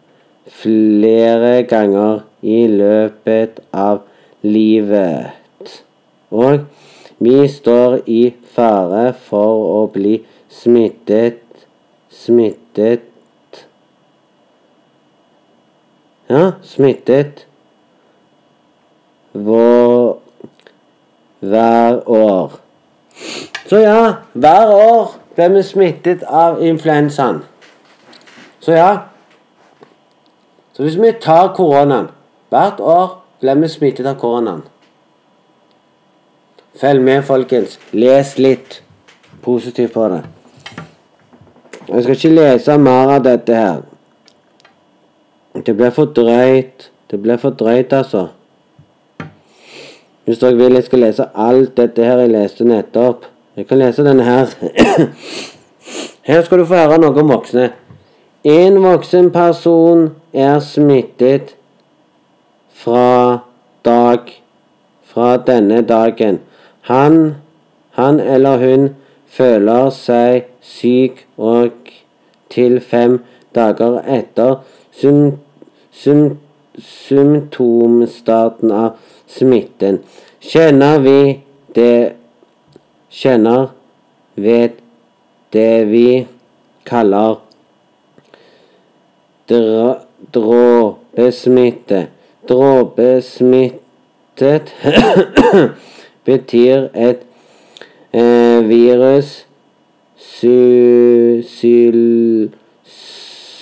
flere 0.51 1.63
ganger 1.69 2.25
i 2.43 2.65
løpet 2.71 3.61
av 3.73 4.01
livet. 4.43 5.77
Og 6.31 6.65
vi 7.19 7.49
står 7.49 8.01
i 8.07 8.23
fare 8.55 9.11
for 9.29 9.65
å 9.73 9.83
bli 9.93 10.19
smittet 10.53 11.43
smittet 12.13 13.13
Ja, 16.27 16.53
smittet 16.63 17.45
vår 19.33 20.19
hver 21.39 22.09
år. 22.11 22.57
Så 23.67 23.79
ja, 23.79 24.15
hver 24.33 24.73
år 24.75 25.13
ble 25.37 25.49
vi 25.55 25.63
smittet 25.63 26.25
av 26.27 26.59
influensaen. 26.65 27.45
Så 28.61 28.75
ja. 28.75 28.91
Så 30.75 30.83
hvis 30.83 30.99
vi 30.99 31.13
tar 31.23 31.55
koronaen 31.55 32.11
Hvert 32.51 32.81
år 32.81 33.21
blir 33.41 33.55
vi 33.63 33.69
smittet 33.69 34.07
av 34.07 34.19
koronaen. 34.19 34.65
Følg 36.81 37.03
med, 37.03 37.23
folkens. 37.23 37.79
Les 37.93 38.39
litt 38.39 38.83
positivt 39.43 39.93
på 39.93 40.09
det. 40.13 40.23
Jeg 41.89 42.03
skal 42.03 42.17
ikke 42.17 42.35
lese 42.35 42.79
mer 42.79 43.13
av 43.15 43.23
dette 43.25 43.55
her. 43.57 43.79
Det 45.67 45.73
ble 45.77 45.89
for 45.95 46.13
drøyt. 46.13 46.91
Det 47.11 47.21
ble 47.23 47.39
for 47.39 47.57
drøyt, 47.57 47.93
altså. 47.97 48.27
Hvis 50.27 50.43
dere 50.43 50.59
vil 50.59 50.75
jeg 50.75 50.85
skal 50.85 51.05
lese 51.07 51.29
alt 51.35 51.77
dette 51.79 52.05
her 52.05 52.21
jeg 52.25 52.33
leste 52.35 52.67
nettopp. 52.67 53.25
Jeg 53.57 53.69
kan 53.71 53.79
lese 53.79 54.05
denne 54.05 54.25
her. 54.27 54.51
Her 56.27 56.43
skal 56.43 56.59
du 56.59 56.65
få 56.67 56.75
høre 56.75 56.99
noe 56.99 57.15
om 57.23 57.29
voksne. 57.31 57.69
En 58.45 58.81
voksen 58.83 59.31
person 59.31 60.09
er 60.35 60.59
smittet 60.61 61.55
fra 62.75 63.39
dag 63.87 64.35
fra 65.07 65.37
denne 65.47 65.81
dagen. 65.87 66.43
Han, 66.87 67.35
han 67.99 68.21
eller 68.21 68.63
hun 68.63 68.89
føler 69.27 69.91
seg 69.95 70.47
syk 70.63 71.27
og 71.37 71.73
til 72.53 72.81
fem 72.81 73.19
dager 73.57 73.99
etter 74.19 74.61
sym, 74.95 75.39
sym, 75.93 76.39
symptomstarten 76.79 78.73
av 78.73 78.91
smitten 79.27 79.99
kjenner 80.45 81.01
vi 81.03 81.41
det 81.75 82.13
Kjenner 83.17 83.71
ved 84.35 84.71
det 85.53 85.89
vi 85.89 86.27
kaller 86.85 87.37
dråpesmitte. 90.35 92.07
Dråpesmittet 92.49 94.75
betyr 96.27 96.89
et 96.95 97.23
eh, 98.13 98.69
virus 98.69 99.47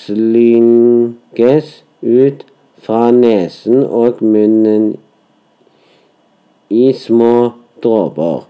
slynges 0.05 1.69
ut 2.03 2.45
fra 2.85 3.11
nesen 3.11 3.85
og 3.85 4.23
munnen 4.25 4.97
i 6.71 6.93
små 6.93 7.53
dråper. 7.85 8.45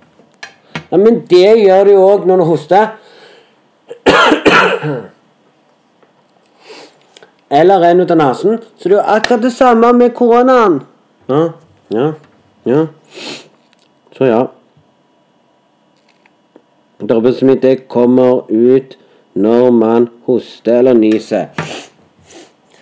Ja, 0.91 0.97
men 0.97 1.23
det 1.31 1.59
gjør 1.59 1.85
det 1.85 1.95
jo 1.95 2.03
òg 2.07 2.27
når 2.29 2.37
du 2.41 2.45
hoster. 2.49 2.87
Eller 7.55 7.83
renner 7.83 8.05
ut 8.05 8.11
av 8.15 8.19
nesen. 8.19 8.59
Så 8.79 8.89
det 8.89 8.97
er 8.97 9.01
jo 9.01 9.07
akkurat 9.17 9.43
det 9.43 9.53
samme 9.55 9.93
med 9.93 10.15
koronaen. 10.17 10.81
Ja, 11.29 11.43
ja, 11.95 12.12
ja. 12.67 12.87
Så 14.15 14.25
ja. 14.25 14.43
Dobbeltsmitte 17.01 17.77
kommer 17.91 18.47
ut 18.49 18.99
når 19.35 19.71
man 19.71 20.09
hoster 20.27 20.79
eller 20.79 20.95
nyser. 20.95 21.47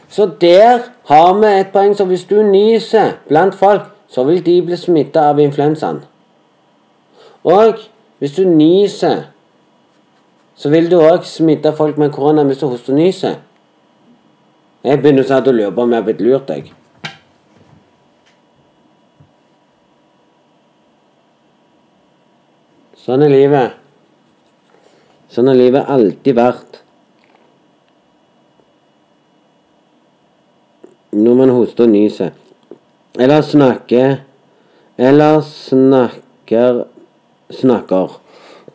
Så 0.09 0.31
der 0.41 0.79
har 1.05 1.41
vi 1.41 1.61
et 1.61 1.73
poeng. 1.73 1.97
Så 1.97 2.05
hvis 2.05 2.25
du 2.25 2.43
nyser 2.43 3.17
blant 3.29 3.55
folk, 3.55 3.83
så 4.09 4.25
vil 4.25 4.47
de 4.47 4.63
bli 4.63 4.77
smitta 4.77 5.31
av 5.31 5.41
influensaen. 5.41 6.03
Og 7.45 7.81
hvis 8.19 8.37
du 8.37 8.45
nyser, 8.45 9.23
så 10.55 10.69
vil 10.69 10.91
du 10.91 10.99
òg 11.01 11.25
smitte 11.25 11.73
folk 11.77 11.99
med 11.99 12.13
korona 12.13 12.45
hvis 12.45 12.61
du 12.61 12.67
hoster 12.67 12.93
og 12.93 12.99
nyser. 12.99 13.41
Jeg 14.85 15.01
begynner 15.01 15.25
snart 15.25 15.49
å 15.49 15.57
lure 15.57 15.73
på 15.73 15.83
om 15.83 15.93
jeg 15.95 16.03
har 16.03 16.07
blitt 16.07 16.21
lurt, 16.21 16.51
jeg. 16.51 16.75
Sånn 23.03 23.25
er 23.27 23.33
livet. 23.33 23.79
Sånn 25.33 25.49
har 25.51 25.59
livet 25.59 25.89
alltid 25.91 26.37
vært. 26.39 26.79
Når 31.19 31.39
man 31.41 31.53
hoster 31.53 31.89
og 31.89 31.93
nyser. 31.93 32.31
Eller 33.21 33.43
snakker 33.45 34.23
Eller 34.97 35.41
snakker 35.45 36.85
Snakker. 37.53 38.19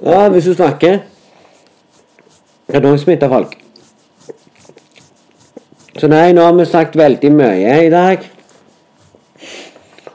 Ja, 0.05 0.27
hvis 0.29 0.45
du 0.45 0.53
snakker, 0.53 0.99
kan 2.69 2.83
du 2.83 2.91
òg 2.91 2.99
smitte 3.01 3.25
folk. 3.31 3.55
Så 5.97 6.09
nei, 6.11 6.29
nå 6.37 6.43
har 6.45 6.53
vi 6.53 6.65
sagt 6.69 6.97
veldig 6.99 7.31
mye 7.33 7.77
i 7.87 7.89
dag. 7.89 8.27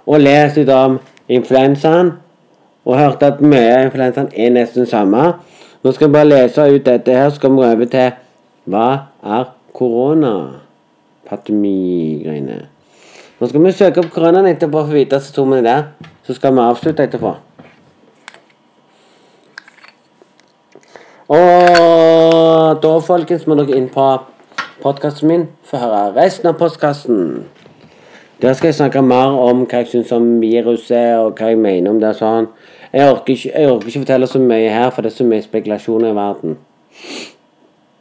Og 0.06 0.22
lest 0.22 0.60
litt 0.60 0.70
om 0.70 1.00
influensaen. 1.26 2.12
Og 2.85 2.99
hørte 2.99 3.30
at 3.30 3.41
mye 3.41 3.70
av 3.76 3.87
influensaen 3.87 4.33
er 4.35 4.51
nesten 4.55 4.89
samme. 4.91 5.33
Nå 5.83 5.93
skal 5.93 6.09
vi 6.09 6.16
bare 6.16 6.30
lese 6.30 6.66
ut 6.74 6.87
dette 6.87 7.14
her, 7.14 7.30
så 7.30 7.37
skal 7.37 7.51
vi 7.51 7.62
gå 7.62 7.70
over 7.70 7.91
til 7.91 8.11
hva 8.70 8.89
er 9.22 9.49
korona? 9.74 10.35
Pandemigreiene. 11.28 12.59
Nå 13.41 13.49
skal 13.49 13.64
vi 13.64 13.72
søke 13.74 14.03
opp 14.03 14.12
koronaen 14.14 14.51
etterpå 14.51 14.85
for 14.85 14.95
å 14.95 14.99
vite 14.99 15.18
symptomene 15.22 15.64
der. 15.66 15.89
Så 16.26 16.37
skal 16.39 16.55
vi 16.55 16.62
avslutte 16.62 17.07
etterpå. 17.07 17.33
Og 21.33 22.83
da, 22.83 22.93
folkens, 23.03 23.47
må 23.47 23.57
dere 23.59 23.78
inn 23.78 23.89
på 23.91 24.05
podkasten 24.83 25.30
min 25.30 25.49
for 25.66 25.78
å 25.78 25.87
høre 25.87 26.14
resten 26.18 26.51
av 26.51 26.59
postkassen. 26.61 27.45
Der 28.43 28.55
skal 28.59 28.72
jeg 28.72 28.78
snakke 28.80 29.03
mer 29.07 29.35
om 29.39 29.64
hva 29.70 29.80
jeg 29.83 29.93
syns 29.93 30.12
om 30.12 30.26
viruset, 30.43 31.16
og 31.18 31.39
hva 31.39 31.53
jeg 31.53 31.61
mener 31.62 31.91
om 31.91 32.01
det. 32.03 32.14
sånn. 32.18 32.51
Jeg 32.93 33.11
orker, 33.11 33.32
ikke, 33.32 33.53
jeg 33.55 33.70
orker 33.70 33.86
ikke 33.86 34.01
fortelle 34.01 34.26
så 34.26 34.38
mye 34.38 34.68
her, 34.68 34.90
for 34.90 35.03
det 35.03 35.12
er 35.12 35.16
så 35.16 35.24
mye 35.24 35.43
spekulasjoner 35.43 36.11
i 36.12 36.14
verden. 36.14 36.59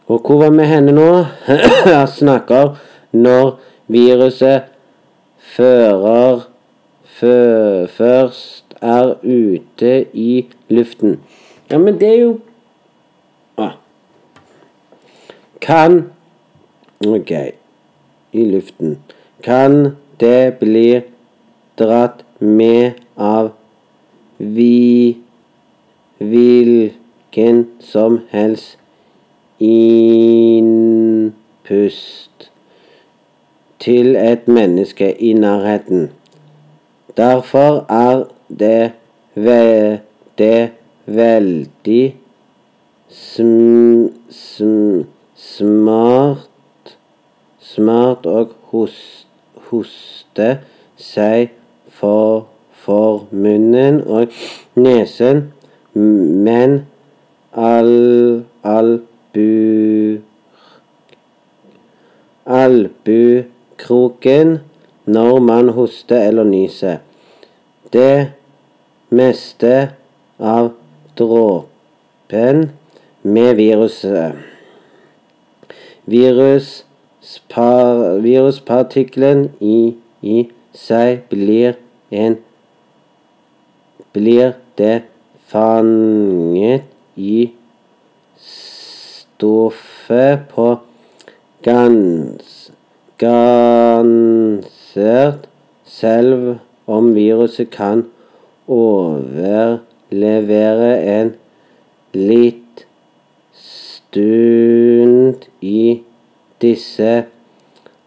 Og 0.07 0.19
hvor 0.19 0.41
var 0.41 0.49
vi 0.49 0.65
henne 0.67 0.91
nå? 0.91 1.25
Jeg 1.95 2.07
snakker 2.09 2.75
når 3.11 3.59
viruset 3.87 4.67
fører 5.39 6.41
fø, 7.05 7.87
først 7.87 8.75
er 8.81 9.13
ute 9.23 10.05
i 10.13 10.47
luften. 10.69 11.19
Ja, 11.69 11.77
men 11.77 11.99
det 11.99 12.09
er 12.09 12.19
jo 12.19 12.39
ah. 13.57 13.77
Kan 15.61 16.11
Ok. 17.07 17.31
I 18.33 18.45
luften. 18.45 18.99
Kan 19.43 19.95
det 20.19 20.53
bli 20.59 21.01
dratt 21.79 22.25
med 22.39 22.99
av 23.17 23.53
vi 24.41 25.17
hvilken 26.17 27.67
som 27.79 28.19
helst 28.29 28.77
innpust 29.59 30.91
til 33.79 34.15
et 34.15 34.47
menneske 34.47 35.21
i 35.21 35.33
nærheten. 35.33 36.11
Derfor 37.17 37.85
er 37.89 38.23
det 38.49 38.91
ve 39.35 39.99
det 40.37 40.69
veldig 41.05 42.15
sm, 43.09 44.07
sm, 44.29 45.01
smart 45.35 46.51
smart 47.71 48.27
å 48.27 48.45
hos, 48.71 48.95
hoste 49.69 50.49
seg 50.99 51.53
for, 51.91 52.47
for 52.81 53.27
munnen 53.31 54.01
og 54.07 54.27
nesen, 54.75 55.51
men 55.93 56.81
al, 57.53 58.43
albu 58.63 60.21
albukroken 62.45 64.59
når 65.05 65.39
man 65.39 65.69
hoster 65.69 66.27
eller 66.27 66.43
nyser. 66.43 66.97
Det 67.93 68.27
meste 69.09 69.89
av 70.39 70.71
dråpen 71.19 72.69
med 73.21 73.55
viruset 73.55 74.33
Viruspar, 76.11 78.17
Viruspartikkelen 78.23 79.51
i, 79.61 79.93
i 80.21 80.49
seg 80.73 81.21
blir 81.29 81.75
en 82.09 82.39
Blir 84.13 84.53
det 84.77 85.01
fanget 85.47 86.81
i 87.15 87.51
stoffet 88.37 90.39
på 90.51 90.77
gans, 91.63 92.71
gansert 93.17 94.17
selv 95.85 96.57
om 96.87 97.15
viruset 97.15 97.69
kan 97.71 98.05
overlevere 98.67 99.79
en 101.15 101.35
litt 102.17 102.85
stund 103.55 105.35
i 105.63 106.01
disse 106.59 107.23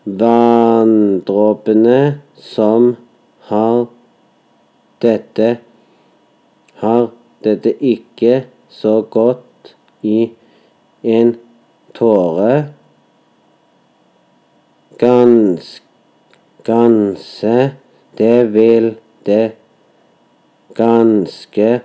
vanndråpene 0.05 2.19
som 2.37 2.97
har 3.49 3.87
dette 5.05 5.59
har 6.83 7.09
dette 7.45 7.75
ikke 7.85 8.45
så 8.73 9.01
godt 9.03 9.75
i 10.03 10.31
en 11.05 11.35
tåre 11.95 12.75
gans, 14.99 15.81
ganske 16.65 17.57
det 18.19 18.53
vil 18.55 18.95
det 19.27 19.53
ganske 20.75 21.81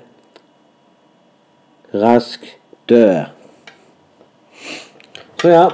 raskt 1.93 2.57
dø. 2.89 3.23
Så 5.41 5.49
ja, 5.49 5.65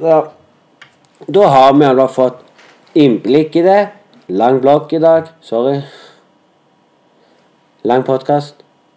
da, 0.00 0.20
da 1.26 1.48
har 1.48 1.74
vi 1.74 1.88
altså 1.88 2.08
fått 2.14 2.96
innblikk 2.96 3.56
i 3.60 3.66
det. 3.66 3.80
Lang 4.32 4.60
blokk 4.62 4.92
i 4.96 5.02
dag. 5.02 5.28
Sorry. 5.44 5.80
Lang 7.84 8.04
podkast. 8.06 8.54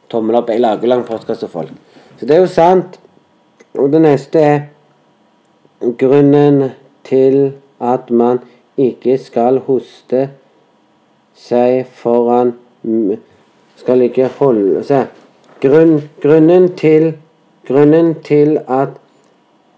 Tommel 0.09 0.35
opp. 0.37 0.49
Jeg 0.49 0.61
lager 0.61 0.87
lang 0.87 1.05
podkast 1.05 1.41
til 1.41 1.49
folk. 1.49 1.71
Så 2.19 2.25
det 2.25 2.35
er 2.35 2.43
jo 2.43 2.49
sant. 2.51 2.99
Og 3.73 3.89
det 3.91 4.01
neste 4.03 4.39
er 4.39 4.59
grunnen 5.97 6.69
til 7.03 7.55
at 7.81 8.11
man 8.11 8.39
ikke 8.77 9.17
skal 9.17 9.57
hoste 9.65 10.29
seg 11.35 11.85
foran 11.91 12.53
Skal 13.75 14.05
ikke 14.05 14.29
holde 14.37 14.83
seg 14.85 15.09
Grunn, 15.63 15.97
grunnen, 16.21 16.69
til, 16.77 17.15
grunnen 17.67 18.13
til 18.23 18.59
at 18.69 18.99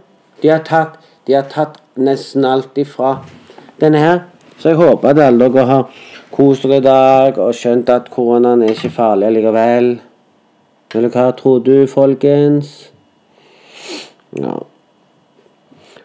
de 0.41 0.49
har 0.53 0.63
tatt 0.65 1.03
De 1.27 1.33
har 1.35 1.43
tatt 1.51 1.75
nesten 1.99 2.45
alt 2.47 2.77
ifra 2.79 3.17
denne 3.81 3.99
her. 3.99 4.19
Så 4.55 4.69
jeg 4.71 4.77
håper 4.79 5.09
at 5.09 5.19
alle 5.19 5.49
dere 5.51 5.65
har 5.67 5.89
kost 6.37 6.63
dere 6.63 6.77
i 6.77 6.85
dag 6.85 7.37
og 7.41 7.55
skjønt 7.57 7.89
at 7.89 8.11
koronaen 8.13 8.61
er 8.61 8.75
ikke 8.75 8.93
farlig 8.93 9.31
likevel. 9.33 9.87
Eller 10.95 11.09
hva 11.09 11.31
tror 11.37 11.59
du, 11.65 11.87
folkens? 11.89 12.91
Ja. 14.37 14.53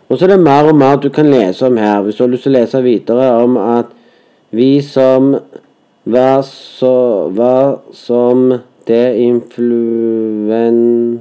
Og 0.08 0.18
så 0.18 0.24
er 0.24 0.30
det 0.32 0.40
mer 0.44 0.68
og 0.68 0.76
mer 0.76 0.96
du 0.96 1.08
kan 1.12 1.28
lese 1.30 1.66
om 1.68 1.76
her. 1.76 2.00
Hvis 2.02 2.16
du 2.16 2.24
har 2.24 2.32
lyst 2.32 2.42
til 2.48 2.52
å 2.52 2.58
lese 2.58 2.82
videre 2.84 3.28
om 3.44 3.56
at 3.60 3.86
vi 4.56 4.80
som 4.84 5.36
var, 6.04 6.42
så, 6.48 7.28
var 7.32 7.78
som 7.92 8.52
det 8.88 9.16
influensa 9.22 11.20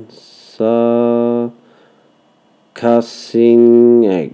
Kassing 2.76 4.34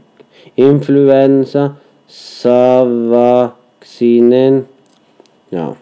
Influensa 0.57 1.69
sa 2.07 2.57
vaksinen 3.97 4.65
Ja. 5.51 5.75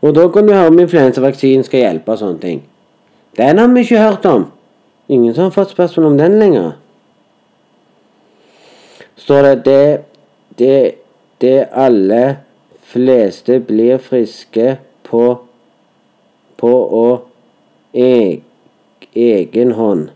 Og 0.00 0.14
da 0.14 0.28
kan 0.28 0.46
du 0.46 0.52
høre 0.52 0.68
om 0.68 0.78
influensavaksinen 0.78 1.64
skal 1.64 1.80
hjelpe 1.80 2.12
og 2.12 2.18
sånne 2.18 2.40
ting. 2.40 2.62
Den 3.36 3.58
har 3.58 3.68
vi 3.68 3.80
ikke 3.80 3.98
hørt 3.98 4.24
om. 4.24 4.46
Ingen 5.08 5.34
som 5.34 5.44
har 5.44 5.50
fått 5.50 5.70
spørsmål 5.70 6.06
om 6.06 6.18
den 6.18 6.38
lenger. 6.38 6.72
Står 9.16 9.42
det 9.42 9.64
det, 9.64 10.00
det, 10.58 10.94
det 11.40 11.68
alle 11.72 12.38
fleste 12.82 13.60
blir 13.60 13.98
friske 13.98 14.78
på 15.02 15.40
på 16.56 16.72
å 16.72 17.08
e, 17.92 18.40
egen 19.12 19.72
hånd. 19.72 20.08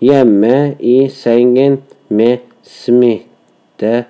Hjemme 0.00 0.74
i 0.80 1.08
sengen 1.08 1.82
med 2.08 2.40
smitte 2.66 4.06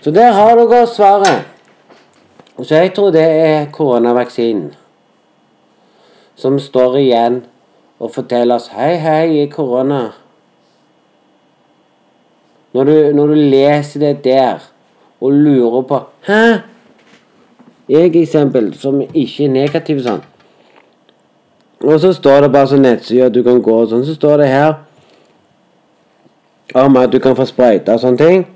Så 0.00 0.10
der 0.14 0.32
har 0.32 0.54
dere 0.56 0.86
svaret. 0.86 1.44
Så 2.62 2.74
jeg 2.74 2.94
tror 2.94 3.10
det 3.12 3.22
er 3.22 3.66
koronavaksinen 3.72 4.72
som 6.36 6.58
står 6.60 6.98
igjen 7.00 7.40
og 7.98 8.12
forteller 8.12 8.60
oss 8.60 8.68
Hei, 8.76 8.94
hei, 9.00 9.42
er 9.42 9.50
korona. 9.52 10.00
Når 12.76 12.84
du, 12.84 12.96
når 13.16 13.26
du 13.26 13.34
leser 13.34 14.00
det 14.00 14.24
der 14.24 14.64
og 15.20 15.32
lurer 15.32 15.82
på 15.82 16.00
Hæ? 16.28 16.40
Jeg, 17.88 18.16
eksempel, 18.16 18.72
som 18.74 19.00
ikke 19.00 19.46
er 19.46 19.52
negativ 19.52 20.00
sånn. 20.02 20.24
Og 21.86 22.00
så 22.02 22.10
står 22.16 22.42
det 22.42 22.50
bare 22.52 22.68
sånn 22.72 22.82
nettsider 22.82 23.30
du 23.30 23.44
kan 23.46 23.60
gå 23.62 23.76
og 23.84 23.92
sånn. 23.92 24.02
Så 24.04 24.16
står 24.18 24.42
det 24.42 24.48
her 24.50 24.72
om 26.74 26.96
at 26.96 27.12
du 27.12 27.18
kan 27.18 27.36
få 27.36 27.46
sprøyte 27.46 27.92
og 27.92 28.00
sånne 28.00 28.18
ting. 28.18 28.46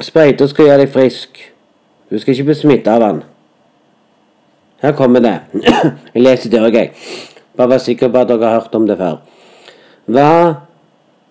Sprøyta 0.00 0.46
skal 0.46 0.68
gjøre 0.68 0.84
deg 0.84 0.94
frisk. 0.94 1.40
Du 2.10 2.18
skal 2.18 2.34
ikke 2.34 2.50
bli 2.50 2.54
smitta 2.54 2.94
av 2.96 3.02
den. 3.02 3.22
Her 4.82 4.92
kommer 4.96 5.20
det. 5.20 5.38
Jeg 6.14 6.22
leser 6.22 6.50
det 6.50 6.60
òg, 6.62 6.74
jeg. 6.74 6.90
Bare 7.58 7.70
vær 7.72 7.78
sikker 7.82 8.08
på 8.14 8.18
at 8.20 8.28
dere 8.30 8.46
har 8.46 8.60
hørt 8.60 8.74
om 8.78 8.84
det 8.86 8.96
før. 9.00 9.16
Hva, 10.06 10.54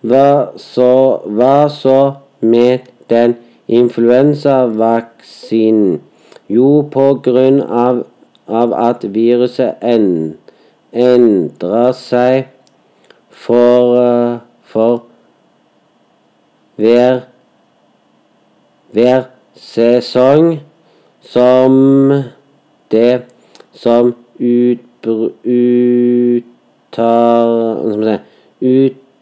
hva, 0.04 0.52
så, 0.60 0.92
hva 1.24 1.68
så 1.72 2.20
med 2.44 2.78
den 3.08 3.40
influensavaksinen? 3.66 6.04
Jo, 6.52 6.84
på 6.92 7.24
grunn 7.24 7.64
av, 7.64 8.04
av 8.46 8.72
at 8.76 9.08
viruset 9.16 9.80
en, 9.84 10.36
endrer 10.92 11.92
seg 11.96 12.44
for, 13.38 13.96
eh, 14.02 14.38
for 14.66 15.02
hver 16.76 17.20
hver 18.92 19.22
sesong 19.54 20.60
som 21.20 21.72
det 22.90 23.22
som 23.72 24.14
utbr... 24.38 25.30
Uttar... 26.88 27.48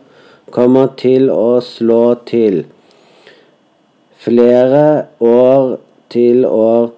kommer 0.53 0.87
til 1.01 1.31
å 1.33 1.61
slå 1.65 2.15
til 2.29 2.65
flere 4.27 5.07
år 5.23 5.79
til 6.11 6.43
år, 6.47 6.91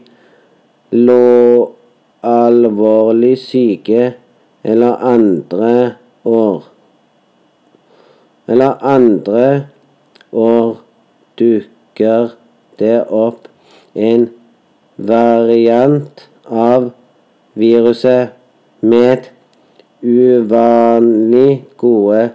alvorlig 2.25 3.39
syke 3.39 4.15
eller 4.63 5.05
andre 5.05 5.95
år. 6.25 6.65
Eller 8.47 8.73
andre 8.95 9.67
år 10.33 10.77
dukker 11.39 12.44
det 12.79 13.05
opp 13.09 13.49
en 13.95 14.29
variant 14.97 16.29
av 16.47 16.91
viruset 17.55 18.29
med 18.81 19.31
uvanlig 20.05 21.65
gode 21.81 22.29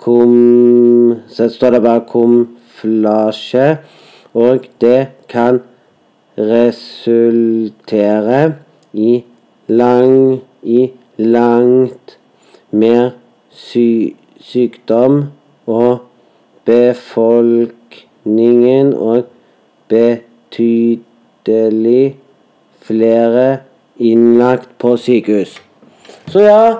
kom... 0.00 1.20
Så 1.28 1.48
står 1.52 1.76
det 1.76 1.82
bare 1.84 2.06
komflasje, 2.08 3.76
og 4.34 4.64
det 4.80 5.06
kan 5.28 5.60
resultere 6.38 8.54
i 8.92 9.24
lang 9.68 10.40
i 10.62 10.90
langt 11.18 12.18
mer 12.70 13.10
sy 13.50 14.14
sykdom 14.40 15.24
og 15.70 15.98
befolkningen 16.64 18.94
og 18.94 19.24
betydelig 19.90 21.46
flere 22.86 23.58
innlagt 24.00 24.68
på 24.78 24.96
sykehus. 24.96 25.62
Så 26.30 26.40
ja, 26.40 26.76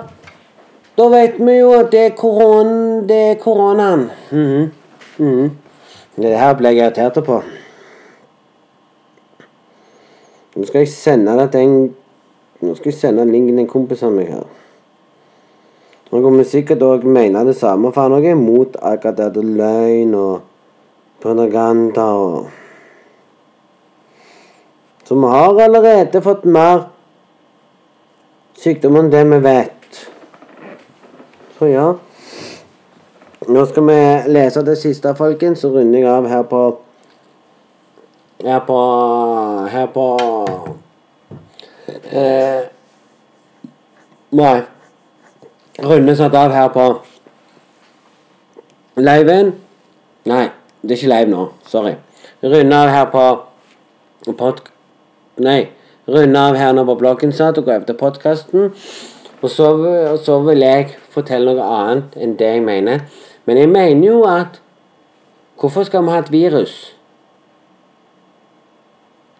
da 0.97 1.07
vet 1.11 1.39
vi 1.39 1.57
jo 1.59 1.71
at 1.77 1.91
det 1.91 2.05
er, 2.05 2.13
koronaen. 2.17 3.07
det 3.09 3.17
er 3.31 3.35
koronaen. 3.41 4.09
Mhm. 4.31 4.71
Mhm. 5.17 5.51
Det 6.15 6.37
her 6.37 6.53
ble 6.53 6.67
jeg 6.75 6.77
irritert 6.77 7.23
på. 7.25 7.41
Nå 10.55 10.65
skal 10.67 10.79
jeg 10.83 10.87
sende 10.91 11.37
det 11.39 11.51
til 11.51 11.61
en 11.67 11.95
Nå 12.61 12.75
skal 12.75 12.91
jeg 12.91 12.99
sende 12.99 13.25
linken 13.25 13.55
til 13.55 13.63
en 13.63 13.67
kompis 13.67 14.03
av 14.05 14.11
meg 14.13 14.27
her. 14.29 14.43
Han 16.11 16.21
kommer 16.21 16.43
sikkert 16.45 16.83
òg 16.85 17.07
mene 17.09 17.41
det 17.47 17.55
samme, 17.57 17.89
for 17.93 18.01
han 18.01 18.13
er 18.19 18.35
imot 18.35 18.75
akkurat 18.77 19.17
dette 19.17 19.41
løgn 19.41 20.13
og 20.13 20.41
propaganda 21.23 22.03
og 22.03 22.60
Så 25.11 25.15
vi 25.15 25.27
har 25.27 25.61
allerede 25.61 26.21
fått 26.23 26.45
mer 26.47 26.85
sykdom 28.55 28.95
enn 28.95 29.09
det 29.11 29.25
vi 29.27 29.39
vet. 29.43 29.97
Så 31.57 31.67
ja. 31.67 31.87
Nå 33.51 33.65
skal 33.67 33.89
vi 33.89 33.97
lese 34.31 34.63
det 34.63 34.77
siste, 34.79 35.11
folkens, 35.19 35.65
så 35.65 35.73
runder 35.73 35.99
jeg 35.99 36.07
av 36.13 36.29
her 36.31 36.47
på 36.53 36.63
Her 38.45 38.63
på 38.71 38.79
Her 39.75 39.91
på 39.97 40.07
eh, 42.15 42.63
Nei. 44.31 44.57
Runde 45.91 46.15
satt 46.15 46.39
av 46.45 46.55
her 46.55 46.71
på 46.71 46.89
liven. 48.95 49.57
Nei, 50.23 50.43
det 50.79 50.95
er 50.95 51.01
ikke 51.01 51.15
live 51.17 51.35
nå. 51.35 51.47
Sorry. 51.67 51.97
Runde 52.39 52.85
av 52.85 52.95
her 52.95 53.09
på 53.11 53.31
pod... 54.37 54.69
Nei. 55.41 55.69
Runde 56.07 56.39
av 56.39 56.57
her 56.57 56.73
nå 56.73 56.83
på 56.85 56.97
bloggen 56.99 57.33
snart 57.33 57.57
og 57.57 57.65
gå 57.65 57.73
over 57.75 57.85
til 57.87 57.97
podkasten. 57.97 58.71
Og 59.41 59.49
og 59.49 60.19
så 60.21 60.39
vil 60.45 60.61
jeg 60.61 60.95
fortelle 61.09 61.53
noe 61.55 61.65
annet 61.65 62.17
enn 62.17 62.35
det 62.37 62.49
jeg 62.55 62.65
mener. 62.65 63.05
Men 63.45 63.57
jeg 63.57 63.69
mener 63.69 64.07
jo 64.07 64.23
at 64.29 64.59
Hvorfor 65.61 65.83
skal 65.85 66.01
vi 66.01 66.09
ha 66.09 66.19
et 66.19 66.31
virus? 66.31 66.71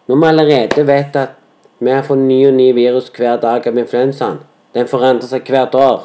Når 0.06 0.16
vi 0.20 0.26
allerede 0.28 0.86
vet 0.86 1.16
at 1.16 1.32
vi 1.80 1.90
har 1.90 2.04
fått 2.06 2.18
ny 2.22 2.46
og 2.46 2.54
ny 2.54 2.68
virus 2.76 3.08
hver 3.10 3.40
dag 3.42 3.66
av 3.66 3.78
influensaen. 3.78 4.38
Den 4.74 4.86
forandrer 4.86 5.26
seg 5.26 5.50
hvert 5.50 5.74
år. 5.74 6.04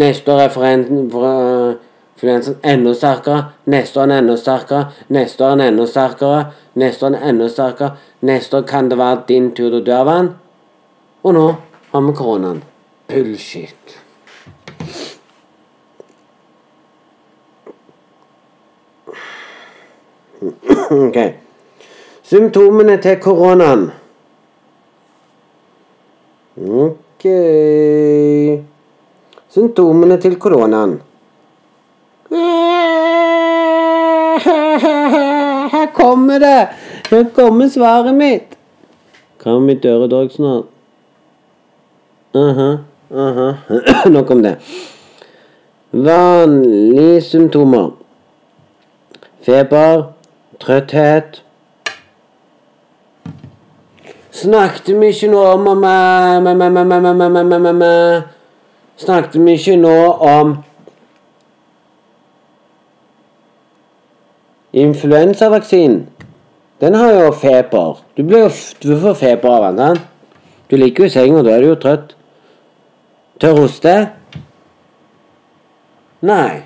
Neste 0.00 0.32
år 0.32 0.40
er 0.40 0.48
for- 0.48 1.76
influensaen 2.22 2.56
enda 2.64 2.94
sterkere. 2.94 3.44
Neste 3.66 4.00
år 4.00 4.02
er 4.02 4.06
den 4.06 4.24
enda 4.24 4.36
sterkere. 4.36 4.86
Neste 5.08 5.44
år 5.44 5.50
er 5.50 5.56
den 5.56 5.66
enda 5.74 5.86
sterkere. 5.86 6.46
Neste 6.74 7.06
år 7.06 7.10
er 7.10 7.18
den 7.18 7.28
enda 7.28 7.48
sterkere. 7.48 7.96
Neste 8.20 8.56
år 8.56 8.62
kan 8.68 8.90
det 8.90 8.98
være 8.98 9.22
din 9.28 9.50
tur 9.52 9.68
til 9.68 9.80
å 9.80 9.84
dø 9.84 9.96
av 9.98 10.08
den. 10.08 10.30
Og 11.22 11.34
nå 11.36 11.46
har 11.92 12.06
vi 12.06 12.14
koronaen. 12.16 12.62
Bullshit. 13.08 13.98
Ok. 20.92 21.18
Symptomene 22.22 22.96
til 23.02 23.20
koronaen. 23.20 23.90
Ok 26.56 27.24
Symptomene 29.52 30.16
til 30.20 30.38
koronaen. 30.40 31.00
her 35.72 35.86
kommer 35.94 36.38
det! 36.38 36.68
Her 37.10 37.24
kommer 37.34 37.68
svaret 37.68 38.14
mitt! 38.14 38.56
Kan 39.42 39.64
mitt 39.66 39.84
øredrag 39.84 40.30
snart? 40.32 40.64
Aha, 42.34 42.76
aha. 43.10 43.52
Nok 44.10 44.30
om 44.30 44.42
det. 44.42 44.56
Vanlige 45.92 47.20
symptomer. 47.20 47.90
Feber, 49.42 50.02
trøtthet 50.60 51.42
Snakket 54.32 55.00
vi 55.00 55.06
ikke 55.12 55.28
nå 55.28 55.40
om 55.44 55.66
Snakket 58.96 59.40
vi 59.44 59.52
ikke 59.58 59.76
nå 59.76 59.96
om 60.12 60.56
Influensavaksinen. 64.72 66.06
Den 66.80 66.94
har 66.94 67.12
jo 67.12 67.30
feber. 67.32 68.00
Du 68.16 68.22
blir 68.22 68.46
jo 68.46 68.50
du 68.82 69.00
får 69.00 69.14
feber 69.14 69.48
av 69.48 69.62
den. 69.68 69.78
sant? 69.78 70.08
Du 70.70 70.76
ligger 70.76 71.04
jo 71.04 71.06
i 71.06 71.12
senga, 71.12 71.42
da 71.42 71.50
er 71.50 71.60
du 71.60 71.66
jo 71.68 71.74
trøtt. 71.76 72.14
Tør 73.40 73.58
hoste? 73.58 73.92
Nei. 76.22 76.62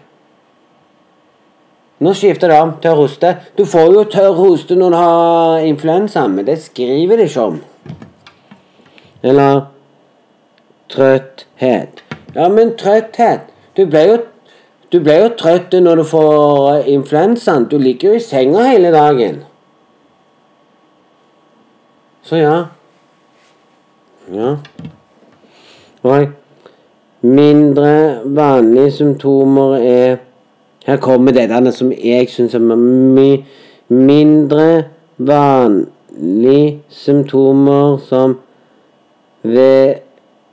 Nå 1.98 2.12
skifter 2.14 2.52
det 2.52 2.60
om. 2.60 2.74
Tørr 2.82 3.00
hoste. 3.00 3.32
Du 3.58 3.64
får 3.64 3.92
jo 3.94 4.04
tørr 4.12 4.36
hoste 4.36 4.76
når 4.76 4.90
du 4.94 4.96
har 4.96 5.66
influensa, 5.66 6.26
men 6.28 6.46
det 6.46 6.58
skriver 6.62 7.16
de 7.16 7.26
ikke 7.26 7.46
om. 7.50 7.60
Eller 9.22 9.62
trøtthet. 10.92 12.02
Ja, 12.34 12.48
men 12.48 12.76
trøtthet 12.78 13.52
Du 13.76 13.86
ble 13.90 14.02
jo, 14.06 14.16
du 14.92 15.00
blir 15.02 15.22
jo 15.24 15.34
trøtt 15.38 15.74
når 15.82 16.00
du 16.00 16.04
får 16.06 16.86
influensaen. 16.92 17.66
Du 17.70 17.78
ligger 17.78 18.12
jo 18.14 18.20
i 18.20 18.22
senga 18.22 18.68
hele 18.68 18.92
dagen. 18.94 19.42
Så 22.22 22.36
ja. 22.36 22.56
Ja. 24.32 24.56
Og 26.02 26.26
mindre 27.22 27.90
vanlige 28.24 28.90
symptomer 28.90 29.76
er 29.76 30.16
Her 30.86 30.96
kommer 31.02 31.32
det 31.32 31.48
der 31.50 31.70
som 31.74 31.90
jeg 31.90 32.28
syns 32.30 32.54
er 32.54 32.62
mye 32.62 33.40
mindre 33.88 34.84
vanlige 35.18 36.82
symptomer 36.88 37.96
som 37.98 38.36
ved, 39.42 39.94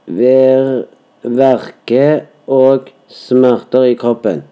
ved 0.07 0.84
verke 1.23 2.21
og 2.47 2.89
smerter 3.07 3.87
i 3.91 3.95
kroppen. 3.99 4.43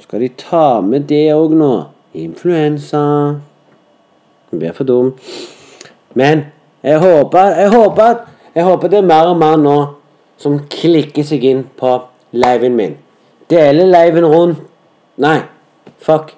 Skal 0.00 0.22
de 0.22 0.28
ta 0.38 0.80
med 0.80 1.08
det 1.10 1.24
òg 1.34 1.56
nå? 1.58 1.72
Influensa. 2.14 3.02
Det 4.50 4.58
blir 4.60 4.72
for 4.76 4.88
dum. 4.88 5.12
Men 6.14 6.46
jeg 6.82 7.00
håper, 7.02 7.58
jeg 7.60 7.70
håper 7.74 8.24
jeg 8.56 8.64
håper 8.64 8.88
det 8.88 8.98
er 9.02 9.08
mer 9.08 9.28
og 9.28 9.36
mer 9.36 9.58
nå 9.60 9.76
som 10.40 10.54
klikker 10.72 11.26
seg 11.28 11.42
inn 11.44 11.66
på 11.76 11.90
liven 12.32 12.76
min. 12.78 12.94
Deler 13.50 13.90
liven 13.90 14.24
rundt 14.24 14.62
Nei, 15.16 15.38
fuck. 15.96 16.34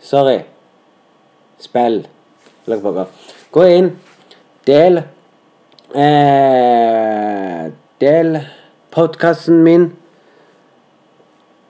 Sorry. 0.00 0.38
Spill. 1.60 1.98
Gå 3.52 3.64
inn. 3.68 3.90
Del 4.64 5.02
eh, 5.94 7.70
Del 8.00 8.40
podkasten 8.90 9.62
min 9.62 9.92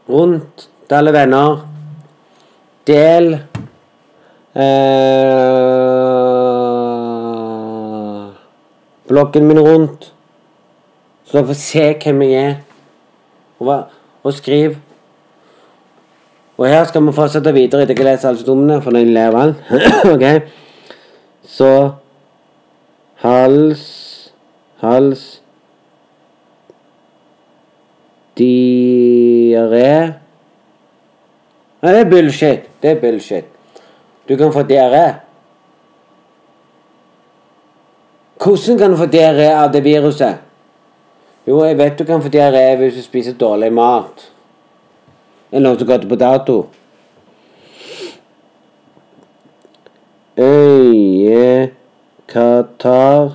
rundt 0.09 0.69
til 0.89 0.95
alle 0.95 1.13
venner. 1.13 1.69
Del 2.87 3.33
eh, 3.35 4.79
bloggen 9.09 9.47
min 9.49 9.61
rundt, 9.61 10.13
så 11.25 11.39
dere 11.39 11.47
får 11.47 11.59
se 11.61 11.87
hvem 12.05 12.23
jeg 12.23 12.35
er. 12.43 12.55
Og, 13.61 13.85
og 14.23 14.33
skriv. 14.33 14.77
Og 16.59 16.67
her 16.67 16.85
skal 16.85 17.07
vi 17.07 17.13
fortsette 17.15 17.53
videre 17.55 17.83
etter 17.85 17.95
jeg 17.95 18.07
lest 18.07 18.27
alle 18.27 18.41
stummene, 18.41 18.83
for 18.83 18.91
den 18.91 19.13
lever 19.15 19.39
all. 19.39 19.55
ok. 20.15 20.25
Så 21.47 21.71
hals 23.23 23.85
Hals 24.81 25.27
Diaré 28.39 29.93
Nei, 31.79 31.93
det 31.95 32.01
er 32.01 32.11
bullshit. 32.11 32.65
Det 32.83 32.91
er 32.91 32.97
bullshit. 33.01 33.45
Du 34.29 34.37
kan 34.37 34.51
få 34.53 34.65
diaré. 34.67 35.05
Hvordan 38.43 38.79
kan 38.79 38.91
du 38.91 38.97
få 38.97 39.07
diaré 39.07 39.47
av 39.55 39.71
det 39.73 39.85
viruset? 39.85 40.43
Jo, 41.47 41.63
jeg 41.65 41.79
vet 41.79 41.99
du 41.99 42.05
kan 42.05 42.23
få 42.23 42.29
diaré 42.29 42.65
hvis 42.81 42.99
du 42.99 43.03
spiser 43.03 43.39
dårlig 43.39 43.71
mat. 43.73 44.27
Eller 45.53 45.69
noe 45.69 45.79
som 45.79 45.89
går 45.89 46.09
på 46.11 46.19
dato. 46.19 46.59
Øye, 50.39 51.71
katarr, 52.29 53.31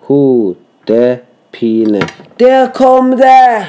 hodepine. 0.00 2.00
Der 2.36 2.72
kom 2.74 3.16
det! 3.16 3.66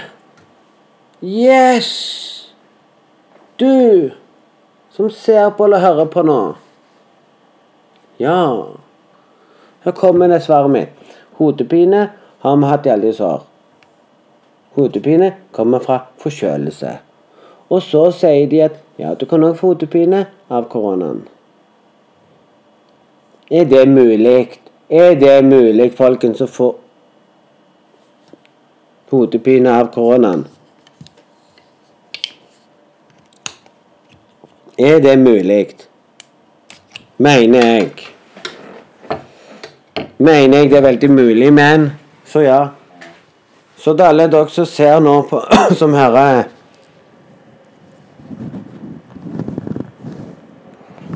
Yes! 1.22 2.48
Du 3.56 4.12
som 4.92 5.10
ser 5.10 5.50
på 5.50 5.66
eller 5.66 5.80
hører 5.80 6.06
på 6.06 6.24
nå. 6.24 6.54
Ja. 8.18 8.68
Her 9.84 9.92
kommer 9.92 10.28
det 10.28 10.42
svaret 10.44 10.72
mitt. 10.72 10.90
Hodepine 11.38 12.10
har 12.40 12.58
vi 12.58 12.70
hatt 12.70 12.86
i 12.86 12.90
alle 12.90 13.12
disse 13.12 13.26
år. 13.26 13.44
Hodepine 14.76 15.34
kommer 15.52 15.80
fra 15.80 16.00
forkjølelse. 16.18 16.98
Og 17.70 17.84
så 17.84 18.08
sier 18.16 18.48
de 18.48 18.64
at 18.66 18.80
ja, 19.00 19.14
du 19.16 19.26
kan 19.26 19.44
òg 19.44 19.58
få 19.60 19.74
hodepine 19.74 20.26
av 20.50 20.68
koronaen. 20.72 21.24
Er 23.52 23.66
det 23.68 23.88
mulig? 23.88 24.62
Er 24.90 25.16
det 25.20 25.42
mulig, 25.46 25.92
folkens, 25.98 26.42
å 26.42 26.48
få 26.48 26.70
hodepine 29.12 29.72
av 29.80 29.92
koronaen. 29.92 30.46
Er 34.80 35.00
det 35.04 35.18
mulig? 35.20 35.76
Mener 37.18 37.66
jeg. 37.66 37.92
Mener 40.18 40.58
jeg 40.58 40.72
det 40.72 40.78
er 40.78 40.88
veldig 40.88 41.12
mulig, 41.12 41.52
men 41.54 41.92
så 42.26 42.46
ja. 42.46 42.62
Så 43.78 43.98
til 43.98 44.06
alle 44.06 44.30
dere 44.32 44.50
som 44.54 44.66
ser 44.70 45.00
nå 45.02 45.22
på 45.30 45.40
Som 45.80 45.96
hører 45.98 46.44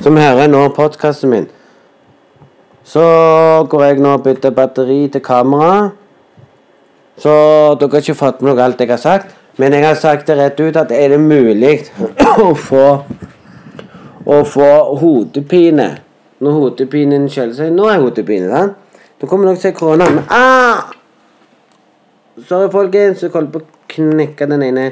Som 0.02 0.18
hører 0.18 0.50
nå 0.50 0.68
podkasten 0.76 1.30
min. 1.30 1.48
Så 2.86 3.04
går 3.70 3.84
jeg 3.84 4.02
nå 4.04 4.12
og 4.20 4.24
bytter 4.28 4.54
batteri 4.54 5.08
til 5.10 5.24
kamera. 5.26 5.90
Så 7.18 7.32
dere 7.80 7.90
har 7.96 8.04
ikke 8.04 8.18
fått 8.20 8.44
med 8.44 8.54
dere 8.54 8.68
alt 8.70 8.82
jeg 8.84 8.92
har 8.92 9.02
sagt. 9.02 9.34
Men 9.58 9.74
jeg 9.74 9.86
har 9.88 9.96
sagt 9.96 10.28
det 10.28 10.36
rett 10.38 10.60
ut 10.60 10.78
at 10.78 10.92
er 10.92 11.16
det 11.16 11.20
mulig 11.22 11.78
å 12.46 12.52
få 12.60 12.86
Å 14.26 14.40
få 14.50 14.68
hodepine 15.00 15.86
Når 16.44 16.56
hodepinen 16.58 17.30
skjeller 17.32 17.54
seg 17.56 17.70
Nå 17.72 17.86
er 17.88 18.02
hodepine, 18.02 18.50
sant? 18.52 18.74
Da 19.22 19.30
kommer 19.32 19.48
dere 19.48 19.62
til 19.62 19.72
korona. 19.78 20.10
Men 20.12 20.26
ah! 20.28 20.92
Sorry, 22.36 22.68
folkens. 22.68 23.24
Jeg 23.24 23.32
holdt 23.32 23.54
på 23.54 23.62
å 23.64 23.86
knekke 23.94 24.50
den 24.52 24.66
ene 24.66 24.90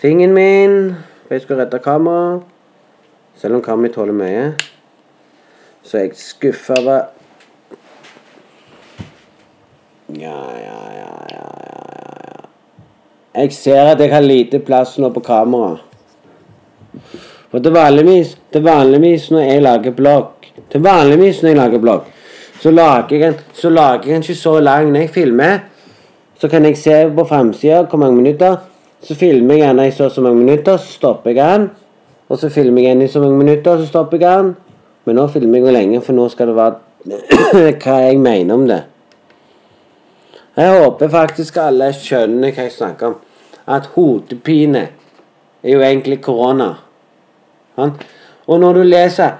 fingeren 0.00 0.32
min. 0.32 0.78
For 1.26 1.36
jeg 1.36 1.44
skulle 1.44 1.66
redde 1.66 1.82
kameraet. 1.84 2.46
Selv 3.36 3.58
om 3.58 3.62
kameraet 3.62 3.98
tåler 3.98 4.16
mye. 4.16 4.46
Så 5.84 6.00
jeg 6.00 6.16
skuffa 6.16 6.80
ja, 10.08 10.40
ja, 10.64 10.78
ja, 11.00 11.12
ja, 11.30 11.48
ja. 12.24 12.40
Jeg 13.34 13.52
ser 13.52 13.92
at 13.92 14.00
jeg 14.00 14.12
har 14.12 14.24
lite 14.24 14.58
plass 14.58 14.96
nå 14.98 15.10
på 15.12 15.20
kamera. 15.20 15.76
For 17.50 17.60
til 17.64 17.72
vanligvis, 17.72 18.36
til 18.52 18.64
vanligvis 18.64 19.30
når 19.30 19.44
jeg 19.44 19.62
lager 19.62 19.92
blogg 19.96 20.48
Til 20.72 20.82
vanligvis 20.84 21.42
når 21.42 21.48
jeg 21.48 21.56
lager 21.56 21.80
blogg, 21.80 22.08
så 22.60 22.70
lager 22.70 23.16
jeg 23.16 23.28
en, 23.28 23.36
så 23.52 23.70
lager 23.70 24.08
jeg 24.08 24.16
en 24.16 24.22
ikke 24.22 24.34
så 24.34 24.58
lang. 24.60 24.90
Når 24.92 25.00
jeg 25.00 25.10
filmer, 25.10 25.58
så 26.40 26.48
kan 26.48 26.64
jeg 26.64 26.76
se 26.76 26.96
på 27.16 27.24
framsida 27.24 27.82
hvor 27.82 27.98
mange 27.98 28.16
minutter. 28.16 28.56
Så 29.02 29.14
filmer 29.14 29.54
jeg 29.54 29.62
gjerne 29.62 29.86
i 29.88 29.94
så 29.94 30.08
så 30.08 30.20
mange 30.20 30.44
minutter, 30.44 30.76
så 30.76 30.92
stopper 30.92 31.30
jeg 31.30 31.58
den. 31.58 31.70
Og 32.28 32.38
så 32.38 32.48
filmer 32.48 32.82
jeg 32.82 32.90
igjen 32.90 33.02
i 33.02 33.08
så 33.08 33.20
mange 33.20 33.38
minutter, 33.38 33.78
så 33.78 33.86
stopper 33.86 34.18
jeg 34.20 34.38
den. 34.38 34.56
Men 35.04 35.16
nå 35.16 35.26
filmer 35.32 35.58
jeg 35.58 35.66
jo 35.66 35.72
lenge, 35.72 36.00
for 36.00 36.12
nå 36.12 36.28
skal 36.28 36.50
det 36.50 36.56
være 36.56 37.72
hva 37.84 37.98
jeg 38.08 38.20
mener 38.20 38.54
om 38.54 38.66
det. 38.68 38.82
Jeg 40.58 40.80
håper 40.82 41.08
faktisk 41.08 41.56
alle 41.62 41.92
skjønner 41.94 42.50
hva 42.50 42.64
jeg 42.66 42.72
snakker 42.74 43.12
om. 43.12 43.18
At 43.70 43.92
hodepine 43.94 44.88
er 45.62 45.70
jo 45.70 45.82
egentlig 45.86 46.18
korona. 46.24 46.72
Og 47.78 48.60
når 48.60 48.80
du 48.80 48.82
leser 48.82 49.38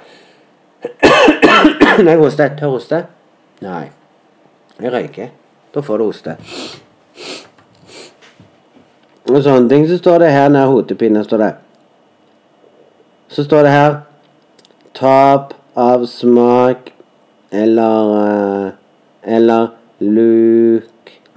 Når 1.99 2.11
jeg 2.11 2.19
hoster, 2.19 2.53
tør 2.59 2.77
hoste? 2.77 3.01
Nei. 3.67 3.89
Jeg 4.79 4.93
røyker. 4.93 5.33
Da 5.75 5.83
får 5.83 5.99
du 5.99 6.05
hoste. 6.05 6.37
Og 9.27 9.43
sånne 9.43 9.69
ting. 9.73 9.89
Så 9.91 9.99
står 9.99 10.23
det 10.23 10.31
her 10.37 10.49
nær 10.55 10.71
hodepine 10.71 11.25
står 11.27 11.43
det 11.43 11.51
Så 13.29 13.45
står 13.45 13.67
det 13.67 13.73
her 13.75 13.99
Tap 14.95 15.55
av 15.75 16.07
smak 16.07 16.93
eller 17.51 18.39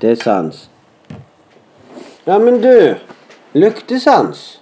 eh, 0.04 0.10
er 0.10 0.16
luktesans. 0.16 0.70
Ja, 2.26 2.40
men 2.40 2.62
du 2.62 2.96
Luktesans. 3.54 4.62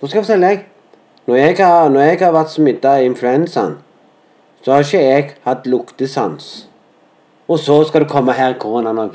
Nå 0.00 0.08
skal 0.08 0.18
jeg 0.18 0.24
fortelle 0.24 0.46
deg. 0.46 0.64
Når 1.26 1.36
jeg 1.36 1.56
har, 1.58 1.88
når 1.88 2.00
jeg 2.00 2.18
har 2.20 2.32
vært 2.34 2.50
smitta 2.50 2.88
av 2.98 3.04
influensaen, 3.06 3.76
så 4.62 4.72
har 4.72 4.82
ikke 4.82 5.02
jeg 5.02 5.30
hatt 5.44 5.66
luktesans. 5.66 6.68
Og 7.46 7.58
så 7.62 7.84
skal 7.86 8.02
du 8.02 8.08
komme 8.10 8.32
her 8.34 8.58
koronaen 8.58 8.98
òg. 8.98 9.14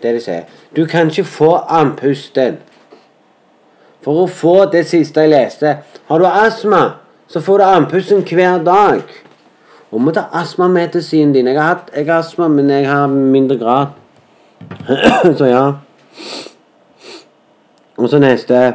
det 0.03 0.15
de 0.15 0.21
sier. 0.21 0.43
Du 0.77 0.87
kan 0.89 1.07
ikke 1.13 1.25
få 1.25 1.55
andpusten. 1.69 2.57
For 4.07 4.23
å 4.23 4.27
få 4.31 4.69
det 4.71 4.85
siste 4.87 5.25
jeg 5.25 5.33
leste 5.33 5.73
Har 6.07 6.23
du 6.23 6.27
astma, 6.31 6.83
så 7.27 7.43
får 7.43 7.59
du 7.59 7.65
andpusten 7.67 8.23
hver 8.23 8.63
dag. 8.63 9.03
Og 9.91 9.99
må 10.01 10.13
ta 10.15 10.31
astmamedisinen 10.39 11.35
din. 11.35 11.47
Jeg 11.51 11.59
har 11.59 11.67
hatt 11.73 11.91
jeg 11.91 12.07
har 12.07 12.23
astma, 12.23 12.47
men 12.49 12.71
jeg 12.71 12.87
har 12.87 13.07
mindre 13.11 13.59
grad. 13.59 13.87
så 15.39 15.45
ja. 15.51 15.73
Og 17.99 18.11
så 18.11 18.19
neste 18.23 18.75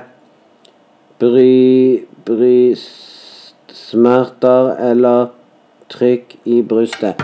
Bry... 1.22 2.08
Brystsmerter 2.22 4.78
eller 4.92 5.26
trykk 5.90 6.36
i 6.46 6.62
brystet. 6.62 7.16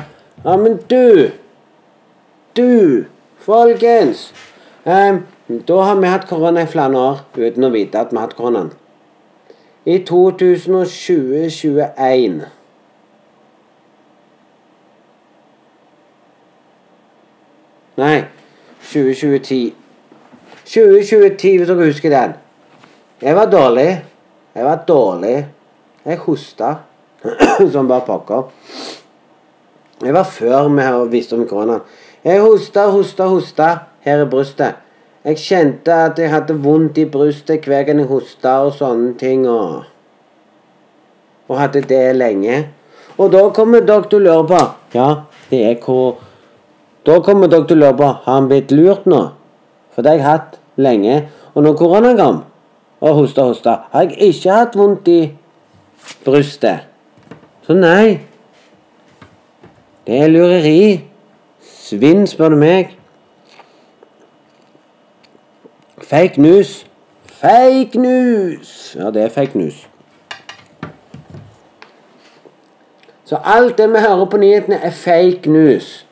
Ja, 0.45 0.57
men 0.57 0.79
du 0.89 1.29
Du, 2.57 3.03
folkens. 3.37 4.33
Um, 4.85 5.25
da 5.47 5.81
har 5.81 5.95
vi 5.95 6.07
hatt 6.11 6.27
korona 6.27 6.61
i 6.61 6.67
flere 6.67 6.97
år 6.99 7.19
uten 7.37 7.63
å 7.63 7.69
vite 7.71 7.99
at 7.99 8.11
vi 8.11 8.17
har 8.19 8.27
hatt 8.27 8.35
koronaen. 8.35 8.71
I 9.87 10.03
2020-2021 10.03 12.41
Nei, 17.97 18.23
2020-10. 18.91 19.73
2020-10, 20.67 21.57
hvis 21.57 21.67
dere 21.71 21.85
husker 21.87 22.09
den. 22.13 22.33
Jeg 23.23 23.35
var 23.35 23.45
dårlig. 23.49 24.03
Jeg 24.53 24.65
var 24.67 24.83
dårlig. 24.87 25.47
Jeg 26.05 26.17
hosta 26.27 26.75
som 27.73 27.87
bare 27.89 28.05
pokker. 28.05 28.43
Jeg 30.03 30.13
var 30.13 30.23
før 30.29 30.67
vi 30.69 30.83
visste 31.15 31.35
om 31.39 31.47
koronaen. 31.49 31.81
Jeg 32.23 32.41
hosta, 32.43 32.81
hosta, 32.91 33.23
hosta 33.31 33.77
her 34.05 34.21
i 34.21 34.29
brystet. 34.29 34.86
Jeg 35.27 35.41
kjente 35.43 35.91
at 35.91 36.19
jeg 36.21 36.31
hadde 36.31 36.55
vondt 36.63 36.97
i 37.01 37.03
brystet 37.11 37.65
hver 37.67 37.81
gang 37.83 37.99
jeg 37.99 38.07
hosta 38.07 38.61
og 38.63 38.77
sånne 38.77 39.09
ting. 39.19 39.41
Og, 39.51 39.81
og 41.51 41.59
hadde 41.59 41.81
det 41.89 42.15
lenge. 42.15 42.61
Og 43.17 43.33
da 43.33 43.41
kommer 43.51 43.83
dere 43.83 44.07
til 44.07 44.29
Ja, 44.93 45.09
det 45.49 45.63
er 45.65 45.75
hvor 45.83 46.17
Da 47.05 47.19
kommer 47.19 47.47
dere 47.47 47.67
til 47.67 47.83
Har 47.83 48.21
han 48.25 48.47
blitt 48.47 48.71
lurt 48.71 49.05
nå? 49.05 49.29
For 49.91 50.01
det 50.01 50.11
har 50.11 50.17
jeg 50.17 50.25
hatt 50.25 50.59
lenge. 50.77 51.27
Og 51.55 51.63
når 51.63 51.73
koronaen 51.73 52.17
kom 52.17 52.43
og 53.01 53.13
hosta 53.13 53.43
hosta, 53.43 53.75
har 53.91 54.01
jeg 54.01 54.17
ikke 54.17 54.51
hatt 54.51 54.75
vondt 54.75 55.07
i 55.07 55.31
brystet. 56.25 56.87
Så 57.67 57.73
nei. 57.73 58.19
Det 60.07 60.21
er 60.21 60.31
lureri. 60.31 61.01
Svinn, 61.61 62.25
spør 62.27 62.55
du 62.55 62.61
meg. 62.61 62.96
Fake 66.07 66.37
news. 66.37 66.85
Fake 67.25 67.99
news! 67.99 68.95
Ja, 68.99 69.11
det 69.11 69.23
er 69.23 69.29
fake 69.29 69.57
news. 69.57 69.89
Så 73.25 73.37
alt 73.43 73.77
det 73.77 73.89
vi 73.89 73.99
hører 73.99 74.25
på 74.25 74.37
nyhetene, 74.37 74.75
er 74.75 74.91
fake 74.91 75.51
news. 75.51 76.07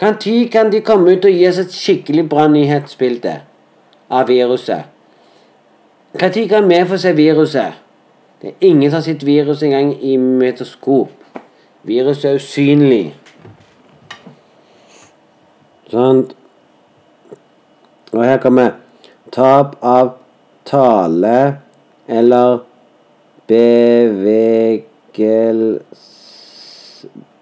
Når 0.00 0.12
kan 0.52 0.72
de 0.72 0.80
komme 0.80 1.16
ut 1.16 1.24
og 1.24 1.30
gi 1.30 1.48
oss 1.48 1.58
et 1.58 1.72
skikkelig 1.72 2.28
bra 2.28 2.44
nyhetsbilde 2.48 3.40
av 4.10 4.28
viruset? 4.28 4.84
Når 6.12 6.48
kan 6.48 6.68
vi 6.68 6.84
få 6.88 6.96
se 6.96 7.12
viruset? 7.16 7.72
Det 8.42 8.48
er 8.48 8.54
ingen 8.60 8.90
som 8.90 8.96
har 8.96 9.02
sett 9.02 9.26
viruset 9.26 9.62
engang 9.62 10.04
i 10.04 10.16
metoskop. 10.16 11.08
Viruset 11.82 12.30
er 12.30 12.34
usynlig. 12.34 13.14
Sant? 15.90 16.37
Og 18.12 18.24
her 18.24 18.38
kommer 18.40 18.70
tap 19.34 19.76
av 19.84 20.08
tale 20.68 21.56
eller 22.08 22.58
bevegels... 23.48 24.84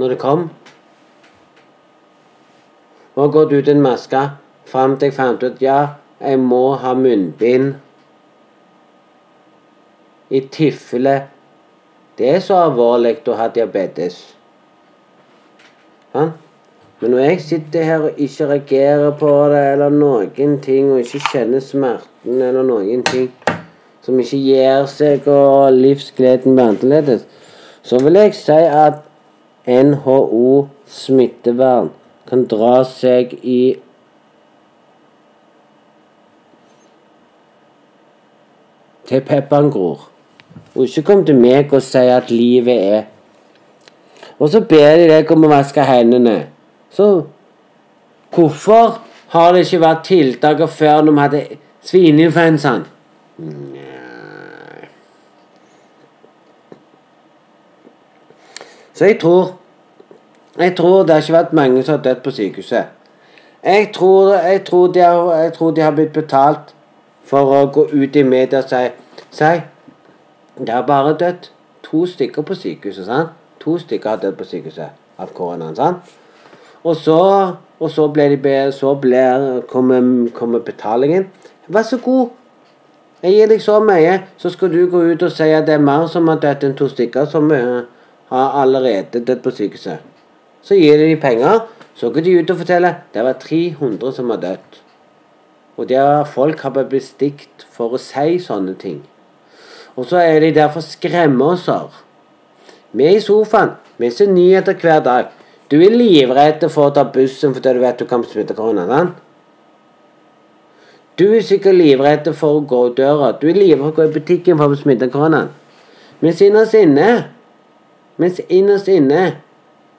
Når 0.01 0.09
det 0.09 0.17
kom. 0.23 0.47
Og 3.13 3.19
har 3.21 3.35
gått 3.35 3.51
uten 3.53 3.83
maske 3.85 4.23
fram 4.65 4.95
til 4.97 5.11
jeg 5.11 5.17
fant 5.19 5.45
ut 5.45 5.61
ja, 5.61 5.75
jeg 6.23 6.39
må 6.41 6.61
ha 6.81 6.95
munnbind. 6.97 7.75
I 10.33 10.41
tilfelle 10.55 11.13
det 12.17 12.31
er 12.31 12.41
så 12.41 12.63
alvorlig 12.63 13.19
å 13.29 13.37
ha 13.37 13.51
diabetes. 13.53 14.17
Ja? 16.15 16.31
Men 17.03 17.13
når 17.13 17.27
jeg 17.27 17.45
sitter 17.51 17.85
her 17.91 18.09
og 18.09 18.25
ikke 18.25 18.49
reagerer 18.55 19.13
på 19.21 19.35
det 19.53 19.63
eller 19.75 19.93
noen 20.01 20.57
ting, 20.65 20.89
og 20.95 21.05
ikke 21.05 21.21
kjenner 21.29 21.61
smerten 22.23 22.43
eller 22.43 22.62
noen 22.62 23.03
ting 23.03 23.31
som 24.03 24.19
ikke 24.19 24.36
gir 24.36 24.86
seg, 24.86 25.27
og 25.27 25.73
livsgleden 25.73 26.55
blir 26.55 26.65
annerledes, 26.65 27.27
så 27.82 27.99
vil 28.03 28.15
jeg 28.15 28.35
si 28.35 28.53
at 28.53 29.03
NHO 29.66 30.69
smittevern 30.86 31.90
kan 32.27 32.47
dra 32.47 32.85
seg 32.85 33.35
i 33.43 33.77
til 39.07 39.20
pepperen 39.20 39.70
gror. 39.70 40.09
Og 40.74 40.85
ikke 40.85 41.03
kom 41.03 41.24
til 41.24 41.36
meg 41.36 41.73
og 41.73 41.82
si 41.82 41.99
at 41.99 42.31
livet 42.31 42.78
er 42.93 43.03
Og 44.39 44.49
så 44.49 44.61
ber 44.61 44.97
de 44.97 45.07
deg 45.07 45.31
om 45.31 45.44
å 45.44 45.49
vaske 45.53 45.82
hendene. 45.86 46.49
Så 46.90 47.27
hvorfor 48.35 48.99
har 49.28 49.53
det 49.53 49.66
ikke 49.66 49.81
vært 49.81 50.05
tiltak 50.05 50.62
før 50.69 51.05
når 51.05 51.12
vi 51.12 51.20
hadde 51.20 51.43
svineinfluensaen? 51.83 52.85
Så 58.95 59.05
jeg 59.05 59.19
tror 59.21 59.59
Jeg 60.59 60.77
tror 60.77 60.99
det 61.03 61.11
har 61.11 61.21
ikke 61.21 61.33
vært 61.33 61.53
mange 61.53 61.83
som 61.83 61.95
har 61.97 62.03
dødd 62.03 62.17
på 62.25 62.31
sykehuset. 62.31 62.85
Jeg 63.65 63.91
tror, 63.95 64.35
jeg, 64.35 64.65
tror 64.65 64.87
de 64.87 65.01
har, 65.01 65.35
jeg 65.35 65.53
tror 65.53 65.71
de 65.71 65.81
har 65.81 65.91
blitt 65.91 66.13
betalt 66.13 66.75
for 67.25 67.55
å 67.57 67.67
gå 67.73 67.87
ut 67.93 68.17
i 68.17 68.23
media 68.23 68.59
og 68.59 68.69
si 68.69 68.91
Si, 69.33 69.61
det 70.59 70.69
har 70.69 70.83
bare 70.87 71.15
dødd 71.17 71.49
to 71.83 72.07
stykker 72.07 72.43
på 72.43 72.55
sykehuset. 72.55 73.07
sant? 73.07 73.29
To 73.61 73.79
stykker 73.79 74.11
har 74.11 74.17
dødd 74.17 74.37
på 74.37 74.45
sykehuset 74.45 74.91
av 75.19 75.33
koronaen. 75.33 75.77
sant? 75.77 75.97
Og 76.85 76.97
så, 76.97 77.21
og 77.81 77.91
så 77.91 78.09
ble 78.09 78.29
de 78.37 78.73
så 78.73 78.95
ble, 78.95 79.63
kommer, 79.69 80.31
kommer 80.35 80.59
betalingen. 80.59 81.31
Vær 81.69 81.83
så 81.83 81.99
god. 82.03 82.29
Jeg 83.23 83.37
gir 83.37 83.51
deg 83.53 83.61
så 83.63 83.77
mye, 83.79 84.17
så 84.37 84.51
skal 84.51 84.73
du 84.73 84.81
gå 84.91 85.03
ut 85.13 85.23
og 85.23 85.31
si 85.31 85.47
at 85.55 85.69
det 85.69 85.77
er 85.77 85.85
mer 85.85 86.09
som 86.11 86.27
har 86.27 86.41
dødd 86.43 86.65
enn 86.67 86.75
to 86.75 86.89
stykker 86.91 87.29
som 87.31 87.53
uh, 87.55 87.85
har 88.33 88.57
allerede 88.63 89.23
dødd 89.23 89.45
på 89.45 89.53
sykehuset. 89.55 90.03
Så 90.63 90.75
gir 90.75 90.99
de 90.99 91.15
penger. 91.23 91.61
Så 91.95 92.11
går 92.11 92.25
de 92.25 92.35
ut 92.41 92.51
og 92.51 92.59
forteller 92.63 93.03
det 93.15 93.23
var 93.23 93.39
300 93.39 94.13
som 94.17 94.31
har 94.33 94.41
dødd. 94.43 94.79
Og 95.77 95.89
der 95.89 96.25
folk 96.25 96.61
har 96.61 96.75
blitt 96.75 96.91
bestikt 96.91 97.67
for 97.71 97.95
å 97.95 98.01
si 98.01 98.39
sånne 98.43 98.75
ting. 98.81 99.03
Og 99.95 100.09
så 100.09 100.19
er 100.19 100.41
de 100.41 100.51
der 100.57 100.73
for 100.73 100.83
å 100.83 100.87
skremme 100.87 101.53
oss. 101.53 101.69
Vi 102.93 103.07
er 103.07 103.19
i 103.19 103.23
sofaen. 103.23 103.77
Vi 103.99 104.11
ser 104.11 104.33
nyheter 104.33 104.75
hver 104.75 105.05
dag. 105.05 105.31
Du 105.71 105.79
er 105.79 105.95
livredd 105.95 106.65
for 106.73 106.91
å 106.91 106.95
ta 106.97 107.05
bussen 107.05 107.55
fordi 107.55 107.77
du 107.77 107.85
vet 107.85 108.01
du 108.01 108.09
kan 108.09 108.25
smitte 108.25 108.57
korona. 108.57 108.89
sant? 108.89 109.21
Du 111.19 111.27
er 111.29 111.43
sikkert 111.45 111.77
livredd 111.77 112.29
for 112.35 112.59
å 112.59 112.65
gå 112.65 112.87
ut 112.89 112.97
døra. 112.97 113.35
Du 113.37 113.49
er 113.51 113.59
livredd 113.59 113.83
for 113.83 113.93
å 113.93 113.97
gå 113.99 114.09
i 114.09 114.15
butikken 114.15 114.61
for 114.61 114.73
å 114.73 114.79
smitte 114.79 115.11
koronaen. 115.13 115.53
Mens 116.23 116.41
innerst 116.45 116.79
inne 116.79 117.09
Mens 118.21 118.39
innerst 118.53 118.91
inne 118.93 119.23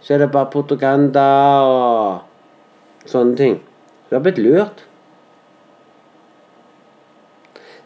så 0.03 0.14
er 0.14 0.22
det 0.22 0.31
bare 0.31 0.52
propaganda 0.53 1.26
og 1.65 3.10
sånne 3.10 3.35
ting. 3.40 3.56
Du 4.07 4.15
har 4.15 4.23
blitt 4.23 4.40
lurt. 4.40 4.84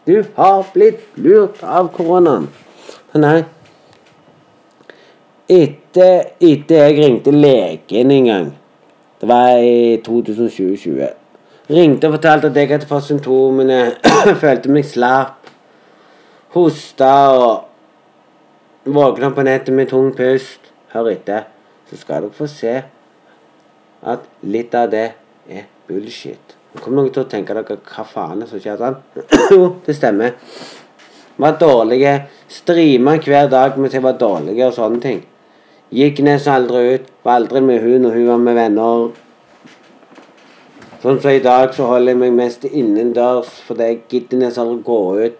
Du 0.06 0.20
har 0.36 0.66
blitt 0.74 1.00
lurt 1.16 1.62
av 1.62 1.88
koronaen. 1.94 2.50
Nei. 3.18 3.40
Etter, 5.48 6.34
etter 6.44 6.82
jeg 6.82 6.98
ringte 6.98 7.32
legen 7.32 8.12
en 8.12 8.26
gang, 8.28 8.48
det 9.20 9.28
var 9.30 9.62
i 9.64 9.96
2020, 10.04 11.08
ringte 11.68 12.08
og 12.08 12.16
fortalte 12.16 12.50
at 12.50 12.56
jeg 12.56 12.70
hadde 12.72 12.88
fått 12.88 13.08
symptomene, 13.08 13.80
følte 14.42 14.72
meg 14.72 14.86
slapp, 14.88 15.50
hosta 16.54 17.12
og 17.36 18.88
våkna 18.88 19.30
på 19.36 19.44
nettet 19.46 19.74
med 19.76 19.90
tung 19.90 20.12
pust. 20.16 20.72
Hør 20.94 21.10
etter, 21.12 21.44
så 21.90 21.98
skal 22.00 22.24
dere 22.24 22.36
få 22.36 22.46
se 22.48 22.74
at 24.08 24.24
litt 24.48 24.74
av 24.78 24.88
det 24.92 25.06
er 25.52 25.66
bullshit. 25.88 26.56
Nå 26.72 26.80
kommer 26.80 27.02
noen 27.02 27.12
til 27.12 27.26
å 27.26 27.28
tenke 27.28 27.56
dere 27.56 27.76
hva 27.76 28.04
faen 28.08 28.44
er 28.44 28.48
som 28.48 28.62
skjer 28.62 28.80
sånn? 28.80 28.96
Jo, 29.52 29.72
det 29.86 29.96
stemmer. 29.96 30.36
Var 31.38 31.58
dårlige. 31.60 32.14
Strima 32.50 33.18
hver 33.22 33.50
dag 33.52 33.76
at 33.76 33.94
jeg 33.94 34.02
var 34.02 34.16
dårlig 34.18 34.56
og 34.64 34.74
sånne 34.74 35.00
ting. 35.04 35.20
Gikk 35.94 36.24
nesten 36.24 36.56
aldri 36.56 36.96
ut. 36.96 37.10
Var 37.24 37.40
aldri 37.42 37.62
med 37.64 37.84
hun 37.84 38.06
når 38.06 38.16
hun 38.16 38.28
var 38.32 38.40
med 38.42 38.56
venner. 38.58 39.10
Sånn 40.98 41.20
som 41.22 41.30
i 41.30 41.38
dag, 41.38 41.70
så 41.74 41.86
holder 41.86 42.10
jeg 42.10 42.18
meg 42.18 42.32
mest 42.34 42.64
innendørs 42.66 43.50
for 43.62 43.78
jeg 43.78 44.00
gidder 44.10 44.40
nesten 44.40 44.64
aldri 44.64 44.82
gå 44.88 45.02
ut. 45.22 45.36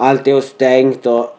Alt 0.00 0.28
er 0.28 0.32
jo 0.32 0.40
stengt, 0.44 1.06
og 1.08 1.36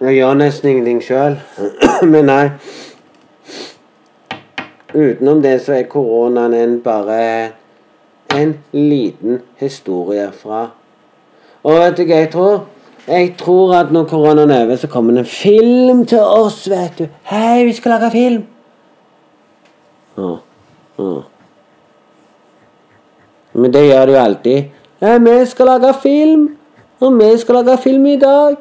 jeg 0.00 0.16
gjør 0.16 0.38
nesten 0.40 0.70
ingenting 0.70 1.02
sjøl. 1.04 1.36
Men 2.12 2.24
nei. 2.30 2.46
Utenom 4.94 5.42
det 5.44 5.58
så 5.66 5.76
er 5.76 5.90
koronaen 5.92 6.56
en 6.56 6.80
bare 6.80 7.20
en 8.32 8.56
liten 8.72 9.42
historie 9.60 10.30
fra 10.32 10.70
Og 11.66 11.76
vet 11.76 11.96
du 11.98 12.04
hva 12.06 12.22
jeg 12.22 12.32
tror? 12.32 12.64
Jeg 13.06 13.34
tror 13.38 13.74
at 13.76 13.92
når 13.92 14.08
koronaen 14.08 14.50
er 14.50 14.64
over, 14.64 14.76
så 14.80 14.88
kommer 14.88 15.12
det 15.12 15.26
en 15.26 15.30
film 15.30 16.06
til 16.08 16.24
oss, 16.24 16.64
vet 16.70 16.98
du. 16.98 17.06
Hei, 17.28 17.64
vi 17.68 17.72
skal 17.76 17.98
lage 17.98 18.10
film. 18.10 18.44
Ja, 20.16 20.36
ja. 20.98 21.16
Men 23.56 23.72
det 23.72 23.86
gjør 23.86 24.12
jo 24.12 24.16
alltid. 24.20 24.64
Ja, 25.00 25.18
vi 25.18 25.46
skal 25.46 25.66
lage 25.66 25.94
film. 26.02 26.56
Og 27.00 27.18
vi 27.18 27.38
skal 27.38 27.54
lage 27.54 27.78
film 27.82 28.06
i 28.06 28.16
dag. 28.16 28.56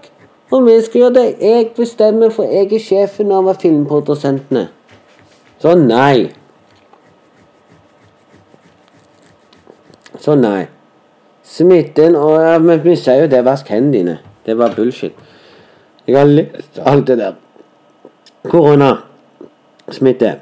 Og 0.51 0.65
vi 0.65 0.81
skal 0.81 1.01
gjøre 1.01 1.13
det. 1.13 1.35
Jeg 1.41 1.67
bestemmer, 1.75 2.29
for 2.29 2.43
jeg 2.43 2.73
er 2.73 2.79
sjefen 2.79 3.31
over 3.31 3.53
filmprodusentene. 3.53 4.67
Så 5.59 5.75
nei. 5.75 6.31
Så 10.19 10.35
nei. 10.35 10.65
Smitten 11.43 12.15
og 12.15 12.41
ja, 12.41 12.57
Men 12.59 12.83
vi 12.83 12.95
sier 12.95 13.25
jo 13.25 13.27
det. 13.31 13.45
Vask 13.45 13.69
hendene. 13.69 14.19
Det 14.45 14.57
var 14.57 14.75
bullshit. 14.75 15.13
Jeg 16.07 16.17
har 16.19 16.25
lest 16.25 16.79
alt 16.85 17.07
det 17.07 17.17
der. 17.17 17.33
Koronasmitte. 18.49 20.35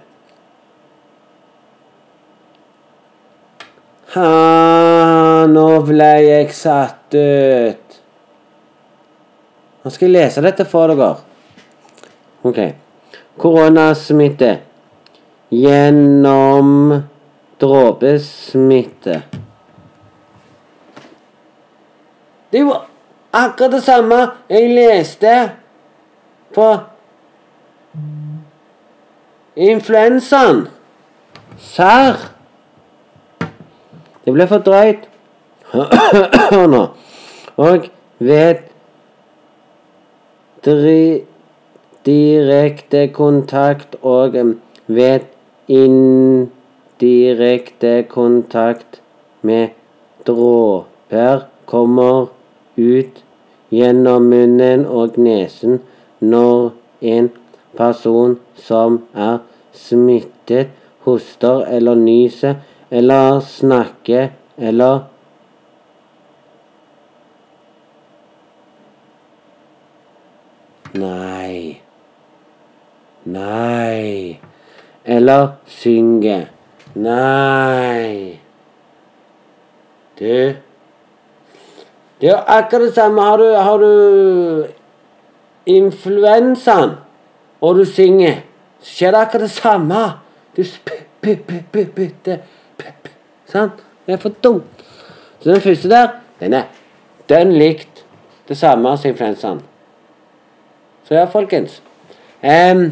Ha, 4.13 5.45
nå 5.49 5.67
ble 5.87 6.09
jeg 6.21 6.51
satt 6.53 7.15
ut. 7.17 7.95
Nå 9.83 9.91
skal 9.91 10.05
jeg 10.05 10.13
lese 10.13 10.43
dette 10.45 10.65
for 10.69 10.93
dere. 10.93 11.15
Ok. 12.45 12.59
Koronasmitte 13.41 14.51
gjennom 15.49 16.93
dråpesmitte. 17.63 19.15
Det 22.51 22.61
er 22.61 22.67
jo 22.67 22.75
akkurat 23.33 23.73
det 23.73 23.81
samme 23.81 24.19
jeg 24.53 24.69
leste 24.75 25.33
på 26.53 26.67
influensaen. 29.57 30.67
Serr. 31.57 32.29
Det 34.25 34.33
ble 34.33 34.47
for 34.47 34.57
drøyt. 34.63 35.09
Og 37.63 37.79
ved 38.19 38.55
direkte 42.05 43.07
kontakt 43.07 43.95
og 44.01 44.33
ved 44.87 45.19
indirekte 45.67 46.33
kontakt 48.09 49.01
med 49.41 49.67
dråper 50.27 51.39
kommer 51.65 52.25
ut 52.77 53.23
gjennom 53.71 54.21
munnen 54.31 54.85
og 54.85 55.17
nesen 55.17 55.81
når 56.19 56.71
en 57.01 57.31
person 57.77 58.39
som 58.55 59.01
er 59.15 59.37
smittet, 59.73 60.67
hoster 61.03 61.65
eller 61.67 61.95
nyser 61.99 62.55
eller 62.93 63.39
snakke 63.39 64.31
eller 64.57 64.99
Nei. 70.93 71.81
Nei. 73.25 74.39
Eller 75.05 75.47
synge. 75.65 76.47
Nei. 76.93 78.39
Du 80.19 80.53
Det 82.21 82.29
er 82.29 82.43
akkurat 82.45 82.81
det 82.81 82.93
samme. 82.93 83.21
Har 83.21 83.37
du, 83.37 83.53
har 83.53 83.77
du 83.77 84.67
influensaen, 85.65 86.91
og 87.61 87.75
du 87.75 87.85
synger, 87.85 88.43
skjer 88.83 89.11
det 89.11 89.19
akkurat 89.19 89.41
det 89.41 89.51
samme. 89.51 90.03
Du 90.55 90.63
spytter 90.63 92.37
Sant? 93.49 93.83
Det 94.05 94.17
er 94.17 94.21
for 94.21 94.35
dumt. 94.43 94.83
Så 95.39 95.51
den 95.51 95.61
første 95.61 95.89
der, 95.89 96.07
den 96.39 96.53
er 96.53 96.69
dønn 97.29 97.53
likt 97.59 98.03
det 98.47 98.57
samme 98.57 98.97
som 98.97 99.11
influensaen. 99.11 99.61
Så 101.07 101.15
ja, 101.15 101.25
folkens. 101.31 101.81
Um, 102.43 102.91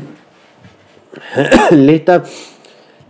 litt 1.90 2.10
av 2.10 2.28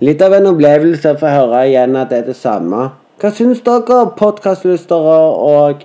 Litt 0.02 0.22
av 0.26 0.34
en 0.34 0.48
opplevelse 0.50 1.12
å 1.14 1.18
få 1.22 1.30
høre 1.30 1.60
igjen 1.70 1.94
at 2.00 2.10
det 2.10 2.24
er 2.24 2.30
det 2.32 2.34
samme. 2.34 2.88
Hva 3.22 3.30
syns 3.38 3.60
dere, 3.62 4.00
podkastlystere 4.18 5.18
og 5.38 5.84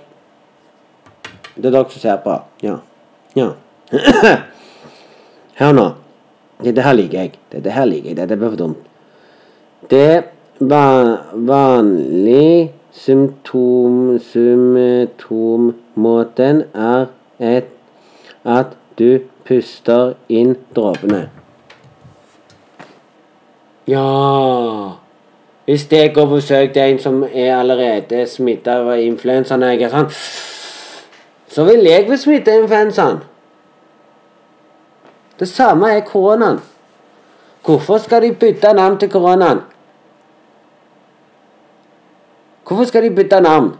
Det 1.53 1.69
er 1.69 1.75
dere 1.75 1.83
som 1.91 2.01
ser 2.01 2.17
på. 2.23 2.33
Ja. 2.65 2.79
Ja. 3.37 3.51
Hør 5.59 5.77
nå. 5.77 5.85
Dette 6.65 6.81
her 6.81 6.97
liker 6.97 7.19
jeg. 7.27 7.35
Dette 7.53 7.75
her 7.75 7.85
liker 7.85 8.09
jeg. 8.09 8.17
Dette 8.17 8.39
blir 8.41 8.55
for 8.55 8.61
dumt. 8.63 8.89
Det 9.93 10.09
vanlig 10.59 12.73
symptom 12.91 14.19
symptommåten 14.19 16.63
er 16.73 17.05
at 18.45 18.67
du 18.99 19.19
puster 19.45 20.13
inn 20.29 20.55
dråpene. 20.75 21.29
Ja 23.87 24.91
Hvis 25.65 25.87
jeg 25.91 26.13
går 26.13 26.25
på 26.25 26.35
besøk 26.35 26.73
til 26.73 26.81
en 26.81 26.99
som 26.99 27.23
er 27.33 27.59
allerede 27.59 28.27
smitta 28.27 28.71
av 28.71 28.99
influensaen, 28.99 29.89
sånn 29.89 30.09
Så 31.47 31.63
vil 31.63 31.85
jeg 31.85 32.07
bli 32.07 32.17
smitta 32.17 32.51
av 32.51 32.57
influensaen. 32.63 33.17
Det 35.39 35.47
samme 35.47 35.91
er 35.91 36.01
koronaen. 36.01 36.59
Hvorfor 37.65 37.97
skal 37.97 38.21
de 38.21 38.33
bytte 38.33 38.73
navn 38.73 38.99
til 38.99 39.09
koronaen? 39.09 39.59
Hvorfor 42.67 42.83
skal 42.83 43.03
de 43.03 43.15
bytte 43.15 43.41
navn? 43.41 43.71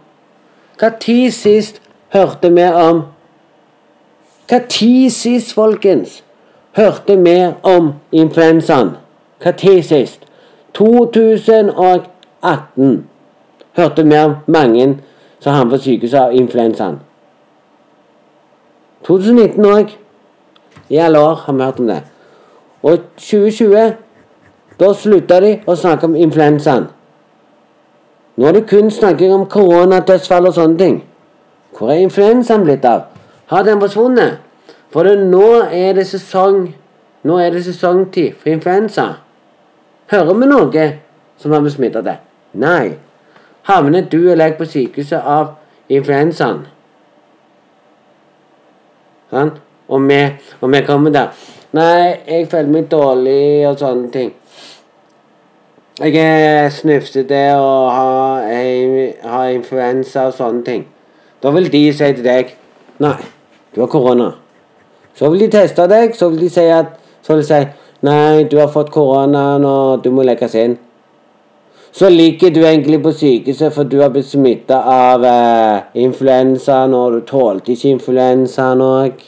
Tid 1.00 1.32
sist 1.32 1.82
hørte 2.14 2.54
vi 2.54 2.64
om 2.64 3.02
tid 4.70 5.10
sist, 5.10 5.54
folkens, 5.54 6.24
hørte 6.72 7.24
vi 7.24 7.54
om 7.64 7.94
influensaen? 8.12 8.90
Tid 9.58 9.84
sist? 9.84 10.20
2018 10.74 13.08
hørte 13.78 14.08
vi 14.08 14.18
om 14.18 14.34
mange 14.48 14.98
som 15.40 15.54
havnet 15.54 15.72
på 15.72 15.78
sykehuset 15.78 16.20
av 16.20 16.34
influensaen. 16.34 17.00
2019 19.04 19.66
òg. 19.66 19.98
I 20.90 20.98
alle 20.98 21.20
år 21.20 21.36
har 21.46 21.54
vi 21.54 21.64
hørt 21.64 21.80
om 21.80 21.88
det. 21.88 22.02
Og 22.84 22.98
2020 23.18 23.94
da 24.80 24.94
slutta 24.94 25.40
de 25.42 25.60
å 25.68 25.76
snakke 25.76 26.06
om 26.06 26.16
influensaen. 26.16 26.88
Nå 28.38 28.48
er 28.48 28.52
det 28.52 28.68
kun 28.70 28.92
snakking 28.92 29.34
om 29.34 29.46
koronadødsfall 29.50 30.48
og 30.48 30.54
sånne 30.54 30.78
ting. 30.78 30.98
Hvor 31.78 31.90
er 31.90 32.04
influensaen 32.06 32.64
blitt 32.66 32.86
av? 32.86 33.08
Har 33.50 33.64
den 33.66 33.82
forsvunnet? 33.82 34.38
For 34.94 35.04
det, 35.04 35.18
nå 35.26 35.64
er 35.72 35.98
det 35.98 36.08
sesong 36.08 36.68
Nå 37.28 37.36
er 37.42 37.50
det 37.52 37.64
sesongtid 37.66 38.38
for 38.40 38.54
influensa. 38.54 39.04
Hører 40.08 40.38
vi 40.38 40.48
noe 40.48 40.84
som 41.42 41.52
har 41.52 41.66
blitt 41.66 41.98
deg? 42.06 42.22
Nei. 42.54 42.94
Havner 43.68 44.06
du 44.08 44.30
eller 44.32 44.46
jeg 44.46 44.56
på 44.58 44.68
sykehuset 44.70 45.26
av 45.26 45.58
influensaen? 45.90 46.62
Og 49.34 50.08
vi, 50.08 50.22
og 50.62 50.72
vi 50.72 50.82
kommer 50.88 51.12
der. 51.12 51.34
Nei, 51.76 52.16
jeg 52.28 52.48
føler 52.48 52.72
meg 52.72 52.88
dårlig 52.92 53.68
og 53.68 53.76
sånne 53.82 54.12
ting. 54.14 54.32
Jeg 56.00 56.14
er 56.16 56.70
snufsete 56.70 57.56
og 57.56 57.92
har, 57.92 58.42
har 59.24 59.48
influensa 59.50 60.28
og 60.30 60.34
sånne 60.38 60.62
ting. 60.64 60.84
Da 61.42 61.50
vil 61.56 61.72
de 61.74 61.80
si 61.90 62.10
til 62.14 62.22
deg 62.26 62.52
Nei, 63.02 63.16
du 63.74 63.82
har 63.82 63.90
korona. 63.90 64.28
Så 65.18 65.32
vil 65.34 65.42
de 65.42 65.48
teste 65.58 65.88
deg, 65.90 66.14
så 66.14 66.30
vil 66.30 66.44
de 66.46 66.50
si 66.54 66.68
at 66.70 66.94
Så 67.26 67.34
vil 67.34 67.42
de 67.42 67.48
si 67.48 67.64
Nei, 68.06 68.44
du 68.46 68.60
har 68.60 68.70
fått 68.70 68.92
korona, 68.94 69.58
og 69.58 70.04
du 70.04 70.12
må 70.14 70.22
legges 70.22 70.54
inn. 70.54 70.78
Så 71.92 72.10
ligger 72.14 72.54
du 72.54 72.62
egentlig 72.62 73.02
på 73.02 73.12
sykehuset 73.12 73.74
for 73.74 73.90
du 73.90 73.98
har 74.04 74.14
blitt 74.14 74.30
smitta 74.30 74.84
av 74.86 75.26
eh, 75.26 76.02
influensaen, 76.06 76.94
og 76.94 77.16
du 77.16 77.22
tålte 77.26 77.74
ikke 77.74 77.96
influensaen 77.96 78.86
òg. 78.86 79.24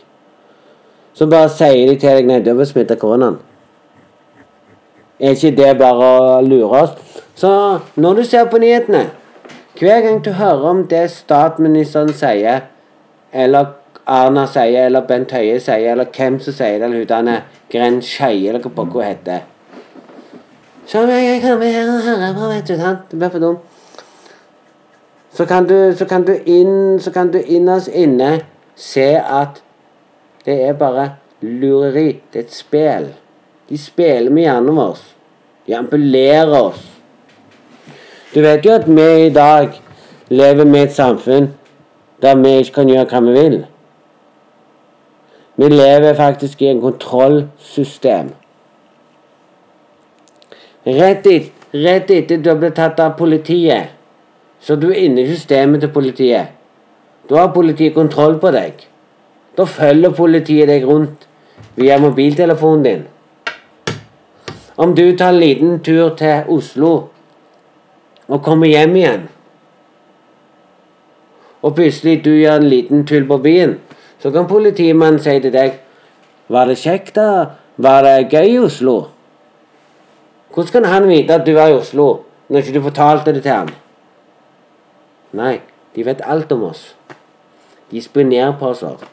Så 1.17 1.25
bare 1.25 1.49
sier 1.49 1.89
de 1.89 1.97
til 1.97 2.19
deg 2.19 2.29
nei, 2.29 2.43
du 2.45 2.53
har 2.53 2.61
blitt 2.61 2.75
smitta 2.75 2.93
av 2.93 3.01
koronaen. 3.01 3.41
Er 5.19 5.35
ikke 5.35 5.51
det 5.55 5.73
bare 5.79 6.09
å 6.09 6.41
lure 6.41 6.83
oss? 6.83 6.91
Så 7.35 7.49
når 7.95 8.13
du 8.13 8.23
ser 8.23 8.45
på 8.51 8.59
nyhetene 8.59 9.09
Hver 9.79 10.01
gang 10.01 10.23
du 10.23 10.31
hører 10.35 10.65
om 10.69 10.81
det 10.87 11.05
statsministeren 11.11 12.11
sier, 12.13 12.65
eller 13.31 13.75
Erna 14.07 14.45
sier, 14.47 14.85
eller 14.85 15.05
Bent 15.07 15.31
Høie 15.31 15.59
sier, 15.59 15.91
eller 15.91 16.09
hvem 16.15 16.39
som 16.43 16.55
sier 16.55 16.79
det, 16.79 16.89
eller 16.89 17.05
hun 17.05 17.41
Gren 17.71 18.01
Skeie, 18.01 18.49
eller 18.49 18.63
hva 18.63 18.71
pokker 18.75 18.99
hun 18.99 19.07
heter 19.07 19.45
Så 20.85 21.05
jeg, 21.07 21.25
jeg 21.25 21.41
kommer 21.43 21.71
her 21.71 22.33
høre 22.35 22.61
du, 22.67 22.75
sant? 22.75 23.07
Det 23.11 23.19
blir 23.19 23.29
for 23.29 23.39
dumt. 23.39 23.59
Så 25.31 25.45
kan 25.45 25.67
du, 25.69 25.93
så 25.95 26.05
kan 26.05 26.25
du 26.27 26.33
inn 26.45 26.99
Så 26.99 27.11
kan 27.11 27.31
du 27.31 27.39
innerst 27.39 27.87
inne 27.87 28.39
se 28.75 29.15
at 29.15 29.61
det 30.45 30.55
er 30.67 30.73
bare 30.73 31.09
lureri. 31.41 32.21
Det 32.33 32.39
er 32.39 32.45
et 32.47 32.53
spill. 32.53 33.09
De 33.69 33.77
spiller 33.77 34.31
med 34.33 34.43
hjernen 34.43 34.75
vår. 34.75 34.97
De 35.65 35.75
ampulerer 35.77 36.55
oss. 36.57 36.85
Du 38.33 38.41
vet 38.41 38.65
jo 38.65 38.73
at 38.73 38.87
vi 38.89 39.07
i 39.25 39.33
dag 39.33 39.75
lever 40.29 40.65
med 40.65 40.87
et 40.87 40.95
samfunn 40.95 41.51
der 42.21 42.35
vi 42.35 42.55
ikke 42.59 42.79
kan 42.81 42.89
gjøre 42.89 43.05
hva 43.11 43.21
vi 43.25 43.35
vil. 43.35 43.59
Vi 45.59 45.69
lever 45.69 46.17
faktisk 46.17 46.61
i 46.61 46.71
en 46.71 46.81
kontrollsystem. 46.81 48.31
Rett, 50.85 51.27
et, 51.27 51.51
rett 51.73 52.11
etter 52.11 52.41
du 52.41 52.49
har 52.49 52.57
blitt 52.61 52.77
tatt 52.79 52.99
av 53.03 53.17
politiet, 53.19 53.91
så 54.63 54.77
du 54.79 54.89
er 54.89 55.03
inne 55.03 55.21
i 55.25 55.29
systemet 55.29 55.83
til 55.83 55.91
politiet. 55.93 56.55
Da 57.29 57.43
har 57.43 57.53
politiet 57.53 57.93
kontroll 57.93 58.39
på 58.41 58.51
deg. 58.55 58.85
Da 59.57 59.67
følger 59.69 60.15
politiet 60.15 60.71
deg 60.71 60.87
rundt 60.87 61.27
via 61.75 61.99
mobiltelefonen 62.01 62.85
din. 62.87 63.07
Om 64.79 64.95
du 64.95 65.17
tar 65.17 65.33
en 65.33 65.39
liten 65.39 65.79
tur 65.83 66.13
til 66.15 66.47
Oslo 66.47 66.91
og 68.29 68.43
kommer 68.43 68.69
hjem 68.69 68.95
igjen, 68.95 69.25
og 71.61 71.75
plutselig 71.75 72.21
du 72.23 72.29
gjør 72.31 72.61
en 72.61 72.69
liten 72.71 73.03
tull 73.07 73.25
på 73.27 73.37
byen, 73.43 73.75
så 74.23 74.31
kan 74.31 74.47
politimannen 74.47 75.19
si 75.19 75.35
til 75.43 75.51
deg 75.53 75.79
Var 76.49 76.65
det 76.65 76.77
kjekt, 76.81 77.13
da? 77.15 77.59
Var 77.77 78.01
det 78.01 78.31
gøy 78.31 78.47
i 78.55 78.57
Oslo? 78.57 78.95
Hvordan 80.53 80.71
kan 80.71 80.85
han 80.85 81.07
vite 81.07 81.35
at 81.35 81.45
du 81.45 81.53
var 81.53 81.67
i 81.69 81.75
Oslo, 81.77 82.23
når 82.47 82.57
ikke 82.59 82.79
du 82.79 82.81
fortalte 82.81 83.33
det 83.33 83.43
til 83.43 83.51
ham? 83.51 83.69
Nei, 85.31 85.59
de 85.95 86.05
vet 86.05 86.23
alt 86.25 86.51
om 86.51 86.63
oss. 86.71 86.95
De 87.91 88.01
spionerer 88.01 88.55
på 88.59 88.71
oss. 88.71 88.83
også. 88.83 89.05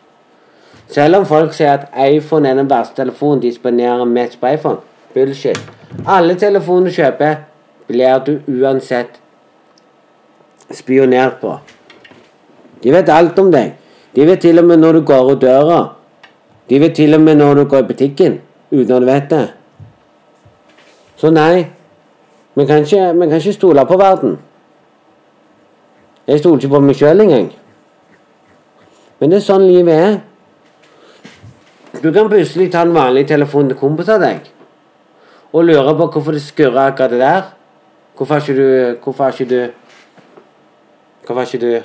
Selv 0.89 1.17
om 1.17 1.27
folk 1.27 1.53
sier 1.53 1.75
at 1.75 2.13
iPhone 2.15 2.49
er 2.49 2.55
den 2.55 2.71
verste 2.71 3.03
telefonen, 3.03 3.43
de 3.43 3.53
spionerer 3.53 4.05
mest 4.05 4.41
på 4.41 4.47
iPhone. 4.47 4.81
Bullshit. 5.17 5.57
Alle 6.05 6.35
telefoner 6.37 6.91
du 6.91 6.93
kjøper, 6.93 7.37
blir 7.89 8.19
du 8.27 8.35
uansett 8.53 9.15
spionert 10.77 11.39
på. 11.41 11.55
De 12.83 12.93
vet 12.93 13.09
alt 13.09 13.39
om 13.41 13.49
deg. 13.53 13.71
De 14.13 14.27
vet 14.29 14.43
til 14.45 14.61
og 14.61 14.67
med 14.69 14.83
når 14.83 14.99
du 14.99 15.05
går 15.09 15.31
ut 15.31 15.41
døra. 15.41 15.79
De 16.69 16.81
vet 16.83 16.93
til 16.97 17.17
og 17.17 17.23
med 17.25 17.39
når 17.41 17.55
du 17.55 17.65
går 17.65 17.85
i 17.85 17.89
butikken, 17.93 18.41
uten 18.71 18.93
at 18.93 19.01
du 19.01 19.07
vet 19.07 19.31
det. 19.31 19.47
Så 21.17 21.31
nei, 21.33 21.65
vi 22.55 22.67
kan 22.67 22.85
ikke, 22.85 23.07
vi 23.17 23.29
kan 23.31 23.41
ikke 23.41 23.53
stole 23.57 23.87
på 23.89 23.97
verden. 23.97 24.35
Jeg 26.27 26.43
stoler 26.43 26.61
ikke 26.61 26.75
på 26.75 26.81
meg 26.81 26.99
sjøl 26.99 27.25
engang. 27.25 27.49
Men 29.21 29.33
det 29.33 29.39
er 29.41 29.47
sånn 29.47 29.65
livet 29.65 29.95
er. 29.97 30.19
Du 32.03 32.11
kan 32.13 32.29
plutselig 32.29 32.69
ta 32.75 32.85
en 32.85 32.93
vanlig 32.93 33.25
telefon 33.31 33.71
til 33.71 33.81
kompis 33.81 34.13
av 34.13 34.21
deg 34.21 34.53
og 35.57 35.65
lurer 35.65 35.95
på 35.97 36.07
hvorfor 36.07 36.33
det 36.37 36.43
skurrer 36.43 36.91
akkurat 36.91 37.11
det 37.11 37.21
der. 37.21 37.43
Hvorfor 38.17 38.35
har 38.35 38.41
ikke 38.41 38.63
du 38.63 38.97
Hvorfor 39.05 39.25
har 39.25 39.33
ikke 39.33 39.55
du 39.55 39.73
Hvorfor 41.27 41.41
har 41.41 41.55
ikke 41.55 41.67
du 41.67 41.83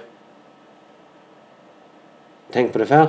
tenkt 2.54 2.74
på 2.74 2.80
det 2.80 2.88
før? 2.88 3.06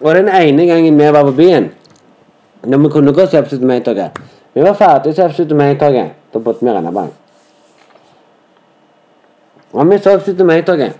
Og 0.00 0.14
den 0.14 0.28
ene 0.28 0.66
gangen 0.66 0.98
vi 0.98 1.12
var 1.12 1.22
på 1.24 1.32
byen, 1.32 1.72
når 2.64 2.78
vi 2.78 2.88
kunne 2.88 3.14
gå 3.14 3.26
til 3.26 3.46
17. 3.48 3.66
mai-toget 3.66 4.10
Vi 4.54 4.62
var 4.62 4.72
ferdig 4.72 5.14
til 5.14 5.34
17. 5.34 5.56
mai-toget. 5.56 6.10
Da 6.34 6.38
bodde 6.38 6.58
vi 6.60 6.66
i 6.66 6.72
Rennabank. 6.72 7.12
Og 9.72 9.90
vi 9.90 9.98
så 9.98 10.20
17. 10.20 10.46
mai-toget. 10.46 10.92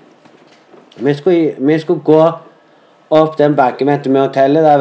Vi, 0.96 1.54
vi 1.58 1.78
skulle 1.78 2.00
gå 2.00 2.30
opp 3.12 3.38
den 3.38 3.56
bakken 3.56 3.86
ved 3.86 4.20
hotellet 4.20 4.64
der. 4.64 4.78